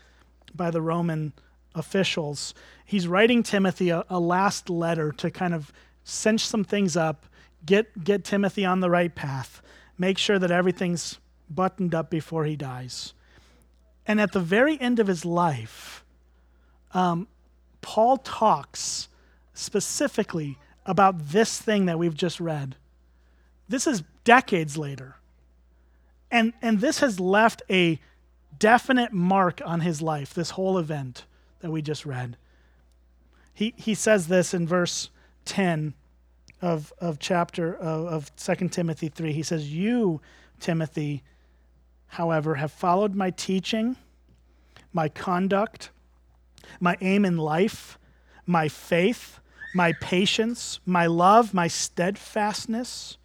by 0.55 0.71
the 0.71 0.81
Roman 0.81 1.33
officials. 1.75 2.55
He's 2.85 3.09
writing 3.09 3.43
Timothy 3.43 3.91
a, 3.91 4.05
a 4.09 4.21
last 4.21 4.71
letter 4.71 5.13
to 5.13 5.31
kind 5.31 5.55
of 5.55 5.73
cinch 6.09 6.47
some 6.47 6.65
things 6.65 6.97
up, 6.97 7.27
get, 7.65 8.05
get 8.05 8.25
Timothy 8.25 8.65
on 8.65 8.81
the 8.81 8.91
right 8.91 9.15
path, 9.15 9.63
make 9.99 10.19
sure 10.19 10.39
that 10.39 10.51
everything's 10.51 11.19
buttoned 11.51 11.95
up 11.95 12.11
before 12.11 12.45
he 12.45 12.57
dies. 12.57 13.13
And 14.07 14.21
at 14.21 14.33
the 14.33 14.41
very 14.41 14.81
end 14.81 14.99
of 14.99 15.07
his 15.07 15.25
life, 15.25 16.05
um, 16.93 17.29
Paul 17.83 18.17
talks 18.17 19.09
specifically 19.53 20.59
about 20.87 21.29
this 21.29 21.61
thing 21.61 21.87
that 21.87 21.99
we've 21.99 22.15
just 22.15 22.41
read. 22.41 22.77
This 23.69 23.87
is 23.87 24.03
decades 24.25 24.79
later. 24.79 25.17
And, 26.31 26.55
and 26.63 26.81
this 26.81 27.01
has 27.01 27.21
left 27.21 27.63
a 27.69 28.01
definite 28.59 29.13
mark 29.13 29.61
on 29.65 29.81
his 29.81 30.01
life, 30.01 30.33
this 30.33 30.51
whole 30.51 30.79
event 30.79 31.27
that 31.61 31.71
we 31.71 31.83
just 31.83 32.07
read. 32.07 32.37
He, 33.53 33.75
he 33.77 33.95
says 33.95 34.29
this 34.29 34.55
in 34.55 34.67
verse 34.67 35.11
10 35.49 35.95
of, 36.61 36.93
of 37.01 37.19
chapter 37.19 37.75
of, 37.75 38.07
of 38.07 38.37
2 38.37 38.69
Timothy 38.69 39.09
3. 39.09 39.33
He 39.33 39.43
says, 39.43 39.73
You, 39.73 40.21
Timothy, 40.61 41.23
however, 42.07 42.57
have 42.57 42.71
followed 42.71 43.15
my 43.15 43.31
teaching, 43.31 43.97
my 44.93 45.09
conduct, 45.09 45.91
my 46.81 46.97
aim 47.01 47.25
in 47.25 47.39
life, 47.39 47.99
my 48.47 48.69
faith, 48.69 49.41
my 49.75 49.93
patience, 49.95 50.81
my 50.85 51.07
love, 51.07 51.55
my 51.55 51.69
steadfastness, 51.69 53.17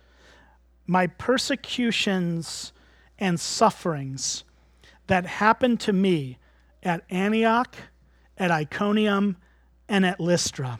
my 0.87 1.07
persecutions 1.07 2.73
and 3.19 3.39
sufferings 3.39 4.43
that 5.07 5.25
happened 5.25 5.79
to 5.81 5.93
me 5.93 6.37
at 6.81 7.03
Antioch, 7.09 7.75
at 8.37 8.51
Iconium, 8.51 9.37
and 9.87 10.05
at 10.05 10.19
Lystra, 10.19 10.79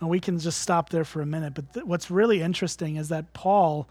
And 0.00 0.08
we 0.08 0.20
can 0.20 0.38
just 0.38 0.60
stop 0.60 0.90
there 0.90 1.04
for 1.04 1.20
a 1.20 1.26
minute. 1.26 1.54
But 1.54 1.72
th- 1.74 1.86
what's 1.86 2.10
really 2.10 2.42
interesting 2.42 2.96
is 2.96 3.08
that 3.08 3.32
Paul 3.32 3.88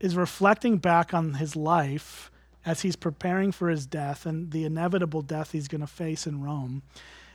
is 0.00 0.16
reflecting 0.16 0.78
back 0.78 1.14
on 1.14 1.34
his 1.34 1.56
life 1.56 2.30
as 2.66 2.80
he's 2.80 2.96
preparing 2.96 3.52
for 3.52 3.68
his 3.68 3.86
death 3.86 4.26
and 4.26 4.50
the 4.50 4.64
inevitable 4.64 5.22
death 5.22 5.52
he's 5.52 5.68
going 5.68 5.80
to 5.80 5.86
face 5.86 6.26
in 6.26 6.42
Rome. 6.42 6.82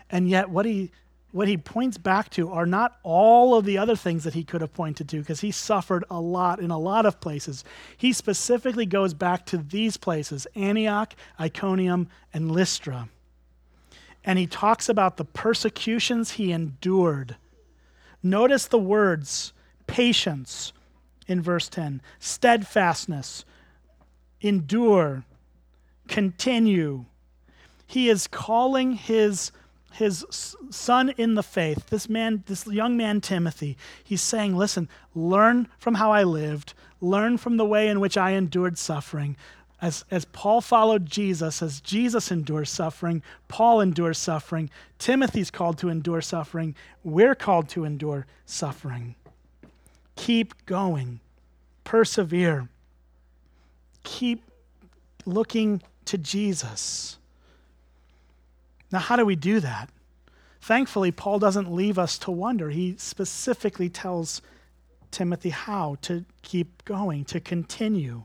And 0.10 0.30
yet, 0.30 0.49
what 0.49 0.66
he 0.66 0.91
what 1.32 1.47
he 1.47 1.57
points 1.57 1.97
back 1.97 2.30
to 2.32 2.51
are 2.51 2.66
not 2.66 2.97
all 3.03 3.55
of 3.55 3.64
the 3.64 3.78
other 3.78 3.95
things 3.95 4.24
that 4.24 4.34
he 4.34 4.43
could 4.43 4.62
have 4.62 4.74
pointed 4.74 5.07
to 5.10 5.20
because 5.20 5.41
he 5.41 5.51
suffered 5.51 6.03
a 6.10 6.20
lot 6.20 6.60
in 6.60 6.72
a 6.72 6.80
lot 6.80 7.05
of 7.05 7.22
places. 7.22 7.64
He 7.95 8.14
specifically 8.14 8.88
goes 8.88 9.14
back 9.14 9.45
to 9.47 9.57
these 9.57 9.95
places 9.95 10.47
Antioch, 10.55 11.14
Iconium, 11.39 12.07
and 12.34 12.51
Lystra. 12.51 13.10
And 14.26 14.39
he 14.39 14.47
talks 14.47 14.89
about 14.89 15.18
the 15.18 15.26
persecutions 15.26 16.32
he 16.32 16.51
endured. 16.51 17.36
Notice 18.22 18.67
the 18.67 18.80
words 18.80 19.53
patience 19.88 20.74
in 21.28 21.41
verse 21.41 21.70
10, 21.70 22.01
steadfastness, 22.20 23.45
endure, 24.41 25.24
continue. 26.07 27.05
He 27.86 28.09
is 28.09 28.28
calling 28.28 28.93
his 28.93 29.51
his 29.93 30.24
son 30.70 31.09
in 31.17 31.34
the 31.34 31.43
faith, 31.43 31.88
this 31.88 32.07
man, 32.07 32.43
this 32.45 32.67
young 32.67 32.95
man 32.95 33.22
Timothy, 33.22 33.76
he's 34.03 34.22
saying, 34.22 34.55
Listen, 34.55 34.88
learn 35.15 35.67
from 35.80 35.95
how 35.95 36.11
I 36.11 36.24
lived, 36.24 36.74
learn 37.01 37.38
from 37.38 37.57
the 37.57 37.65
way 37.65 37.88
in 37.88 37.99
which 37.99 38.15
I 38.15 38.32
endured 38.32 38.78
suffering. 38.78 39.36
As, 39.82 40.03
as 40.11 40.25
Paul 40.25 40.59
followed 40.59 41.05
Jesus, 41.05 41.61
as 41.61 41.80
Jesus 41.80 42.32
endures 42.32 42.69
suffering, 42.69 43.23
Paul 43.47 43.80
endures 43.80 44.17
suffering, 44.17 44.69
Timothy's 44.97 45.49
called 45.49 45.77
to 45.77 45.89
endure 45.89 46.21
suffering, 46.21 46.75
we're 47.03 47.36
called 47.36 47.69
to 47.69 47.86
endure 47.86 48.25
suffering. 48.45 49.15
Keep 50.17 50.65
going, 50.65 51.21
persevere, 51.86 52.67
keep 54.03 54.43
looking 55.25 55.82
to 56.05 56.17
Jesus. 56.17 57.17
Now, 58.91 58.99
how 58.99 59.15
do 59.15 59.25
we 59.25 59.36
do 59.36 59.61
that? 59.61 59.89
Thankfully, 60.61 61.11
Paul 61.11 61.39
doesn't 61.39 61.71
leave 61.71 61.97
us 61.97 62.17
to 62.19 62.32
wonder. 62.32 62.69
He 62.69 62.95
specifically 62.97 63.88
tells 63.88 64.41
Timothy 65.09 65.49
how 65.49 65.97
to 66.01 66.25
keep 66.41 66.84
going, 66.86 67.23
to 67.25 67.39
continue. 67.39 68.23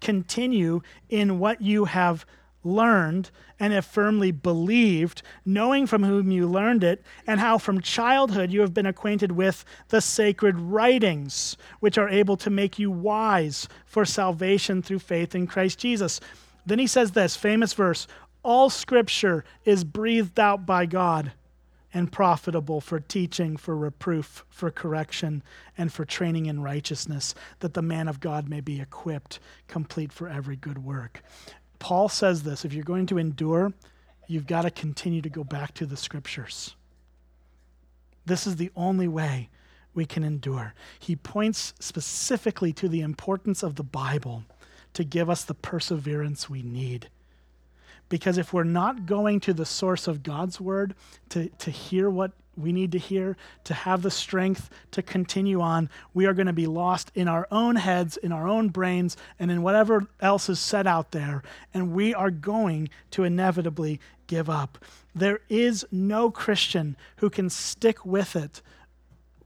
Continue 0.00 0.80
in 1.08 1.38
what 1.38 1.60
you 1.60 1.86
have 1.86 2.24
learned 2.64 3.30
and 3.58 3.72
have 3.72 3.84
firmly 3.84 4.30
believed, 4.30 5.22
knowing 5.44 5.86
from 5.86 6.02
whom 6.02 6.30
you 6.30 6.46
learned 6.46 6.84
it, 6.84 7.02
and 7.26 7.40
how 7.40 7.58
from 7.58 7.80
childhood 7.80 8.52
you 8.52 8.60
have 8.60 8.74
been 8.74 8.86
acquainted 8.86 9.32
with 9.32 9.64
the 9.88 10.00
sacred 10.00 10.58
writings, 10.58 11.56
which 11.80 11.98
are 11.98 12.08
able 12.08 12.36
to 12.36 12.50
make 12.50 12.78
you 12.78 12.90
wise 12.90 13.68
for 13.86 14.04
salvation 14.04 14.82
through 14.82 14.98
faith 14.98 15.34
in 15.34 15.46
Christ 15.46 15.78
Jesus. 15.78 16.20
Then 16.64 16.78
he 16.78 16.86
says 16.86 17.12
this 17.12 17.36
famous 17.36 17.72
verse 17.72 18.06
all 18.44 18.70
scripture 18.70 19.44
is 19.64 19.84
breathed 19.84 20.40
out 20.40 20.66
by 20.66 20.84
God 20.86 21.32
and 21.94 22.10
profitable 22.10 22.80
for 22.80 23.00
teaching, 23.00 23.56
for 23.56 23.76
reproof, 23.76 24.44
for 24.48 24.70
correction, 24.70 25.42
and 25.76 25.92
for 25.92 26.04
training 26.04 26.46
in 26.46 26.62
righteousness, 26.62 27.34
that 27.60 27.74
the 27.74 27.82
man 27.82 28.08
of 28.08 28.20
God 28.20 28.48
may 28.48 28.60
be 28.60 28.80
equipped, 28.80 29.38
complete 29.68 30.12
for 30.12 30.28
every 30.28 30.56
good 30.56 30.84
work. 30.84 31.22
Paul 31.78 32.08
says 32.08 32.44
this 32.44 32.64
if 32.64 32.72
you're 32.72 32.84
going 32.84 33.06
to 33.06 33.18
endure, 33.18 33.72
you've 34.26 34.46
got 34.46 34.62
to 34.62 34.70
continue 34.70 35.22
to 35.22 35.28
go 35.28 35.44
back 35.44 35.74
to 35.74 35.86
the 35.86 35.96
scriptures. 35.96 36.76
This 38.24 38.46
is 38.46 38.56
the 38.56 38.70
only 38.76 39.08
way 39.08 39.48
we 39.94 40.06
can 40.06 40.22
endure. 40.22 40.74
He 40.98 41.16
points 41.16 41.74
specifically 41.80 42.72
to 42.74 42.88
the 42.88 43.00
importance 43.00 43.62
of 43.62 43.74
the 43.74 43.82
Bible 43.82 44.44
to 44.94 45.04
give 45.04 45.28
us 45.28 45.44
the 45.44 45.54
perseverance 45.54 46.48
we 46.48 46.62
need. 46.62 47.08
Because 48.12 48.36
if 48.36 48.52
we're 48.52 48.62
not 48.62 49.06
going 49.06 49.40
to 49.40 49.54
the 49.54 49.64
source 49.64 50.06
of 50.06 50.22
God's 50.22 50.60
word 50.60 50.94
to, 51.30 51.48
to 51.48 51.70
hear 51.70 52.10
what 52.10 52.32
we 52.58 52.70
need 52.70 52.92
to 52.92 52.98
hear, 52.98 53.38
to 53.64 53.72
have 53.72 54.02
the 54.02 54.10
strength 54.10 54.68
to 54.90 55.00
continue 55.00 55.62
on, 55.62 55.88
we 56.12 56.26
are 56.26 56.34
going 56.34 56.46
to 56.46 56.52
be 56.52 56.66
lost 56.66 57.10
in 57.14 57.26
our 57.26 57.48
own 57.50 57.76
heads, 57.76 58.18
in 58.18 58.30
our 58.30 58.46
own 58.46 58.68
brains, 58.68 59.16
and 59.38 59.50
in 59.50 59.62
whatever 59.62 60.08
else 60.20 60.50
is 60.50 60.60
set 60.60 60.86
out 60.86 61.12
there. 61.12 61.42
And 61.72 61.94
we 61.94 62.12
are 62.12 62.30
going 62.30 62.90
to 63.12 63.24
inevitably 63.24 63.98
give 64.26 64.50
up. 64.50 64.76
There 65.14 65.40
is 65.48 65.86
no 65.90 66.30
Christian 66.30 66.98
who 67.16 67.30
can 67.30 67.48
stick 67.48 68.04
with 68.04 68.36
it 68.36 68.60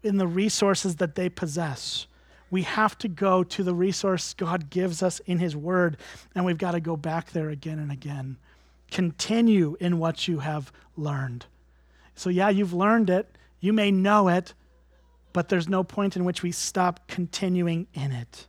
in 0.03 0.17
the 0.17 0.27
resources 0.27 0.97
that 0.97 1.15
they 1.15 1.29
possess. 1.29 2.09
We 2.51 2.63
have 2.63 2.99
to 2.99 3.07
go 3.07 3.45
to 3.45 3.63
the 3.63 3.77
resource 3.77 4.35
God 4.35 4.71
gives 4.71 5.05
us 5.05 5.21
in 5.21 5.39
His 5.39 5.55
Word, 5.55 5.99
and 6.35 6.45
we've 6.45 6.59
got 6.59 6.73
to 6.73 6.81
go 6.81 6.97
back 6.97 7.31
there 7.31 7.51
again 7.51 7.79
and 7.79 7.93
again. 7.93 8.39
Continue 8.91 9.77
in 9.81 9.99
what 9.99 10.29
you 10.29 10.41
have 10.41 10.73
learned. 10.97 11.47
So, 12.15 12.31
yeah, 12.31 12.49
you've 12.49 12.73
learned 12.73 13.11
it, 13.11 13.37
you 13.61 13.73
may 13.73 13.91
know 13.91 14.29
it, 14.29 14.55
but 15.33 15.49
there's 15.49 15.69
no 15.69 15.85
point 15.85 16.17
in 16.17 16.25
which 16.25 16.43
we 16.43 16.51
stop 16.51 17.07
continuing 17.09 17.87
in 17.93 18.13
it. 18.13 18.47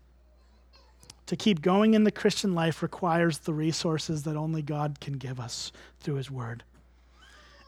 To 1.25 1.35
keep 1.35 1.61
going 1.61 1.93
in 1.93 2.05
the 2.05 2.11
Christian 2.11 2.55
life 2.55 2.81
requires 2.81 3.39
the 3.39 3.53
resources 3.53 4.23
that 4.23 4.37
only 4.37 4.61
God 4.61 5.01
can 5.01 5.13
give 5.17 5.39
us 5.39 5.73
through 5.99 6.15
His 6.15 6.31
Word. 6.31 6.63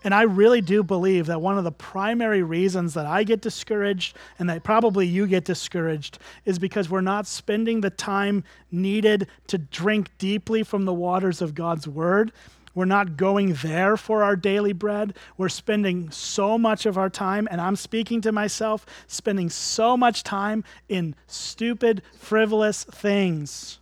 And 0.03 0.13
I 0.13 0.21
really 0.21 0.61
do 0.61 0.81
believe 0.81 1.25
that 1.25 1.41
one 1.41 1.57
of 1.57 1.65
the 1.65 1.71
primary 1.73 2.41
reasons 2.41 2.93
that 2.93 3.05
I 3.05 3.23
get 3.23 3.41
discouraged 3.41 4.15
and 4.39 4.49
that 4.49 4.63
probably 4.63 5.05
you 5.05 5.27
get 5.27 5.43
discouraged 5.43 6.19
is 6.45 6.57
because 6.57 6.89
we're 6.89 7.01
not 7.01 7.27
spending 7.27 7.81
the 7.81 7.89
time 7.89 8.45
needed 8.71 9.27
to 9.47 9.57
drink 9.57 10.09
deeply 10.17 10.63
from 10.63 10.85
the 10.85 10.93
waters 10.93 11.41
of 11.41 11.53
God's 11.53 11.87
Word 11.87 12.31
we're 12.73 12.85
not 12.85 13.17
going 13.17 13.53
there 13.53 13.97
for 13.97 14.23
our 14.23 14.35
daily 14.35 14.73
bread. 14.73 15.15
We're 15.37 15.49
spending 15.49 16.11
so 16.11 16.57
much 16.57 16.85
of 16.85 16.97
our 16.97 17.09
time, 17.09 17.47
and 17.49 17.59
I'm 17.59 17.75
speaking 17.75 18.21
to 18.21 18.31
myself, 18.31 18.85
spending 19.07 19.49
so 19.49 19.97
much 19.97 20.23
time 20.23 20.63
in 20.87 21.15
stupid, 21.27 22.01
frivolous 22.17 22.83
things 22.83 23.79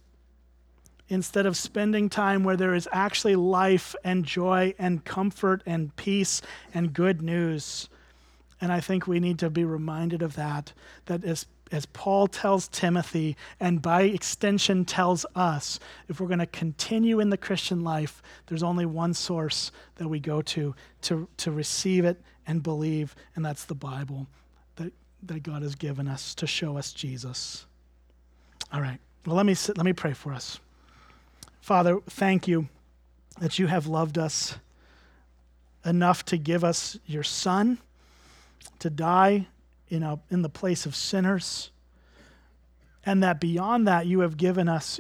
instead 1.10 1.46
of 1.46 1.56
spending 1.56 2.10
time 2.10 2.44
where 2.44 2.58
there 2.58 2.74
is 2.74 2.88
actually 2.92 3.36
life 3.36 3.96
and 4.04 4.26
joy 4.26 4.74
and 4.78 5.06
comfort 5.06 5.64
and 5.66 5.96
peace 5.96 6.42
and 6.74 6.94
good 6.94 7.22
news. 7.22 7.88
And 8.60 8.72
I 8.72 8.80
think 8.80 9.08
we 9.08 9.20
need 9.20 9.40
to 9.40 9.50
be 9.50 9.64
reminded 9.64 10.22
of 10.22 10.36
that, 10.36 10.74
that 11.06 11.24
as, 11.24 11.46
as 11.72 11.86
Paul 11.88 12.28
tells 12.28 12.68
Timothy, 12.68 13.36
and 13.60 13.82
by 13.82 14.04
extension 14.04 14.86
tells 14.86 15.26
us, 15.36 15.80
if 16.08 16.20
we're 16.20 16.28
going 16.28 16.40
to 16.40 16.46
continue 16.46 17.20
in 17.20 17.30
the 17.30 17.38
Christian 17.38 17.84
life, 17.84 18.22
there's 18.48 18.64
only 18.64 18.86
one 18.86 19.14
source 19.14 19.72
that 19.96 20.08
we 20.08 20.20
go 20.20 20.42
to 20.42 20.76
to, 21.04 21.28
to 21.38 21.52
receive 21.52 22.06
it 22.06 22.22
and 22.46 22.64
believe, 22.64 23.16
and 23.36 23.46
that's 23.46 23.66
the 23.66 23.76
Bible 23.76 24.28
that, 24.78 24.94
that 25.24 25.44
God 25.44 25.62
has 25.62 25.76
given 25.76 26.08
us 26.08 26.34
to 26.36 26.48
show 26.48 26.78
us 26.78 26.94
Jesus. 26.94 27.66
All 28.72 28.82
right. 28.82 29.00
Well, 29.26 29.36
let 29.36 29.46
me, 29.46 29.54
sit, 29.54 29.78
let 29.78 29.86
me 29.86 29.94
pray 29.94 30.14
for 30.14 30.34
us. 30.34 30.60
Father, 31.62 32.00
thank 32.10 32.48
you 32.48 32.70
that 33.40 33.60
you 33.60 33.68
have 33.68 33.88
loved 33.88 34.18
us 34.18 34.56
enough 35.86 36.24
to 36.26 36.38
give 36.38 36.64
us 36.64 36.98
your 37.06 37.24
Son 37.24 37.78
to 38.80 38.90
die 38.90 39.48
in, 39.90 40.04
a, 40.04 40.20
in 40.30 40.42
the 40.42 40.50
place 40.50 40.86
of 40.86 40.96
sinners, 40.96 41.72
and 43.06 43.24
that 43.24 43.40
beyond 43.40 43.88
that, 43.88 44.06
you 44.06 44.20
have 44.20 44.38
given 44.38 44.68
us, 44.68 45.00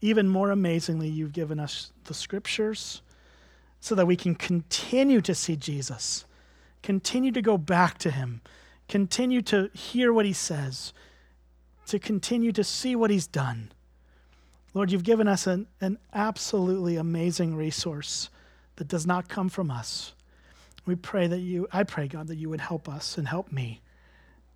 even 0.00 0.28
more 0.28 0.50
amazingly, 0.50 1.08
you've 1.08 1.32
given 1.32 1.58
us 1.58 1.92
the 2.04 2.14
scriptures 2.14 3.02
so 3.80 3.94
that 3.94 4.06
we 4.06 4.16
can 4.16 4.34
continue 4.34 5.20
to 5.20 5.34
see 5.34 5.56
Jesus, 5.56 6.24
continue 6.82 7.32
to 7.32 7.42
go 7.42 7.58
back 7.58 7.98
to 7.98 8.10
him, 8.10 8.40
continue 8.88 9.42
to 9.42 9.70
hear 9.74 10.12
what 10.12 10.26
he 10.26 10.32
says, 10.32 10.92
to 11.86 11.98
continue 11.98 12.52
to 12.52 12.62
see 12.62 12.94
what 12.94 13.10
he's 13.10 13.26
done. 13.26 13.72
Lord, 14.74 14.92
you've 14.92 15.02
given 15.02 15.26
us 15.26 15.46
an, 15.46 15.66
an 15.80 15.98
absolutely 16.12 16.96
amazing 16.96 17.56
resource 17.56 18.30
that 18.76 18.86
does 18.86 19.06
not 19.06 19.28
come 19.28 19.48
from 19.48 19.70
us. 19.70 20.12
We 20.86 20.94
pray 20.94 21.26
that 21.26 21.38
you, 21.38 21.66
I 21.72 21.82
pray, 21.82 22.06
God, 22.06 22.28
that 22.28 22.36
you 22.36 22.48
would 22.48 22.60
help 22.60 22.88
us 22.88 23.18
and 23.18 23.26
help 23.26 23.50
me 23.50 23.80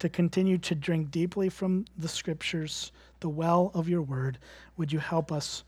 to 0.03 0.09
continue 0.09 0.59
to 0.59 0.75
drink 0.75 1.13
deeply 1.13 1.49
from 1.49 1.85
the 1.97 2.09
scriptures, 2.09 2.91
the 3.21 3.29
well 3.29 3.71
of 3.73 3.89
your 3.89 4.03
word. 4.03 4.37
Would 4.77 4.93
you 4.93 4.99
help 4.99 5.31
us 5.31 5.63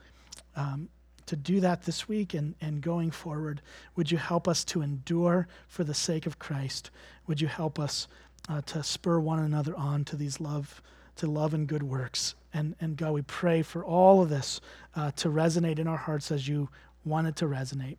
um, 0.56 0.88
to 1.26 1.36
do 1.36 1.60
that 1.60 1.84
this 1.84 2.08
week 2.08 2.34
and, 2.34 2.56
and 2.60 2.80
going 2.80 3.12
forward? 3.12 3.62
Would 3.94 4.10
you 4.10 4.18
help 4.18 4.48
us 4.48 4.64
to 4.64 4.82
endure 4.82 5.46
for 5.68 5.84
the 5.84 5.94
sake 5.94 6.26
of 6.26 6.40
Christ? 6.40 6.90
Would 7.28 7.40
you 7.40 7.46
help 7.46 7.78
us 7.78 8.08
uh, 8.48 8.60
to 8.62 8.82
spur 8.82 9.20
one 9.20 9.38
another 9.38 9.76
on 9.76 10.04
to 10.06 10.16
these 10.16 10.40
love? 10.40 10.82
to 11.16 11.28
love 11.28 11.54
and 11.54 11.68
good 11.68 11.84
works. 11.84 12.34
And, 12.52 12.74
and 12.80 12.96
God, 12.96 13.12
we 13.12 13.22
pray 13.22 13.62
for 13.62 13.84
all 13.84 14.20
of 14.20 14.30
this 14.30 14.60
uh, 14.96 15.12
to 15.12 15.28
resonate 15.28 15.78
in 15.78 15.86
our 15.86 15.96
hearts 15.96 16.32
as 16.32 16.48
you 16.48 16.70
want 17.04 17.28
it 17.28 17.36
to 17.36 17.44
resonate. 17.44 17.98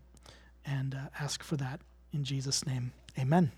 And 0.66 0.96
uh, 0.96 1.08
ask 1.18 1.42
for 1.42 1.56
that 1.56 1.80
in 2.12 2.26
Jesus' 2.26 2.66
name. 2.66 2.92
Amen. 3.18 3.54